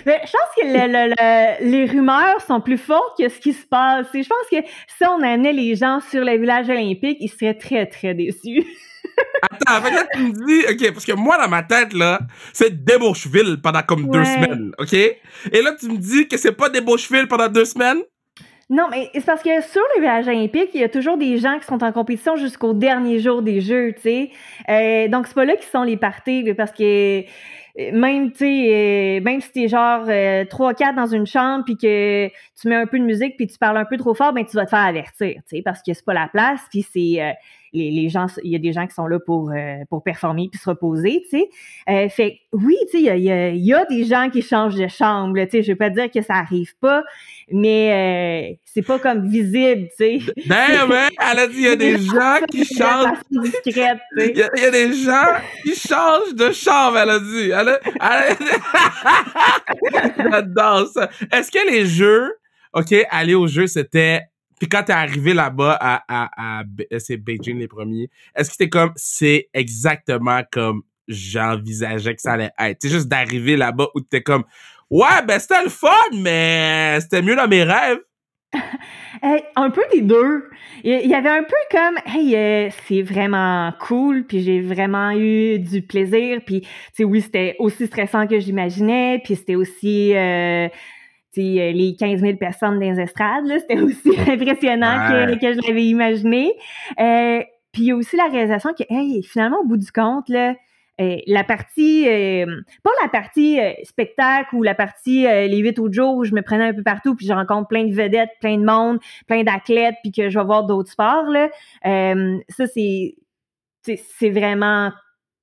Mais 0.05 0.21
je 0.25 0.31
pense 0.31 0.55
que 0.57 0.65
le, 0.65 1.09
le, 1.09 1.69
les 1.69 1.85
rumeurs 1.85 2.41
sont 2.41 2.61
plus 2.61 2.77
fortes 2.77 3.17
que 3.17 3.29
ce 3.29 3.39
qui 3.39 3.53
se 3.53 3.65
passe. 3.65 4.07
Et 4.13 4.23
je 4.23 4.29
pense 4.29 4.49
que 4.49 4.67
si 4.97 5.05
on 5.05 5.21
amenait 5.21 5.53
les 5.53 5.75
gens 5.75 5.99
sur 6.09 6.23
le 6.23 6.37
village 6.37 6.69
olympique, 6.69 7.17
ils 7.19 7.29
seraient 7.29 7.57
très, 7.57 7.85
très 7.85 8.13
déçus. 8.13 8.65
Attends, 9.41 9.85
fait 9.85 9.91
que 9.91 10.17
tu 10.17 10.19
me 10.19 10.31
dis, 10.45 10.65
OK, 10.69 10.93
parce 10.93 11.05
que 11.05 11.13
moi, 11.13 11.37
dans 11.37 11.49
ma 11.49 11.63
tête, 11.63 11.93
là, 11.93 12.19
c'est 12.53 12.83
Débaucheville 12.83 13.57
pendant 13.61 13.81
comme 13.81 14.09
deux 14.09 14.23
semaines, 14.23 14.71
OK? 14.77 14.93
Et 14.93 15.61
là, 15.61 15.75
tu 15.79 15.87
me 15.87 15.97
dis 15.97 16.27
que 16.27 16.37
c'est 16.37 16.51
pas 16.51 16.69
Débaucheville 16.69 17.27
pendant 17.27 17.47
deux 17.47 17.65
semaines? 17.65 17.99
Non, 18.71 18.87
mais 18.91 19.09
c'est 19.13 19.25
parce 19.25 19.41
que 19.41 19.61
sur 19.61 19.81
le 19.95 20.01
village 20.01 20.27
olympique, 20.27 20.69
il 20.75 20.81
y 20.81 20.83
a 20.83 20.89
toujours 20.89 21.17
des 21.17 21.39
gens 21.39 21.57
qui 21.57 21.65
sont 21.65 21.83
en 21.83 21.91
compétition 21.91 22.35
jusqu'au 22.35 22.73
dernier 22.73 23.17
jour 23.19 23.41
des 23.41 23.61
Jeux, 23.61 23.93
tu 23.95 24.01
sais. 24.01 24.31
Euh, 24.69 25.07
donc, 25.07 25.25
c'est 25.25 25.33
pas 25.33 25.45
là 25.45 25.55
qui 25.55 25.67
sont 25.67 25.81
les 25.81 25.97
parties, 25.97 26.45
parce 26.55 26.71
que 26.71 27.23
même, 27.77 28.31
tu 28.31 28.39
sais, 28.39 29.21
même 29.23 29.41
si 29.41 29.51
t'es 29.51 29.67
genre 29.67 30.05
euh, 30.07 30.43
3-4 30.45 30.95
dans 30.95 31.07
une 31.07 31.25
chambre, 31.25 31.63
puis 31.65 31.77
que 31.77 32.27
tu 32.59 32.67
mets 32.67 32.75
un 32.75 32.87
peu 32.87 32.99
de 32.99 33.05
musique, 33.05 33.37
puis 33.37 33.47
tu 33.47 33.57
parles 33.57 33.77
un 33.77 33.85
peu 33.85 33.97
trop 33.97 34.13
fort, 34.13 34.33
ben 34.33 34.45
tu 34.45 34.55
vas 34.55 34.65
te 34.65 34.71
faire 34.71 34.79
avertir, 34.79 35.35
tu 35.47 35.57
sais, 35.57 35.61
parce 35.61 35.81
que 35.81 35.93
c'est 35.93 36.05
pas 36.05 36.13
la 36.13 36.27
place, 36.27 36.61
puis 36.69 36.83
c'est... 36.83 37.21
Euh, 37.21 37.31
les, 37.73 38.09
gens, 38.09 38.27
il 38.43 38.51
y 38.51 38.55
a 38.55 38.59
des 38.59 38.73
gens 38.73 38.87
qui 38.87 38.93
sont 38.93 39.07
là 39.07 39.19
pour, 39.19 39.51
euh, 39.51 39.77
pour 39.89 40.03
performer 40.03 40.49
puis 40.51 40.59
se 40.59 40.69
reposer, 40.69 41.21
tu 41.29 41.37
sais. 41.37 41.49
Euh, 41.89 42.09
fait 42.09 42.39
oui, 42.51 42.75
tu 42.89 42.97
sais, 42.97 43.15
il 43.15 43.23
y 43.23 43.31
a, 43.31 43.49
y 43.49 43.73
a, 43.73 43.85
des 43.85 44.05
gens 44.05 44.29
qui 44.29 44.41
changent 44.41 44.75
de 44.75 44.87
chambre, 44.87 45.39
tu 45.43 45.51
sais. 45.51 45.63
Je 45.63 45.67
vais 45.67 45.75
pas 45.75 45.89
dire 45.89 46.09
que 46.09 46.21
ça 46.21 46.35
arrive 46.35 46.75
pas, 46.79 47.03
mais 47.51 48.53
euh, 48.53 48.55
c'est 48.65 48.81
pas 48.81 48.99
comme 48.99 49.27
visible, 49.27 49.87
tu 49.97 50.19
sais. 50.19 50.19
Ben, 50.47 50.87
ben, 50.87 51.09
elle 51.31 51.39
a 51.39 51.47
dit 51.47 51.57
il 51.57 51.63
y 51.63 51.67
a 51.67 51.75
des 51.75 51.97
gens 51.99 52.37
qui 52.49 52.65
changent. 52.65 53.17
Il 53.31 53.77
y, 53.77 53.81
a, 54.41 54.71
des 54.71 54.93
gens 54.93 55.35
qui 55.63 55.75
changent 55.75 56.33
de 56.35 56.51
chambre, 56.51 56.97
elle 56.97 57.09
a 57.09 57.19
dit. 57.19 57.51
Elle 57.51 57.69
a, 57.69 57.79
J'adore 60.31 60.87
ça. 60.87 61.09
Est-ce 61.31 61.51
que 61.51 61.69
les 61.69 61.85
jeux, 61.85 62.33
OK, 62.73 62.93
aller 63.09 63.35
au 63.35 63.47
jeu, 63.47 63.67
c'était 63.67 64.23
puis 64.59 64.67
quand 64.67 64.83
t'es 64.83 64.93
arrivé 64.93 65.33
là-bas 65.33 65.77
à, 65.79 66.03
à, 66.07 66.59
à, 66.59 66.63
c'est 66.99 67.17
Beijing 67.17 67.57
les 67.57 67.67
premiers, 67.67 68.09
est-ce 68.35 68.49
que 68.49 68.55
c'était 68.57 68.69
comme 68.69 68.91
c'est 68.95 69.49
exactement 69.53 70.41
comme 70.51 70.83
j'envisageais 71.07 72.15
que 72.15 72.21
ça 72.21 72.33
allait 72.33 72.51
être? 72.59 72.77
C'est 72.81 72.89
juste 72.89 73.07
d'arriver 73.07 73.55
là-bas 73.55 73.87
où 73.95 74.01
t'es 74.01 74.21
comme 74.21 74.43
Ouais, 74.89 75.23
ben 75.27 75.39
c'était 75.39 75.63
le 75.63 75.69
fun, 75.69 75.89
mais 76.13 76.99
c'était 77.01 77.21
mieux 77.21 77.35
dans 77.35 77.47
mes 77.47 77.63
rêves. 77.63 77.99
Euh, 79.23 79.37
un 79.57 79.69
peu 79.69 79.81
des 79.91 80.01
deux. 80.01 80.49
Il 80.83 81.09
y 81.09 81.13
avait 81.13 81.29
un 81.29 81.43
peu 81.43 81.55
comme 81.71 81.97
hey 82.05 82.37
euh, 82.37 82.69
c'est 82.87 83.01
vraiment 83.01 83.73
cool 83.81 84.23
puis 84.25 84.41
j'ai 84.41 84.61
vraiment 84.61 85.11
eu 85.11 85.59
du 85.59 85.81
plaisir 85.81 86.39
puis 86.45 86.61
tu 86.61 86.67
sais 86.93 87.03
oui 87.03 87.21
c'était 87.21 87.55
aussi 87.59 87.87
stressant 87.87 88.27
que 88.27 88.39
j'imaginais 88.39 89.19
puis 89.25 89.35
c'était 89.35 89.55
aussi 89.55 90.15
euh, 90.15 90.69
euh, 90.69 90.69
les 91.35 91.95
15 91.97 92.21
000 92.21 92.37
personnes 92.37 92.79
dans 92.79 92.91
les 92.91 92.99
estrades, 92.99 93.45
c'était 93.59 93.79
aussi 93.79 94.09
impressionnant 94.27 95.07
que, 95.07 95.39
que, 95.39 95.53
je 95.53 95.67
l'avais 95.67 95.85
imaginé. 95.85 96.53
Euh, 96.99 97.41
puis 97.71 97.83
il 97.83 97.85
y 97.85 97.91
a 97.91 97.95
aussi 97.95 98.15
la 98.15 98.27
réalisation 98.27 98.73
que, 98.73 98.83
hey, 98.89 99.23
finalement, 99.23 99.59
au 99.59 99.65
bout 99.65 99.77
du 99.77 99.91
compte, 99.91 100.27
là, 100.29 100.55
euh, 101.01 101.17
la 101.27 101.45
partie, 101.45 102.05
pas 102.83 102.91
la 103.01 103.07
partie 103.07 103.57
spectacle 103.83 104.53
ou 104.53 104.63
la 104.63 104.75
partie 104.75 105.21
les 105.21 105.57
huit 105.59 105.79
autres 105.79 105.93
jours 105.93 106.15
où 106.15 106.25
je 106.25 106.33
me 106.33 106.41
prenais 106.41 106.65
un 106.65 106.73
peu 106.73 106.83
partout 106.83 107.15
puis 107.15 107.25
je 107.25 107.31
rencontre 107.31 107.69
plein 107.69 107.85
de 107.85 107.93
vedettes, 107.93 108.31
plein 108.41 108.57
de 108.57 108.65
monde, 108.65 108.99
plein 109.25 109.43
d'athlètes 109.43 109.95
puis 110.01 110.11
que 110.11 110.29
je 110.29 110.37
vais 110.37 110.43
voir 110.43 110.65
d'autres 110.65 110.91
sports 110.91 111.29
là. 111.29 111.47
ça 112.49 112.67
c'est 112.67 113.15
c'est 113.85 114.29
vraiment 114.29 114.91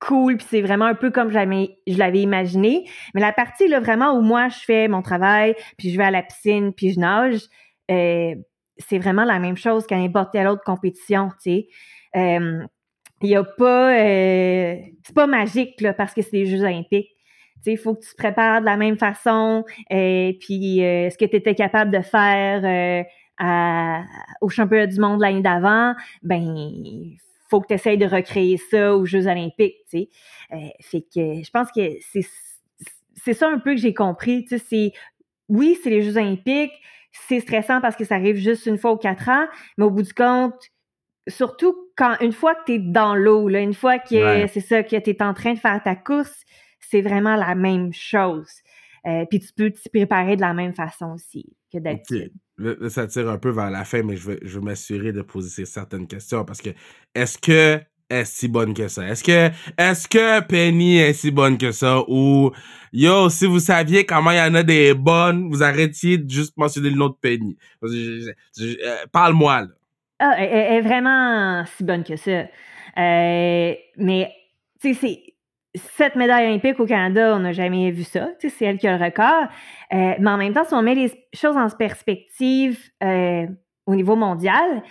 cool, 0.01 0.37
puis 0.37 0.47
c'est 0.49 0.63
vraiment 0.63 0.85
un 0.85 0.95
peu 0.95 1.11
comme 1.11 1.31
je 1.31 1.99
l'avais 1.99 2.21
imaginé. 2.21 2.89
Mais 3.15 3.21
la 3.21 3.33
partie 3.33 3.69
là 3.69 3.81
vraiment 3.81 4.13
où 4.13 4.23
moi 4.23 4.49
je 4.49 4.59
fais 4.59 4.89
mon 4.89 5.03
travail, 5.03 5.55
puis 5.79 5.91
je 5.91 5.99
vais 5.99 6.05
à 6.05 6.11
la 6.11 6.23
piscine, 6.23 6.73
puis 6.73 6.93
je 6.93 7.01
nage, 7.01 7.43
euh, 7.91 8.35
c'est 8.79 8.99
vraiment 8.99 9.25
la 9.25 9.39
même 9.39 9.57
chose 9.57 9.87
qu'à 9.87 9.97
n'importe 9.97 10.33
quelle 10.33 10.49
autre 10.49 10.65
compétition, 10.65 11.29
tu 11.43 11.51
sais. 11.51 11.69
Euh, 12.17 12.65
il 13.23 13.31
y 13.31 13.37
a 13.37 13.45
pas, 13.45 13.99
euh, 13.99 14.77
c'est 15.03 15.15
pas 15.15 15.27
magique 15.27 15.81
là 15.81 15.95
parce 15.95 16.13
que 16.13 16.21
c'est 16.21 16.33
des 16.33 16.47
Jeux 16.47 16.63
Olympiques. 16.63 17.11
Il 17.65 17.79
faut 17.79 17.95
que 17.95 18.05
tu 18.05 18.11
te 18.11 18.17
prépares 18.17 18.61
de 18.61 18.67
la 18.67 18.77
même 18.77 18.97
façon. 18.97 19.65
et 19.91 20.39
puis, 20.41 20.77
ce 20.79 21.17
que 21.17 21.25
tu 21.25 21.37
étais 21.37 21.55
capable 21.57 21.91
de 21.91 22.01
faire 22.01 23.05
au 24.41 24.49
championnat 24.49 24.87
du 24.87 25.01
monde 25.01 25.21
l'année 25.21 25.41
d'avant, 25.41 25.95
ben 26.23 27.17
faut 27.49 27.61
que 27.61 27.69
tu 27.69 27.75
essayes 27.75 27.99
de 27.99 28.07
recréer 28.07 28.57
ça 28.57 28.95
aux 28.95 29.05
Jeux 29.05 29.27
olympiques, 29.27 29.77
tu 29.91 29.99
sais. 29.99 30.09
Euh, 30.53 30.69
fait 30.81 31.03
que 31.03 31.43
je 31.43 31.51
pense 31.51 31.71
que 31.73 31.99
c'est 32.13 32.27
c'est 33.25 33.35
ça 33.35 33.49
un 33.49 33.59
peu 33.59 33.75
que 33.75 33.81
j'ai 33.81 33.95
compris, 33.95 34.45
tu 34.45 34.59
sais, 34.59 34.65
c'est 34.69 34.93
oui, 35.49 35.79
c'est 35.83 35.91
les 35.91 36.03
Jeux 36.03 36.17
olympiques, 36.17 36.73
c'est 37.13 37.41
stressant 37.41 37.81
parce 37.81 37.97
que 37.97 38.05
ça 38.05 38.17
arrive 38.17 38.37
juste 38.37 38.67
une 38.67 38.79
fois 38.79 38.93
ou 38.93 38.97
quatre 38.97 39.29
ans, 39.29 39.47
mais 39.79 39.85
au 39.85 39.91
bout 39.91 40.03
du 40.03 40.13
compte, 40.13 40.55
surtout 41.29 41.75
quand 41.97 42.17
une 42.21 42.33
fois 42.33 42.55
que 42.55 42.65
tu 42.67 42.73
es 42.75 42.79
dans 42.79 43.15
l'eau, 43.15 43.49
là, 43.49 43.61
une 43.61 43.75
fois 43.75 43.99
que 43.99 44.47
c'est 44.49 44.61
ça 44.61 44.83
que 44.83 44.97
tu 44.97 45.11
es 45.11 45.23
en 45.23 45.35
train 45.35 45.55
de 45.55 45.59
faire 45.59 45.83
ta 45.83 45.97
course, 45.97 46.45
c'est 46.79 47.01
vraiment 47.01 47.37
la 47.37 47.55
même 47.55 47.93
chose. 47.93 48.51
Euh, 49.07 49.25
puis 49.29 49.41
tu 49.41 49.53
peux 49.53 49.71
t'y 49.71 49.89
préparer 49.89 50.37
de 50.37 50.41
la 50.41 50.53
même 50.53 50.75
façon 50.75 51.13
aussi 51.13 51.57
que 51.73 51.79
d'habitude 51.79 52.33
ça 52.89 53.07
tire 53.07 53.29
un 53.29 53.39
peu 53.39 53.51
vers 53.51 53.71
la 53.71 53.85
fin, 53.85 54.03
mais 54.03 54.17
je 54.17 54.31
vais, 54.31 54.39
je 54.43 54.59
vais 54.59 54.65
m'assurer 54.65 55.13
de 55.13 55.23
poser 55.23 55.67
certaines 55.67 56.07
questions 56.07 56.45
parce 56.45 56.63
que 56.63 56.71
est-ce 57.15 57.39
que 57.39 57.81
est 58.09 58.25
si 58.25 58.49
bonne 58.49 58.75
que 58.75 58.89
ça? 58.89 59.07
Est-ce 59.09 59.25
que 59.25 59.51
est-ce 59.77 60.09
que 60.09 60.41
Penny 60.41 60.99
est 60.99 61.13
si 61.13 61.31
bonne 61.31 61.59
que 61.59 61.73
ça? 61.73 62.01
Ou 62.09 62.53
yo, 62.93 63.29
si 63.29 63.47
vous 63.47 63.59
saviez 63.59 64.07
comment 64.07 64.31
il 64.31 64.39
y 64.39 64.41
en 64.41 64.55
a 64.55 64.63
des 64.63 64.95
bonnes, 64.95 65.49
vous 65.49 65.63
arrêtiez 65.63 66.19
de 66.19 66.31
juste 66.31 66.57
mentionner 66.57 66.91
le 66.91 66.97
nom 66.97 67.09
de 67.09 67.17
Penny. 67.21 67.57
Euh, 67.83 68.33
parle-moi 69.13 69.63
là. 69.63 69.69
Ah, 70.19 70.35
elle, 70.39 70.77
est 70.77 70.81
vraiment 70.81 71.65
si 71.77 71.85
bonne 71.85 72.05
que 72.05 72.17
ça. 72.17 72.31
Euh, 72.99 73.75
mais 73.99 74.33
tu 74.81 74.95
sais, 74.95 75.01
c'est 75.01 75.36
sept 75.77 76.17
médailles 76.17 76.47
olympiques 76.47 76.81
au 76.81 76.87
Canada, 76.87 77.35
on 77.37 77.41
n'a 77.41 77.53
jamais 77.53 77.91
vu 77.91 78.05
ça. 78.05 78.29
C'est 78.41 78.65
elle 78.65 78.79
qui 78.79 78.89
a 78.89 78.97
le 78.97 79.05
record. 79.05 79.49
Euh, 79.93 80.15
mais 80.19 80.31
en 80.31 80.37
même 80.37 80.53
temps, 80.53 80.65
si 80.65 80.75
on 80.75 80.83
met 80.83 80.95
les 80.95 81.13
choses 81.35 81.57
en 81.57 81.69
perspective 81.69 82.79
euh, 83.03 83.47
au 83.87 83.95
niveau 83.95 84.17
mondial, 84.17 84.83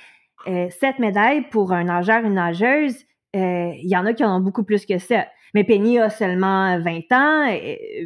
euh, 0.47 0.69
sept 0.69 0.99
médailles 0.99 1.41
pour 1.49 1.71
un 1.71 1.85
nageur, 1.85 2.23
une 2.23 2.35
nageuse, 2.35 2.95
il 3.33 3.89
y 3.89 3.97
en 3.97 4.05
a 4.05 4.13
qui 4.13 4.23
en 4.23 4.37
ont 4.37 4.39
beaucoup 4.39 4.63
plus 4.63 4.85
que 4.85 4.97
ça. 4.97 5.25
Mais 5.53 5.65
Penny 5.65 5.99
a 5.99 6.09
seulement 6.09 6.79
20 6.79 7.11
ans, 7.11 7.57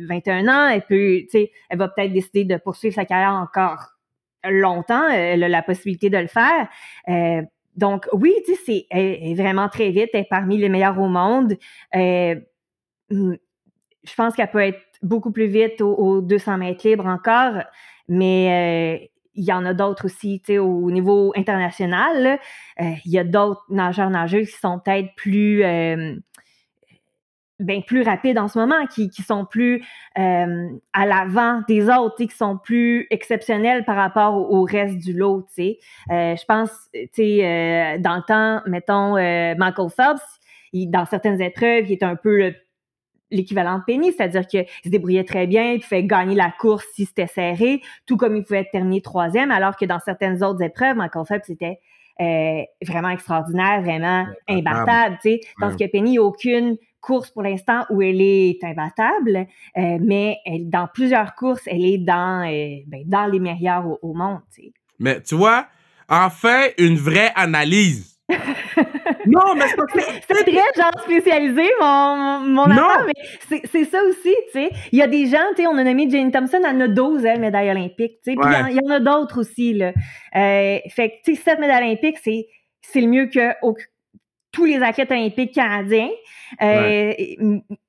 21 0.08 0.48
ans, 0.48 0.68
elle 0.70 0.82
peut, 0.82 1.22
elle 1.70 1.78
va 1.78 1.88
peut-être 1.88 2.12
décider 2.12 2.46
de 2.46 2.58
poursuivre 2.58 2.96
sa 2.96 3.06
carrière 3.06 3.34
encore 3.36 3.92
longtemps, 4.44 5.08
elle 5.08 5.44
a 5.44 5.50
la 5.50 5.62
possibilité 5.62 6.10
de 6.10 6.18
le 6.18 6.28
faire. 6.28 6.68
donc 7.76 8.08
oui, 8.12 8.34
tu 8.44 8.56
sais, 8.56 8.62
c'est 8.66 8.88
est 8.90 9.36
vraiment 9.36 9.70
très 9.70 9.92
vite, 9.92 10.10
elle 10.14 10.22
est 10.22 10.28
parmi 10.28 10.58
les 10.58 10.70
meilleurs 10.70 11.00
au 11.00 11.08
monde. 11.08 11.58
Je 13.10 14.16
pense 14.16 14.36
qu'elle 14.36 14.52
peut 14.52 14.60
être 14.60 14.80
beaucoup 15.02 15.32
plus 15.32 15.48
vite 15.48 15.82
aux, 15.82 16.22
200 16.22 16.58
mètres 16.58 16.88
libres 16.88 17.06
encore, 17.06 17.64
mais 18.08 19.00
euh, 19.02 19.06
il 19.36 19.46
y 19.46 19.54
en 19.54 19.66
a 19.66 19.74
d'autres 19.74 20.06
aussi, 20.06 20.42
au 20.58 20.92
niveau 20.92 21.32
international. 21.36 22.40
Euh, 22.82 22.84
il 23.06 23.12
y 23.12 23.20
a 23.20 23.24
d'autres 23.24 23.64
nageurs 23.70 24.10
nageuses 24.10 24.50
qui 24.50 24.58
sont 24.58 24.80
peut-être 24.80 25.14
plus 25.16 25.64
euh, 25.64 26.16
ben, 27.60 27.84
plus 27.84 28.02
rapides 28.02 28.38
en 28.38 28.48
ce 28.48 28.58
moment, 28.58 28.86
qui, 28.88 29.10
qui 29.10 29.22
sont 29.22 29.46
plus 29.46 29.84
à 30.16 31.06
l'avant 31.06 31.62
des 31.68 31.90
autres, 31.90 32.16
qui 32.18 32.36
sont 32.36 32.58
plus 32.58 33.08
exceptionnels 33.12 33.86
par 33.86 33.96
rapport 33.96 34.36
au, 34.36 34.64
reste 34.64 34.98
du 34.98 35.14
lot. 35.14 35.46
Je 35.58 36.46
pense, 36.46 36.72
sais, 37.14 37.98
dans 38.00 38.16
le 38.16 38.24
temps, 38.24 38.62
mettons, 38.66 39.14
Michael 39.58 39.90
Phelps, 39.90 40.40
dans 40.74 41.06
certaines 41.06 41.42
épreuves, 41.42 41.86
il 41.90 41.94
est 41.94 42.04
un 42.04 42.16
peu 42.16 42.38
le 42.38 42.56
l'équivalent 43.32 43.80
de 43.80 43.84
Penny, 43.86 44.12
c'est-à-dire 44.12 44.48
qu'il 44.48 44.66
se 44.84 44.90
débrouillait 44.90 45.24
très 45.24 45.48
bien, 45.48 45.74
il 45.74 45.80
pouvait 45.82 46.04
gagner 46.04 46.36
la 46.36 46.52
course 46.52 46.86
si 46.94 47.06
c'était 47.06 47.28
serré, 47.28 47.82
tout 48.06 48.18
comme 48.18 48.36
il 48.36 48.44
pouvait 48.44 48.68
terminer 48.72 49.02
troisième, 49.02 49.52
alors 49.52 49.76
que 49.76 49.86
dans 49.86 50.00
certaines 50.00 50.44
autres 50.44 50.62
épreuves, 50.62 50.96
Michael 50.96 51.26
Phelps 51.26 51.48
c'était 51.48 51.80
euh, 52.22 52.64
vraiment 52.86 53.10
extraordinaire, 53.10 53.82
vraiment 53.82 54.26
imbattable, 54.48 55.18
tu 55.22 55.30
sais. 55.30 55.40
Tandis 55.60 55.78
que 55.78 55.90
Penny, 55.90 56.10
il 56.10 56.12
n'y 56.12 56.18
a 56.18 56.24
aucune 56.24 56.76
course 57.00 57.32
pour 57.32 57.44
l'instant 57.44 57.86
où 57.90 58.02
elle 58.02 58.20
est 58.20 58.62
imbattable, 58.62 59.48
euh, 59.78 59.98
mais 60.02 60.38
elle, 60.46 60.70
dans 60.70 60.88
plusieurs 60.94 61.34
courses, 61.36 61.62
elle 61.66 61.86
est 61.86 61.98
dans, 61.98 62.46
euh, 62.46 62.82
ben, 62.88 63.04
dans 63.06 63.26
les 63.26 63.40
meilleures 63.40 63.86
au, 64.02 64.14
monde, 64.14 64.42
tu 64.54 64.64
sais. 64.64 64.74
Mais 65.00 65.22
tu 65.22 65.36
vois, 65.36 65.68
enfin, 66.10 66.66
une 66.78 66.98
vraie 66.98 67.32
analyse 67.36 68.19
non, 69.26 69.56
mais 69.56 69.66
c'est 70.28 70.44
très 70.44 70.82
genre 70.82 70.92
spécialisé, 71.04 71.70
mon, 71.82 72.40
mon 72.42 72.64
affaire, 72.66 73.06
mais 73.08 73.62
c'est 73.66 73.86
ça 73.86 74.04
aussi, 74.04 74.36
tu 74.48 74.52
sais. 74.54 74.70
Il 74.92 75.00
y 75.00 75.02
a 75.02 75.08
des 75.08 75.26
gens, 75.28 75.38
tu 75.56 75.64
sais, 75.64 75.68
on 75.68 75.78
a 75.78 75.84
nommé 75.84 76.10
Jane 76.10 76.32
Thompson, 76.32 76.60
elle 76.68 76.82
a 76.82 76.88
12, 76.88 77.26
elle, 77.26 77.40
médailles 77.40 77.72
olympiques, 77.72 78.20
tu 78.24 78.32
sais. 78.32 78.38
Puis 78.40 78.52
il 78.72 78.76
y, 78.76 78.88
en 78.88 78.92
a 78.92 79.00
d'autres 79.00 79.42
aussi, 79.42 79.74
là. 79.74 79.94
Euh, 80.36 80.80
fait 80.90 81.10
que, 81.10 81.16
tu 81.26 81.36
sais, 81.36 81.42
7 81.42 81.60
médailles 81.60 81.86
olympiques, 81.86 82.18
c'est 82.20 83.02
le 83.02 83.08
mieux 83.08 83.26
que 83.28 83.54
tous 84.52 84.66
les 84.66 84.82
athlètes 84.82 85.12
olympiques 85.12 85.54
canadiens. 85.54 86.10
Euh, 86.62 87.14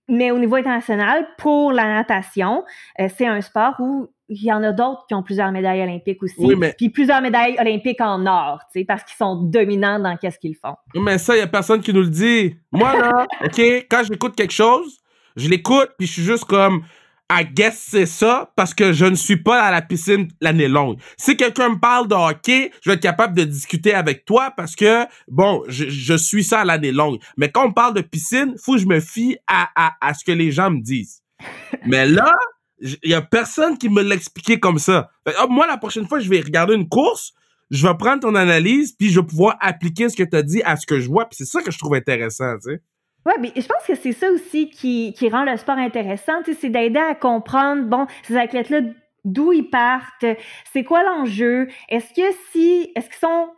mais 0.08 0.30
au 0.30 0.38
niveau 0.38 0.56
international, 0.56 1.26
pour 1.38 1.72
la 1.72 1.86
natation, 1.86 2.64
euh, 3.00 3.08
c'est 3.16 3.26
un 3.26 3.40
sport 3.40 3.76
où 3.78 4.08
il 4.30 4.44
y 4.44 4.52
en 4.52 4.62
a 4.62 4.72
d'autres 4.72 5.04
qui 5.08 5.14
ont 5.14 5.24
plusieurs 5.24 5.50
médailles 5.50 5.82
olympiques 5.82 6.22
aussi. 6.22 6.46
Puis 6.78 6.88
plusieurs 6.90 7.20
médailles 7.20 7.56
olympiques 7.58 8.00
en 8.00 8.24
or, 8.26 8.60
tu 8.72 8.80
sais, 8.80 8.84
parce 8.84 9.02
qu'ils 9.02 9.16
sont 9.16 9.42
dominants 9.42 9.98
dans 9.98 10.16
qu'est-ce 10.16 10.38
qu'ils 10.38 10.54
font. 10.54 10.76
Mais 10.94 11.18
ça, 11.18 11.34
il 11.34 11.38
n'y 11.38 11.42
a 11.42 11.48
personne 11.48 11.80
qui 11.80 11.92
nous 11.92 12.02
le 12.02 12.08
dit. 12.08 12.54
Moi, 12.70 12.96
là, 12.96 13.26
OK, 13.44 13.60
quand 13.90 14.02
j'écoute 14.08 14.36
quelque 14.36 14.52
chose, 14.52 14.98
je 15.36 15.48
l'écoute, 15.48 15.90
puis 15.98 16.06
je 16.06 16.12
suis 16.12 16.22
juste 16.22 16.44
comme, 16.44 16.84
I 17.28 17.44
guess 17.44 17.84
c'est 17.90 18.06
ça, 18.06 18.52
parce 18.54 18.72
que 18.72 18.92
je 18.92 19.04
ne 19.04 19.16
suis 19.16 19.36
pas 19.36 19.62
à 19.62 19.72
la 19.72 19.82
piscine 19.82 20.28
l'année 20.40 20.68
longue. 20.68 20.98
Si 21.16 21.36
quelqu'un 21.36 21.70
me 21.70 21.80
parle 21.80 22.06
de 22.06 22.14
hockey, 22.14 22.70
je 22.82 22.90
vais 22.90 22.94
être 22.94 23.02
capable 23.02 23.36
de 23.36 23.42
discuter 23.42 23.94
avec 23.94 24.24
toi 24.24 24.52
parce 24.56 24.76
que, 24.76 25.06
bon, 25.26 25.64
je, 25.66 25.88
je 25.88 26.14
suis 26.14 26.44
ça 26.44 26.64
l'année 26.64 26.92
longue. 26.92 27.18
Mais 27.36 27.50
quand 27.50 27.66
on 27.66 27.72
parle 27.72 27.94
de 27.94 28.00
piscine, 28.00 28.54
faut 28.64 28.74
que 28.74 28.78
je 28.78 28.86
me 28.86 29.00
fie 29.00 29.38
à, 29.48 29.68
à, 29.74 29.92
à 30.00 30.14
ce 30.14 30.24
que 30.24 30.32
les 30.32 30.52
gens 30.52 30.70
me 30.70 30.80
disent. 30.80 31.22
Mais 31.86 32.06
là, 32.06 32.32
il 32.80 33.10
y 33.10 33.14
a 33.14 33.22
personne 33.22 33.76
qui 33.78 33.88
me 33.88 34.02
l'expliquait 34.02 34.58
comme 34.58 34.78
ça. 34.78 35.10
moi, 35.48 35.66
la 35.66 35.76
prochaine 35.76 36.06
fois, 36.06 36.20
je 36.20 36.28
vais 36.28 36.40
regarder 36.40 36.74
une 36.74 36.88
course, 36.88 37.32
je 37.70 37.86
vais 37.86 37.94
prendre 37.94 38.20
ton 38.20 38.34
analyse, 38.34 38.92
puis 38.92 39.10
je 39.10 39.20
vais 39.20 39.26
pouvoir 39.26 39.56
appliquer 39.60 40.08
ce 40.08 40.16
que 40.16 40.22
tu 40.22 40.36
as 40.36 40.42
dit 40.42 40.62
à 40.62 40.76
ce 40.76 40.86
que 40.86 40.98
je 40.98 41.08
vois. 41.08 41.28
Puis 41.28 41.36
c'est 41.38 41.44
ça 41.44 41.62
que 41.62 41.70
je 41.70 41.78
trouve 41.78 41.94
intéressant, 41.94 42.54
tu 42.56 42.72
sais. 42.72 42.82
Oui, 43.26 43.32
mais 43.38 43.52
je 43.54 43.66
pense 43.66 43.84
que 43.86 43.94
c'est 43.94 44.12
ça 44.12 44.30
aussi 44.30 44.70
qui, 44.70 45.12
qui 45.12 45.28
rend 45.28 45.44
le 45.44 45.56
sport 45.58 45.76
intéressant, 45.76 46.32
c'est 46.44 46.70
d'aider 46.70 46.98
à 46.98 47.14
comprendre, 47.14 47.84
bon, 47.84 48.06
ces 48.26 48.34
athlètes-là, 48.34 48.80
d'où 49.26 49.52
ils 49.52 49.68
partent, 49.68 50.24
c'est 50.72 50.84
quoi 50.84 51.02
l'enjeu, 51.02 51.68
est-ce 51.90 52.14
que 52.14 52.34
si, 52.50 52.90
est-ce 52.96 53.08
qu'ils 53.08 53.18
sont 53.18 53.50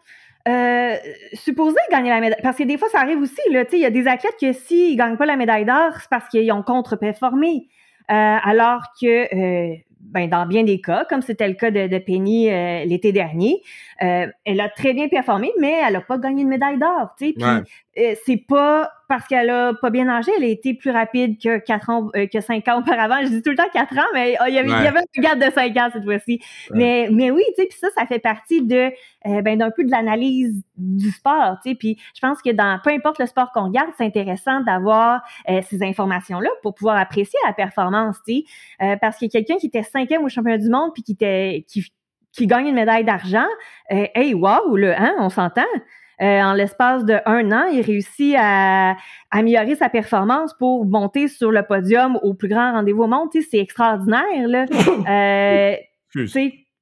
euh, 0.48 0.96
supposés 1.34 1.76
gagner 1.92 2.10
la 2.10 2.20
médaille, 2.20 2.40
parce 2.42 2.56
que 2.56 2.64
des 2.64 2.76
fois 2.76 2.88
ça 2.88 2.98
arrive 2.98 3.20
aussi, 3.20 3.40
là, 3.52 3.62
il 3.72 3.78
y 3.78 3.84
a 3.84 3.90
des 3.90 4.08
athlètes 4.08 4.34
que 4.40 4.52
s'ils 4.52 4.96
gagnent 4.96 5.16
pas 5.16 5.26
la 5.26 5.36
médaille 5.36 5.64
d'or, 5.64 5.92
c'est 6.00 6.10
parce 6.10 6.28
qu'ils 6.28 6.50
ont 6.50 6.64
contre-performé. 6.64 7.68
Euh, 8.12 8.36
alors 8.42 8.82
que 9.00 9.34
euh, 9.34 9.76
ben, 10.00 10.28
dans 10.28 10.44
bien 10.44 10.64
des 10.64 10.80
cas, 10.80 11.06
comme 11.08 11.22
c'était 11.22 11.48
le 11.48 11.54
cas 11.54 11.70
de, 11.70 11.98
Penny 11.98 12.50
euh, 12.50 12.84
l'été 12.84 13.10
dernier, 13.12 13.62
elle 13.98 14.60
a 14.60 14.68
très 14.68 14.92
bien 14.92 15.08
performé, 15.08 15.52
mais 15.58 15.80
elle 15.86 15.94
n'a 15.94 16.00
pas 16.00 16.18
gagné 16.18 16.44
de 16.44 16.48
médaille 16.48 16.78
d'or. 16.78 17.14
Puis 17.16 17.34
c'est 17.94 18.44
pas 18.48 18.90
parce 19.12 19.26
qu'elle 19.26 19.50
a 19.50 19.74
pas 19.74 19.90
bien 19.90 20.06
nagé, 20.06 20.32
elle 20.38 20.44
a 20.44 20.46
été 20.46 20.72
plus 20.72 20.90
rapide 20.90 21.38
que 21.38 21.58
quatre 21.58 21.90
ans, 21.90 22.08
euh, 22.16 22.26
que 22.26 22.40
cinq 22.40 22.66
ans 22.68 22.80
auparavant. 22.80 23.16
Je 23.22 23.28
dis 23.28 23.42
tout 23.42 23.50
le 23.50 23.56
temps 23.56 23.68
quatre 23.70 23.92
ans, 23.98 24.08
mais 24.14 24.38
oh, 24.40 24.44
il, 24.48 24.54
y 24.54 24.58
avait, 24.58 24.70
il 24.70 24.84
y 24.84 24.86
avait 24.86 25.00
un 25.00 25.20
gap 25.20 25.38
de 25.38 25.54
cinq 25.54 25.76
ans 25.76 25.90
cette 25.92 26.04
fois-ci. 26.04 26.40
Mais, 26.70 27.08
mais 27.12 27.30
oui, 27.30 27.42
tu 27.48 27.60
sais, 27.62 27.68
puis 27.68 27.78
ça, 27.78 27.88
ça 27.94 28.06
fait 28.06 28.20
partie 28.20 28.62
de 28.62 28.90
euh, 29.26 29.42
ben, 29.42 29.58
d'un 29.58 29.70
peu 29.70 29.84
de 29.84 29.90
l'analyse 29.90 30.64
du 30.78 31.10
sport, 31.10 31.58
tu 31.62 31.72
sais. 31.72 31.76
Puis 31.76 31.98
je 32.14 32.20
pense 32.22 32.40
que 32.40 32.48
dans 32.52 32.80
peu 32.82 32.88
importe 32.88 33.18
le 33.18 33.26
sport 33.26 33.52
qu'on 33.52 33.64
regarde, 33.64 33.90
c'est 33.98 34.04
intéressant 34.06 34.62
d'avoir 34.62 35.20
euh, 35.50 35.60
ces 35.68 35.82
informations-là 35.82 36.48
pour 36.62 36.74
pouvoir 36.74 36.96
apprécier 36.96 37.38
la 37.46 37.52
performance, 37.52 38.16
tu 38.26 38.44
sais. 38.78 38.98
parce 38.98 39.18
que 39.18 39.30
quelqu'un 39.30 39.56
qui 39.56 39.66
était 39.66 39.82
cinquième 39.82 40.24
au 40.24 40.30
championnat 40.30 40.56
du 40.56 40.70
monde 40.70 40.92
puis 40.94 41.02
qui 41.02 41.12
était 41.12 41.66
qui 41.68 41.84
qui 42.32 42.46
gagne 42.46 42.68
une 42.68 42.76
médaille 42.76 43.04
d'argent, 43.04 43.44
hey, 43.90 44.32
wow, 44.32 44.74
le, 44.74 44.98
hein, 44.98 45.12
on 45.18 45.28
s'entend? 45.28 45.66
Euh, 46.22 46.40
en 46.40 46.52
l'espace 46.52 47.04
de 47.04 47.16
un 47.26 47.50
an, 47.50 47.66
il 47.72 47.80
réussit 47.80 48.36
à, 48.38 48.96
améliorer 49.32 49.74
sa 49.74 49.88
performance 49.88 50.54
pour 50.54 50.86
monter 50.86 51.26
sur 51.26 51.50
le 51.50 51.64
podium 51.64 52.16
au 52.22 52.34
plus 52.34 52.48
grand 52.48 52.72
rendez-vous 52.72 53.02
au 53.02 53.06
monde. 53.08 53.28
c'est 53.32 53.58
extraordinaire, 53.58 54.46
là. 54.46 54.66
euh, 55.08 55.76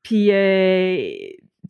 puis, 0.03 0.31
euh, 0.31 1.07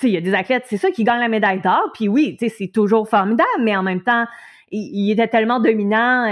il 0.03 0.09
y 0.09 0.16
a 0.16 0.21
des 0.21 0.35
athlètes, 0.35 0.64
c'est 0.66 0.79
ça 0.79 0.91
qui 0.91 1.05
gagne 1.05 1.21
la 1.21 1.29
médaille 1.29 1.61
d'or. 1.61 1.91
Puis 1.95 2.09
oui, 2.09 2.37
c'est 2.41 2.73
toujours 2.73 3.09
formidable, 3.09 3.49
mais 3.61 3.77
en 3.77 3.83
même 3.83 4.03
temps, 4.03 4.25
il, 4.73 5.11
était 5.11 5.29
tellement 5.29 5.61
dominant 5.61 6.27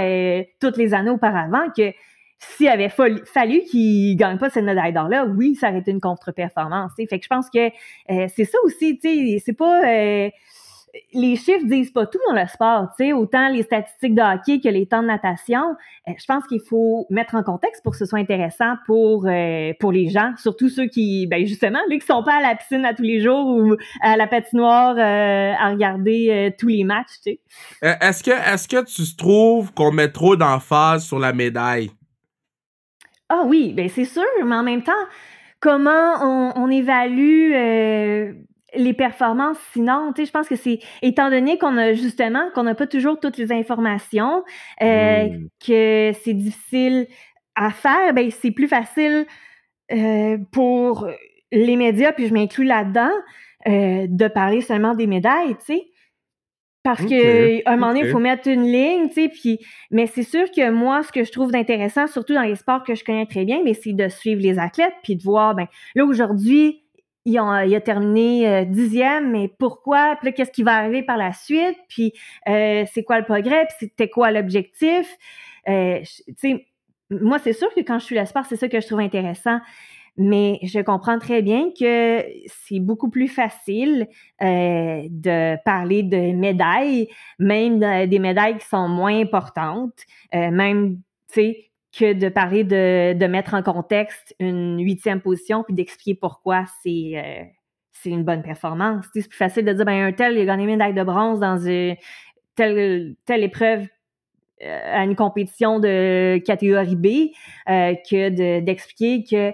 toutes 0.60 0.76
les 0.76 0.94
années 0.94 1.10
auparavant 1.10 1.68
que 1.76 1.92
s'il 2.38 2.68
avait 2.68 2.88
fallu 2.88 3.62
qu'il 3.64 4.16
gagne 4.16 4.38
pas 4.38 4.48
cette 4.48 4.64
médaille 4.64 4.92
d'or-là, 4.92 5.26
oui, 5.26 5.54
ça 5.54 5.68
aurait 5.68 5.80
été 5.80 5.90
une 5.90 6.00
contre-performance. 6.00 6.92
Fait 6.96 7.18
que 7.18 7.22
je 7.22 7.28
pense 7.28 7.50
que 7.50 7.68
c'est 8.06 8.44
ça 8.44 8.58
aussi, 8.64 8.98
tu 8.98 9.08
sais, 9.08 9.42
c'est 9.44 9.56
pas 9.56 10.30
les 11.12 11.36
chiffres 11.36 11.64
disent 11.64 11.90
pas 11.90 12.06
tout 12.06 12.18
dans 12.28 12.34
le 12.34 12.46
sport, 12.46 12.88
tu 12.96 13.04
sais, 13.04 13.12
autant 13.12 13.48
les 13.48 13.62
statistiques 13.62 14.14
de 14.14 14.22
hockey 14.22 14.60
que 14.60 14.68
les 14.68 14.86
temps 14.86 15.02
de 15.02 15.08
natation. 15.08 15.76
Euh, 16.08 16.12
je 16.18 16.24
pense 16.26 16.46
qu'il 16.46 16.60
faut 16.60 17.06
mettre 17.10 17.34
en 17.34 17.42
contexte 17.42 17.82
pour 17.82 17.92
que 17.92 17.98
ce 17.98 18.06
soit 18.06 18.18
intéressant 18.18 18.74
pour 18.86 19.26
euh, 19.26 19.72
pour 19.80 19.92
les 19.92 20.08
gens, 20.08 20.32
surtout 20.36 20.68
ceux 20.68 20.86
qui, 20.86 21.26
ben 21.26 21.46
justement, 21.46 21.78
ceux 21.90 21.98
qui 21.98 22.06
sont 22.06 22.22
pas 22.22 22.36
à 22.36 22.42
la 22.42 22.54
piscine 22.54 22.84
à 22.84 22.94
tous 22.94 23.02
les 23.02 23.20
jours 23.20 23.46
ou 23.46 23.76
à 24.02 24.16
la 24.16 24.26
patinoire 24.26 24.96
euh, 24.96 25.54
à 25.58 25.70
regarder 25.70 26.54
tous 26.58 26.68
les 26.68 26.84
matchs, 26.84 27.14
tu 27.24 27.32
sais. 27.32 27.40
Est-ce 27.82 28.22
que 28.22 28.30
est-ce 28.30 28.68
que 28.68 28.84
tu 28.84 29.16
trouves 29.16 29.72
qu'on 29.72 29.92
met 29.92 30.08
trop 30.08 30.36
d'emphase 30.36 31.04
sur 31.04 31.18
la 31.18 31.32
médaille? 31.32 31.90
Ah 33.28 33.42
oui, 33.44 33.72
ben 33.74 33.88
c'est 33.88 34.04
sûr, 34.04 34.24
mais 34.44 34.54
en 34.54 34.62
même 34.62 34.82
temps, 34.82 34.92
comment 35.60 36.14
on, 36.22 36.52
on 36.56 36.70
évalue 36.70 37.52
les 38.74 38.92
performances 38.92 39.58
sinon 39.72 40.12
tu 40.14 40.22
sais 40.22 40.26
je 40.26 40.32
pense 40.32 40.48
que 40.48 40.56
c'est 40.56 40.80
étant 41.02 41.30
donné 41.30 41.58
qu'on 41.58 41.76
a 41.78 41.94
justement 41.94 42.50
qu'on 42.54 42.64
n'a 42.64 42.74
pas 42.74 42.86
toujours 42.86 43.18
toutes 43.18 43.38
les 43.38 43.52
informations 43.52 44.44
euh, 44.82 45.24
mmh. 45.24 45.48
que 45.66 46.12
c'est 46.22 46.34
difficile 46.34 47.06
à 47.54 47.70
faire 47.70 48.12
ben 48.14 48.30
c'est 48.30 48.50
plus 48.50 48.68
facile 48.68 49.26
euh, 49.92 50.36
pour 50.52 51.08
les 51.50 51.76
médias 51.76 52.12
puis 52.12 52.28
je 52.28 52.34
m'inclus 52.34 52.64
là-dedans 52.64 53.10
euh, 53.66 54.06
de 54.06 54.28
parler 54.28 54.60
seulement 54.60 54.94
des 54.94 55.06
médailles 55.06 55.56
tu 55.56 55.74
sais 55.74 55.86
parce 56.84 57.04
que 57.04 57.68
un 57.68 57.76
moment 57.76 57.88
donné, 57.88 58.06
il 58.06 58.10
faut 58.10 58.18
mettre 58.18 58.48
une 58.48 58.62
ligne, 58.62 59.08
tu 59.08 59.14
sais, 59.14 59.28
puis 59.28 59.58
mais 59.90 60.06
c'est 60.06 60.22
sûr 60.22 60.50
que 60.50 60.70
moi, 60.70 61.02
ce 61.02 61.12
que 61.12 61.22
je 61.22 61.30
trouve 61.30 61.50
d'intéressant, 61.50 62.06
surtout 62.06 62.32
dans 62.32 62.42
les 62.42 62.54
sports 62.54 62.82
que 62.82 62.94
je 62.94 63.04
connais 63.04 63.26
très 63.26 63.44
bien, 63.44 63.60
mais 63.62 63.74
c'est 63.74 63.92
de 63.92 64.08
suivre 64.08 64.40
les 64.40 64.58
athlètes, 64.58 64.94
puis 65.02 65.14
de 65.16 65.22
voir, 65.22 65.54
ben 65.54 65.66
là 65.94 66.06
aujourd'hui, 66.06 66.82
il 67.28 67.74
a, 67.74 67.80
terminé 67.80 68.48
euh, 68.48 68.64
dixième, 68.64 69.30
mais 69.30 69.48
pourquoi? 69.48 70.16
Puis 70.20 70.32
qu'est-ce 70.32 70.50
qui 70.50 70.62
va 70.62 70.76
arriver 70.76 71.02
par 71.02 71.16
la 71.16 71.32
suite? 71.32 71.76
Puis 71.88 72.12
euh, 72.48 72.84
c'est 72.92 73.04
quoi 73.04 73.18
le 73.18 73.24
progrès? 73.24 73.66
Puis 73.66 73.76
c'était 73.80 74.08
quoi 74.08 74.30
l'objectif? 74.30 75.16
Euh, 75.68 76.00
tu 76.00 76.34
sais, 76.36 76.66
moi, 77.10 77.38
c'est 77.38 77.52
sûr 77.52 77.72
que 77.74 77.80
quand 77.80 77.98
je 77.98 78.04
suis 78.04 78.14
l'espoir, 78.14 78.46
c'est 78.46 78.56
ça 78.56 78.68
que 78.68 78.80
je 78.80 78.86
trouve 78.86 79.00
intéressant. 79.00 79.58
Mais 80.16 80.58
je 80.64 80.80
comprends 80.80 81.18
très 81.18 81.42
bien 81.42 81.70
que 81.78 82.24
c'est 82.46 82.80
beaucoup 82.80 83.08
plus 83.08 83.28
facile 83.28 84.08
de 84.40 85.62
parler 85.62 86.02
de 86.02 86.32
médailles, 86.34 87.08
même 87.38 87.78
des 88.08 88.18
médailles 88.18 88.58
qui 88.58 88.66
sont 88.66 88.88
moins 88.88 89.16
importantes, 89.16 89.94
même, 90.32 90.96
tu 91.32 91.34
sais, 91.34 91.67
que 91.98 92.12
de 92.12 92.28
parler 92.28 92.62
de, 92.62 93.12
de, 93.14 93.26
mettre 93.26 93.54
en 93.54 93.62
contexte 93.62 94.34
une 94.38 94.78
huitième 94.78 95.20
position 95.20 95.64
puis 95.64 95.74
d'expliquer 95.74 96.14
pourquoi 96.14 96.64
c'est 96.82 97.12
euh, 97.16 97.42
une 98.04 98.22
bonne 98.22 98.42
performance. 98.42 99.04
C'est 99.12 99.28
plus 99.28 99.36
facile 99.36 99.64
de 99.64 99.72
dire 99.72 99.84
ben 99.84 100.06
un 100.06 100.12
tel 100.12 100.34
il 100.34 100.42
a 100.42 100.44
gagné 100.44 100.62
une 100.62 100.70
médaille 100.70 100.94
de 100.94 101.02
bronze 101.02 101.40
dans 101.40 101.58
une 101.58 101.96
telle, 102.54 103.16
telle 103.24 103.42
épreuve 103.42 103.86
euh, 104.62 104.80
à 105.00 105.04
une 105.04 105.16
compétition 105.16 105.80
de 105.80 106.38
catégorie 106.46 106.94
B 106.94 107.06
euh, 107.68 107.94
que 108.08 108.60
d'expliquer 108.60 109.24
que 109.24 109.52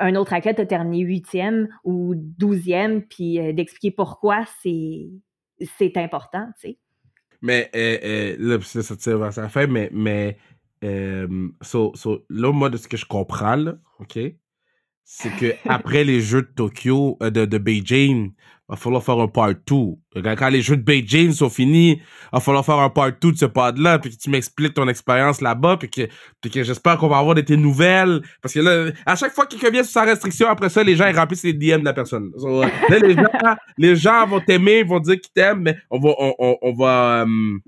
un 0.00 0.14
autre 0.14 0.32
athlète 0.32 0.60
a 0.60 0.66
terminé 0.66 1.02
huitième 1.02 1.68
ou 1.82 2.14
douzième, 2.14 3.02
puis 3.02 3.52
d'expliquer 3.52 3.90
pourquoi 3.90 4.44
c'est 4.62 5.96
important, 5.96 6.46
tu 6.60 6.68
sais. 6.68 6.78
Mais 7.42 7.68
là, 8.38 8.58
ça 8.60 8.96
tire 8.96 9.18
vers 9.18 9.32
sa 9.32 9.48
fin, 9.48 9.66
mais 9.66 10.36
euh, 10.84 11.48
so, 11.62 11.92
so, 11.94 12.24
là, 12.28 12.52
moi, 12.52 12.70
de 12.70 12.76
ce 12.76 12.88
que 12.88 12.96
je 12.96 13.06
comprends, 13.06 13.56
là, 13.56 13.74
OK, 13.98 14.18
c'est 15.04 15.30
que 15.36 15.54
après 15.68 16.04
les 16.04 16.20
Jeux 16.20 16.42
de 16.42 16.52
Tokyo, 16.54 17.16
euh, 17.22 17.30
de, 17.30 17.44
de 17.44 17.58
Beijing, 17.58 18.32
il 18.70 18.74
va 18.74 18.76
falloir 18.76 19.02
faire 19.02 19.18
un 19.18 19.28
part 19.28 19.54
2. 19.66 20.34
Quand 20.36 20.48
les 20.50 20.60
Jeux 20.60 20.76
de 20.76 20.82
Beijing 20.82 21.32
sont 21.32 21.48
finis, 21.48 21.92
il 21.92 22.02
va 22.34 22.40
falloir 22.40 22.66
faire 22.66 22.78
un 22.78 22.90
part 22.90 23.12
2 23.18 23.32
de 23.32 23.36
ce 23.38 23.46
pod-là, 23.46 23.98
puis 23.98 24.10
que 24.10 24.20
tu 24.20 24.28
m'expliques 24.28 24.74
ton 24.74 24.86
expérience 24.88 25.40
là-bas, 25.40 25.78
puis 25.78 25.88
que, 25.88 26.02
puis 26.42 26.50
que 26.50 26.62
j'espère 26.62 26.98
qu'on 26.98 27.08
va 27.08 27.16
avoir 27.16 27.34
de 27.34 27.40
tes 27.40 27.56
nouvelles. 27.56 28.20
Parce 28.42 28.52
que 28.52 28.60
là, 28.60 28.92
à 29.06 29.16
chaque 29.16 29.32
fois 29.32 29.46
qu'il 29.46 29.58
quelqu'un 29.58 29.72
vient 29.72 29.84
sa 29.84 30.02
restriction, 30.02 30.48
après 30.48 30.68
ça, 30.68 30.82
les 30.82 30.96
gens 30.96 31.08
ils 31.08 31.16
remplissent 31.16 31.44
les 31.44 31.54
DM 31.54 31.80
de 31.80 31.86
la 31.86 31.94
personne. 31.94 32.30
là, 32.36 32.98
les 33.00 33.14
gens, 33.14 33.56
les 33.78 33.96
gens 33.96 34.26
vont 34.26 34.40
t'aimer, 34.40 34.82
vont 34.82 35.00
dire 35.00 35.18
qu'ils 35.18 35.32
t'aiment, 35.32 35.62
mais 35.62 35.76
on 35.90 35.98
va, 35.98 36.10
on, 36.18 36.34
on, 36.38 36.58
on 36.60 36.72
va, 36.74 37.22
euh, 37.22 37.58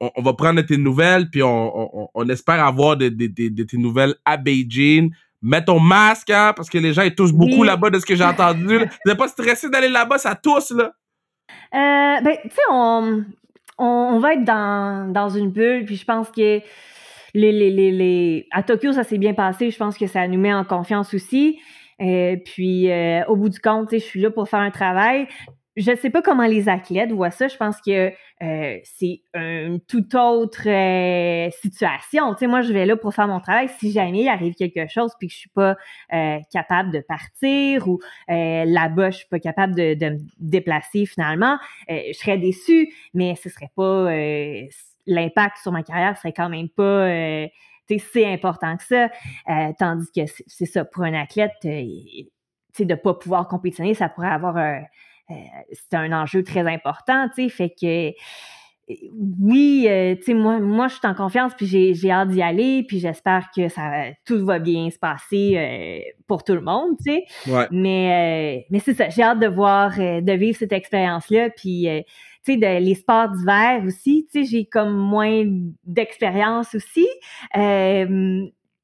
on, 0.00 0.22
va 0.22 0.32
prendre 0.32 0.62
tes 0.62 0.78
nouvelles, 0.78 1.28
puis 1.30 1.42
on, 1.42 2.10
on, 2.14 2.28
espère 2.28 2.64
avoir 2.64 2.96
de, 2.96 3.08
de, 3.08 3.26
de, 3.26 3.62
tes 3.62 3.76
nouvelles 3.76 4.14
à 4.24 4.36
Beijing. 4.36 5.10
Mets 5.42 5.64
ton 5.64 5.80
masque, 5.80 6.30
hein, 6.30 6.52
parce 6.54 6.68
que 6.68 6.78
les 6.78 6.92
gens, 6.92 7.02
ils 7.02 7.14
toussent 7.14 7.32
beaucoup 7.32 7.62
là-bas 7.62 7.90
de 7.90 7.98
ce 7.98 8.06
que 8.06 8.14
j'ai 8.14 8.24
entendu. 8.24 8.78
Vous 8.78 8.86
n'êtes 9.06 9.18
pas 9.18 9.28
stressé 9.28 9.70
d'aller 9.70 9.88
là-bas, 9.88 10.18
ça 10.18 10.34
tousse, 10.34 10.70
là? 10.70 10.92
Euh, 11.72 12.20
ben, 12.22 12.36
tu 12.42 12.50
sais, 12.50 12.62
on, 12.70 13.24
on, 13.78 14.18
va 14.18 14.34
être 14.34 14.44
dans, 14.44 15.10
dans 15.12 15.28
une 15.28 15.50
bulle, 15.50 15.84
puis 15.84 15.96
je 15.96 16.04
pense 16.04 16.30
que 16.30 16.60
les, 17.34 17.52
les, 17.52 17.70
les, 17.70 17.90
les... 17.92 18.46
à 18.50 18.62
Tokyo, 18.62 18.92
ça 18.92 19.04
s'est 19.04 19.18
bien 19.18 19.34
passé. 19.34 19.70
Je 19.70 19.78
pense 19.78 19.96
que 19.96 20.06
ça 20.06 20.26
nous 20.28 20.38
met 20.38 20.52
en 20.52 20.64
confiance 20.64 21.14
aussi. 21.14 21.58
Euh, 22.00 22.36
puis, 22.44 22.90
euh, 22.90 23.24
au 23.26 23.36
bout 23.36 23.48
du 23.48 23.60
compte, 23.60 23.88
je 23.92 23.98
suis 23.98 24.20
là 24.20 24.30
pour 24.30 24.48
faire 24.48 24.60
un 24.60 24.70
travail. 24.70 25.26
Je 25.76 25.92
ne 25.92 25.96
sais 25.96 26.10
pas 26.10 26.20
comment 26.20 26.46
les 26.46 26.68
athlètes 26.68 27.12
voient 27.12 27.30
ça. 27.30 27.48
Je 27.48 27.56
pense 27.56 27.80
que 27.80 28.12
euh, 28.42 28.78
c'est 28.82 29.22
une 29.34 29.80
toute 29.80 30.14
autre 30.14 30.62
situation. 31.62 32.34
Tu 32.34 32.40
sais, 32.40 32.46
moi, 32.48 32.62
je 32.62 32.72
vais 32.72 32.86
là 32.86 32.96
pour 32.96 33.14
faire 33.14 33.28
mon 33.28 33.40
travail. 33.40 33.68
Si 33.78 33.92
jamais 33.92 34.22
il 34.22 34.28
arrive 34.28 34.54
quelque 34.54 34.88
chose 34.88 35.12
puis 35.18 35.28
que 35.28 35.34
je 35.34 35.38
suis 35.38 35.50
pas 35.50 35.76
capable 36.52 36.90
de 36.90 37.00
partir 37.00 37.88
ou 37.88 38.00
là-bas, 38.28 39.10
je 39.10 39.18
suis 39.18 39.28
pas 39.28 39.38
capable 39.38 39.74
de, 39.74 40.10
me 40.10 40.18
déplacer 40.38 41.06
finalement, 41.06 41.58
je 41.88 42.12
serais 42.14 42.38
déçue, 42.38 42.92
mais 43.14 43.36
ce 43.36 43.48
serait 43.48 43.70
pas 43.76 44.10
l'impact 45.06 45.58
sur 45.58 45.72
ma 45.72 45.82
carrière 45.82 46.16
serait 46.16 46.32
quand 46.32 46.48
même 46.48 46.68
pas 46.68 46.82
euh, 46.82 47.48
si 47.88 48.24
important 48.24 48.76
que 48.76 48.84
ça. 48.84 49.10
Euh, 49.48 49.72
tandis 49.78 50.06
que 50.14 50.20
c'est 50.46 50.66
ça, 50.66 50.84
pour 50.84 51.02
un 51.02 51.14
athlète, 51.14 51.52
euh, 51.64 51.82
de 52.78 52.84
ne 52.84 52.94
pas 52.94 53.14
pouvoir 53.14 53.48
compétitionner, 53.48 53.94
ça 53.94 54.08
pourrait 54.08 54.28
avoir 54.28 54.56
un. 54.56 54.82
C'est 55.72 55.96
un 55.96 56.12
enjeu 56.12 56.42
très 56.42 56.66
important, 56.66 57.28
tu 57.34 57.44
sais. 57.44 57.48
Fait 57.48 57.70
que 57.70 58.12
oui, 59.40 59.86
tu 60.18 60.22
sais, 60.24 60.34
moi, 60.34 60.58
moi, 60.58 60.88
je 60.88 60.94
suis 60.96 61.06
en 61.06 61.14
confiance, 61.14 61.52
puis 61.56 61.66
j'ai 61.66 62.10
hâte 62.10 62.30
d'y 62.30 62.42
aller, 62.42 62.84
puis 62.88 62.98
j'espère 62.98 63.48
que 63.54 63.68
ça, 63.68 64.06
tout 64.26 64.44
va 64.44 64.58
bien 64.58 64.90
se 64.90 64.98
passer 64.98 66.04
pour 66.26 66.42
tout 66.42 66.54
le 66.54 66.60
monde, 66.60 66.96
tu 67.04 67.12
sais. 67.12 67.24
Mais, 67.70 68.66
mais 68.70 68.80
c'est 68.80 68.94
ça, 68.94 69.08
j'ai 69.08 69.22
hâte 69.22 69.38
de 69.38 69.46
voir, 69.46 69.96
de 69.96 70.32
vivre 70.32 70.58
cette 70.58 70.72
expérience-là, 70.72 71.50
puis 71.50 71.86
tu 72.44 72.58
sais, 72.58 72.80
les 72.80 72.94
sports 72.96 73.28
d'hiver 73.28 73.82
aussi, 73.86 74.26
tu 74.32 74.44
sais, 74.44 74.50
j'ai 74.50 74.64
comme 74.64 74.96
moins 74.96 75.44
d'expérience 75.84 76.74
aussi. 76.74 77.06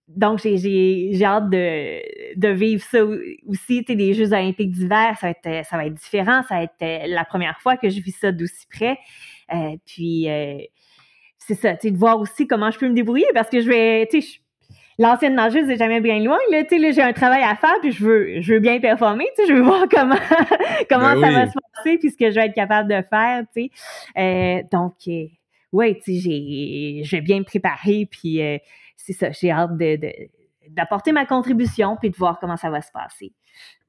Euh, 0.09 0.13
donc, 0.17 0.39
j'ai 0.41 1.25
hâte 1.25 1.51
de, 1.51 2.39
de 2.39 2.49
vivre 2.49 2.83
ça 2.85 3.05
aussi. 3.05 3.85
Tu 3.85 3.93
sais, 3.93 3.95
les 3.95 4.15
Jeux 4.15 4.33
olympiques 4.33 4.71
d'hiver, 4.71 5.17
ça, 5.21 5.29
va 5.29 5.31
être, 5.31 5.67
ça 5.67 5.77
va 5.77 5.87
être 5.87 5.95
différent. 5.95 6.43
Ça 6.49 6.57
va 6.57 6.63
être 6.63 6.83
euh, 6.83 7.07
la 7.09 7.25
première 7.25 7.61
fois 7.61 7.77
que 7.77 7.89
je 7.89 8.01
vis 8.01 8.13
ça 8.13 8.33
d'aussi 8.33 8.67
près. 8.69 8.99
Euh, 9.53 9.77
puis, 9.85 10.29
euh, 10.29 10.59
c'est 11.39 11.55
ça, 11.55 11.75
tu 11.75 11.89
sais, 11.89 11.91
de 11.93 11.99
voir 11.99 12.19
aussi 12.19 12.47
comment 12.47 12.71
je 12.71 12.79
peux 12.79 12.89
me 12.89 12.95
débrouiller 12.95 13.27
parce 13.33 13.49
que 13.49 13.61
je 13.61 13.69
vais, 13.69 14.07
tu 14.11 14.21
sais, 14.21 14.41
l'ancienne 14.99 15.35
nageuse 15.35 15.67
n'est 15.67 15.77
jamais 15.77 16.01
bien 16.01 16.19
loin. 16.19 16.39
Là, 16.51 16.65
tu 16.65 16.81
sais, 16.81 16.93
j'ai 16.93 17.03
un 17.03 17.13
travail 17.13 17.43
à 17.43 17.55
faire, 17.55 17.75
puis 17.81 17.93
je 17.93 18.05
veux, 18.05 18.41
je 18.41 18.55
veux 18.55 18.61
bien 18.61 18.81
performer. 18.81 19.27
Tu 19.37 19.43
sais, 19.43 19.49
je 19.49 19.55
veux 19.55 19.63
voir 19.63 19.85
comment, 19.91 20.17
comment 20.91 21.15
ben 21.15 21.21
ça 21.21 21.31
va 21.31 21.47
se 21.47 21.55
passer, 21.75 21.99
puis 21.99 22.11
ce 22.11 22.17
que 22.17 22.31
je 22.31 22.35
vais 22.35 22.47
être 22.47 22.55
capable 22.55 22.89
de 22.89 23.03
faire. 23.09 23.45
Tu 23.55 23.63
sais. 23.63 23.71
Euh, 24.19 24.63
donc, 24.73 24.95
euh, 25.09 25.27
ouais, 25.73 25.95
tu 26.03 26.15
sais, 26.15 26.21
j'ai, 26.21 27.03
je 27.05 27.11
vais 27.17 27.23
bien 27.23 27.39
me 27.39 27.45
préparer, 27.45 28.09
puis 28.11 28.43
euh, 28.43 28.59
c'est 29.07 29.13
ça, 29.13 29.31
j'ai 29.31 29.51
hâte 29.51 29.77
de, 29.77 29.99
d'apporter 30.69 31.13
ma 31.13 31.27
contribution, 31.27 31.97
puis 31.97 32.11
de 32.11 32.17
voir 32.17 32.39
comment 32.41 32.57
ça 32.57 32.71
va 32.71 32.83
se 32.83 32.91
passer. 32.91 33.33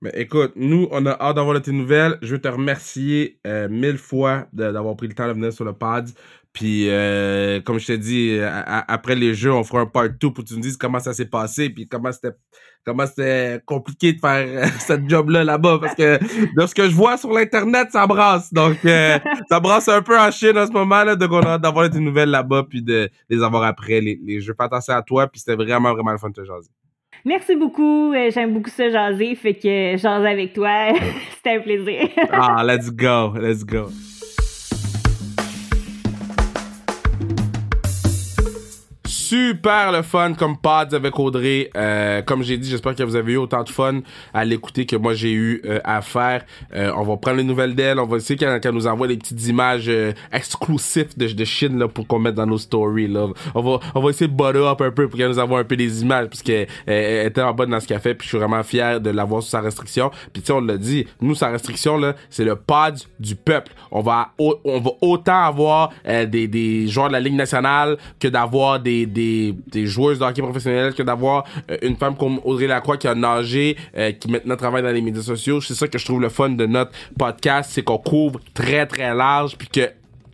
Mais 0.02 0.12
écoute, 0.14 0.54
nous, 0.56 0.88
on 0.92 1.06
a 1.08 1.12
hâte 1.20 1.36
d'avoir 1.36 1.60
tes 1.62 1.72
nouvelles. 1.72 2.20
Je 2.22 2.36
veux 2.36 2.42
te 2.42 2.48
remercier 2.48 3.40
mille 3.70 3.98
fois 3.98 4.48
d'avoir 4.54 4.96
pris 4.96 5.08
le 5.08 5.16
temps 5.16 5.28
de 5.28 5.34
venir 5.34 5.52
sur 5.52 5.66
le 5.66 5.74
pad. 5.74 6.10
Puis, 6.58 6.90
euh, 6.90 7.62
comme 7.62 7.80
je 7.80 7.86
t'ai 7.86 8.00
dit, 8.00 8.40
après 8.42 9.14
les 9.14 9.36
jeux, 9.36 9.54
on 9.54 9.64
fera 9.64 9.82
un 9.82 9.86
part 9.86 10.10
2 10.10 10.32
pour 10.32 10.44
que 10.44 10.50
tu 10.50 10.56
nous 10.56 10.62
dises 10.62 10.76
comment 10.76 11.00
ça 11.00 11.14
s'est 11.14 11.28
passé, 11.28 11.70
puis 11.70 11.88
comment 11.88 12.12
c'était 12.12 12.36
comment 12.84 13.06
c'était 13.06 13.60
compliqué 13.64 14.14
de 14.14 14.20
faire 14.20 14.48
euh, 14.48 14.66
cette 14.80 15.08
job-là 15.08 15.44
là-bas. 15.44 15.78
Parce 15.80 15.94
que 15.94 16.18
de 16.60 16.66
ce 16.66 16.74
que 16.74 16.90
je 16.90 16.96
vois 16.96 17.16
sur 17.18 17.32
l'Internet, 17.32 17.90
ça 17.92 18.08
brasse. 18.08 18.52
Donc, 18.52 18.78
euh, 18.86 19.20
ça 19.50 19.60
brasse 19.60 19.88
un 19.88 20.02
peu 20.02 20.18
en 20.18 20.32
Chine 20.32 20.58
en 20.58 20.66
ce 20.66 20.72
moment, 20.72 21.04
là, 21.04 21.16
donc 21.16 21.32
on 21.32 21.42
a 21.42 21.60
d'avoir 21.60 21.92
des 21.92 22.00
nouvelles 22.00 22.32
là-bas, 22.32 22.66
puis 22.68 22.82
de 22.82 23.08
les 23.30 23.44
avoir 23.44 23.62
après 23.62 24.02
les, 24.02 24.20
les 24.26 24.42
jeux. 24.42 24.56
Fais 24.58 24.64
attention 24.64 24.96
à 24.96 25.04
toi, 25.04 25.28
puis 25.28 25.40
c'était 25.40 25.56
vraiment, 25.56 25.94
vraiment 25.94 26.14
le 26.14 26.18
fun 26.18 26.30
de 26.30 26.34
te 26.34 26.44
jaser. 26.44 26.72
Merci 27.24 27.56
beaucoup. 27.56 28.16
J'aime 28.32 28.56
beaucoup 28.56 28.72
ça 28.72 28.90
jaser, 28.90 29.36
fait 29.36 29.54
que 29.54 29.96
jaser 29.96 30.28
avec 30.28 30.54
toi, 30.54 30.88
c'était 31.36 31.58
un 31.58 31.60
plaisir. 31.60 32.10
ah, 32.32 32.64
let's 32.66 32.90
go, 32.90 33.36
let's 33.38 33.64
go. 33.64 33.92
Super 39.28 39.92
le 39.92 40.04
fun 40.04 40.34
comme 40.34 40.58
pods 40.58 40.96
avec 40.96 41.20
Audrey. 41.20 41.70
Euh, 41.76 42.22
comme 42.22 42.44
j'ai 42.44 42.58
dit, 42.58 42.70
j'espère 42.70 42.96
que 42.96 43.04
vous 43.04 43.16
avez 43.16 43.34
eu 43.34 43.38
autant 43.38 43.64
de 43.64 43.70
fun 43.70 44.00
à 44.34 44.46
l'écouter 44.46 44.86
que 44.86 44.96
moi 44.96 45.14
j'ai 45.14 45.34
eu 45.34 45.62
euh, 45.66 45.80
à 45.84 46.02
faire. 46.02 46.46
Euh, 46.74 46.92
on 46.96 47.04
va 47.04 47.18
prendre 47.18 47.38
les 47.38 47.44
nouvelles 47.44 47.76
d'elle. 47.76 48.00
On 48.00 48.06
va 48.06 48.18
essayer 48.18 48.38
qu'elle 48.38 48.74
nous 48.74 48.88
envoie 48.88 49.08
des 49.08 49.18
petites 49.18 49.46
images 49.48 49.92
exclusives 50.32 51.18
de, 51.18 51.28
de 51.28 51.46
Chine 51.46 51.78
là, 51.78 51.88
pour 51.88 52.08
qu'on 52.08 52.20
mette 52.20 52.36
dans 52.36 52.46
nos 52.46 52.58
stories. 52.58 53.14
On, 53.54 53.62
va, 53.62 53.80
on 53.96 54.02
va 54.02 54.10
essayer 54.10 54.30
de 54.30 54.36
butter 54.36 54.66
up 54.66 54.82
un 54.82 54.92
peu 54.92 55.08
pour 55.08 55.18
qu'elle 55.18 55.30
nous 55.30 55.40
envoie 55.40 55.60
un 55.60 55.66
peu 55.66 55.76
des 55.76 56.02
images 56.02 56.28
parce 56.28 56.42
qu'elle 56.42 56.68
était 56.88 57.42
en 57.42 57.54
bonne 57.54 57.72
dans 57.72 57.80
ce 57.80 57.88
qu'elle 57.88 58.00
fait. 58.00 58.14
Puis 58.14 58.26
je 58.26 58.30
suis 58.30 58.38
vraiment 58.38 58.64
fier 58.64 59.02
de 59.02 59.10
l'avoir 59.10 59.44
sous 59.44 59.50
sa 59.50 59.60
restriction. 59.62 60.10
Puis 60.32 60.42
tu 60.42 60.48
sais, 60.48 60.54
on 60.54 60.62
l'a 60.62 60.78
dit, 60.78 61.06
nous, 61.20 61.36
sa 61.36 61.50
restriction, 61.50 61.98
là, 61.98 62.16
c'est 62.30 62.46
le 62.46 62.56
pod 62.56 62.98
du 63.20 63.36
peuple. 63.36 63.74
On 63.92 64.02
va, 64.02 64.30
on 64.38 64.80
va 64.80 64.92
autant 65.02 65.44
avoir 65.44 65.92
des, 66.06 66.48
des 66.48 66.88
joueurs 66.88 67.08
de 67.08 67.14
la 67.14 67.20
Ligue 67.20 67.36
nationale 67.36 67.98
que 68.20 68.28
d'avoir 68.28 68.80
des, 68.80 69.06
des 69.18 69.86
joueuses 69.86 70.20
de 70.20 70.24
hockey 70.24 70.42
professionnelles 70.42 70.94
que 70.94 71.04
d'avoir 71.04 71.46
euh, 71.72 71.78
une 71.82 71.96
femme 71.96 72.16
comme 72.16 72.40
Audrey 72.44 72.68
Lacroix 72.68 72.98
qui 72.98 73.08
a 73.08 73.16
nagé, 73.16 73.78
euh, 73.98 74.12
qui 74.12 74.30
maintenant 74.30 74.56
travaille 74.56 74.84
dans 74.84 74.92
les 74.92 75.02
médias 75.02 75.22
sociaux. 75.22 75.62
C'est 75.62 75.76
ça 75.76 75.88
que 75.88 75.98
je 75.98 76.06
trouve 76.06 76.22
le 76.22 76.30
fun 76.30 76.50
de 76.50 76.66
notre 76.66 76.92
podcast, 77.18 77.72
c'est 77.74 77.84
qu'on 77.84 77.98
couvre 77.98 78.40
très 78.54 78.86
très 78.86 79.14
large 79.14 79.58
puis 79.58 79.68
que 79.68 79.90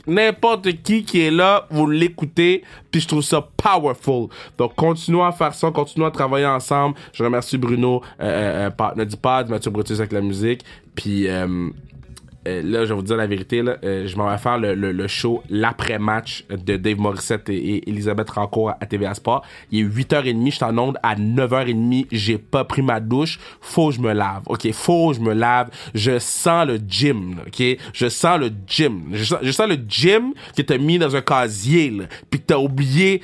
n'importe 0.06 0.70
qui 0.84 1.04
qui 1.04 1.22
est 1.22 1.32
là, 1.32 1.66
vous 1.70 1.88
l'écoutez, 1.88 2.64
puis 2.92 3.02
je 3.02 3.08
trouve 3.08 3.22
ça 3.22 3.48
powerful. 3.58 4.28
Donc, 4.58 4.76
continuons 4.76 5.24
à 5.24 5.32
faire 5.32 5.54
ça, 5.54 5.72
continuons 5.72 6.08
à 6.08 6.12
travailler 6.12 6.46
ensemble. 6.46 6.96
Je 7.14 7.24
remercie 7.24 7.58
Bruno, 7.58 8.02
euh, 8.20 8.68
euh 8.68 8.70
partenaire 8.70 9.08
du 9.08 9.18
pod, 9.18 9.50
Mathieu 9.50 9.72
Brutus 9.72 10.00
avec 10.00 10.12
la 10.12 10.22
musique, 10.22 10.64
puis 10.96 11.28
euh, 11.28 11.70
là, 12.46 12.86
je 12.86 12.90
vais 12.90 12.96
vous 12.96 13.02
dire 13.02 13.18
la 13.18 13.28
vérité, 13.28 13.62
là, 13.62 13.78
euh, 13.84 14.08
je 14.08 14.16
m'en 14.18 14.30
vais 14.30 14.38
faire 14.38 14.58
le, 14.58 14.74
le, 14.74 15.08
show 15.08 15.44
l'après-match 15.50 16.46
de 16.50 16.78
Dave 16.78 16.98
Morissette 16.98 17.50
et, 17.50 17.90
Elisabeth 17.90 18.30
Rancourt 18.30 18.72
à 18.80 18.86
TVA 18.86 19.14
Sport. 19.14 19.44
Il 19.72 19.80
est 19.80 19.90
8h30, 19.90 20.46
je 20.46 20.56
suis 20.56 20.64
en 20.64 20.78
onde 20.78 20.98
à 21.04 21.16
9h30, 21.16 22.08
j'ai 22.12 22.38
pas 22.38 22.64
pris 22.66 22.82
ma 22.82 23.00
douche, 23.00 23.40
faut 23.62 23.90
que 23.90 23.96
je 23.96 24.02
me 24.02 24.14
lave, 24.14 24.44
ok? 24.48 24.72
Faut 24.74 25.12
que 25.12 25.18
je 25.18 25.22
me 25.22 25.34
lave. 25.34 25.70
Je 25.94 26.20
sens 26.20 26.68
le 26.68 26.80
gym, 26.88 27.40
ok? 27.48 27.78
Je 27.94 28.10
sens 28.10 28.40
le 28.40 28.52
gym. 28.68 29.04
Je 29.12 29.24
sens, 29.24 29.40
je 29.42 29.52
sens 29.52 29.68
le 29.68 29.78
gym 29.88 30.34
qui 30.56 30.66
t'a 30.66 30.78
mis 30.78 31.00
dans 31.00 31.16
un 31.16 31.22
casier, 31.22 31.90
là, 31.92 32.06
pis 32.30 32.40
t'as 32.40 32.58
oublié 32.58 33.22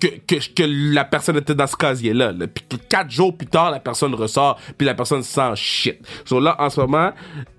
que, 0.00 0.08
que, 0.26 0.54
que, 0.54 0.92
la 0.94 1.04
personne 1.04 1.36
était 1.36 1.54
dans 1.54 1.66
ce 1.66 1.76
casier-là. 1.76 2.32
Là. 2.32 2.46
Puis 2.46 2.64
quatre 2.88 3.10
jours 3.10 3.36
plus 3.36 3.46
tard, 3.46 3.70
la 3.70 3.80
personne 3.80 4.14
ressort, 4.14 4.58
puis 4.76 4.86
la 4.86 4.94
personne 4.94 5.22
sent 5.22 5.54
shit. 5.54 5.98
So 6.24 6.40
là, 6.40 6.56
en 6.58 6.70
ce 6.70 6.80
moment, 6.80 7.12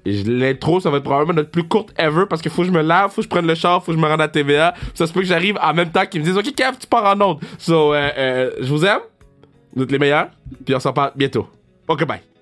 l'intro, 0.06 0.80
ça 0.80 0.89
va 0.89 0.98
être 0.98 1.04
probablement 1.04 1.34
notre 1.34 1.52
plus 1.52 1.64
courte 1.64 1.93
ever 1.98 2.26
parce 2.30 2.41
qu'il 2.41 2.52
faut 2.52 2.62
que 2.62 2.68
je 2.68 2.74
me 2.74 2.82
lave, 2.82 3.12
faut 3.12 3.22
que 3.22 3.24
je 3.24 3.30
prenne 3.30 3.48
le 3.48 3.56
char, 3.56 3.84
faut 3.84 3.91
que 3.91 3.98
je 3.98 4.04
me 4.04 4.08
rende 4.08 4.22
à 4.22 4.28
TVA. 4.28 4.74
Ça 4.93 5.08
se 5.08 5.14
peut 5.14 5.22
que 5.22 5.28
j'arrive 5.28 5.58
en 5.62 5.74
même 5.74 5.91
temps 5.91 6.06
qu'ils 6.06 6.22
me 6.22 6.26
disent 6.26 6.38
Ok, 6.38 6.54
Kev, 6.54 6.78
tu 6.80 6.88
pars 6.88 7.06
en 7.06 7.22
onde. 7.22 7.39
So, 7.58 7.93
euh, 7.93 8.10
euh, 8.18 8.52
je 8.60 8.68
vous 8.68 8.86
aime. 8.86 9.02
Vous 9.76 9.84
êtes 9.84 9.91
les 9.91 10.00
meilleurs. 10.00 10.30
Puis 10.66 10.76
on 10.76 10.80
s'en 10.80 10.93
parle 10.93 11.12
bientôt. 11.16 11.48
Ok, 11.88 12.06
bye. 12.06 12.34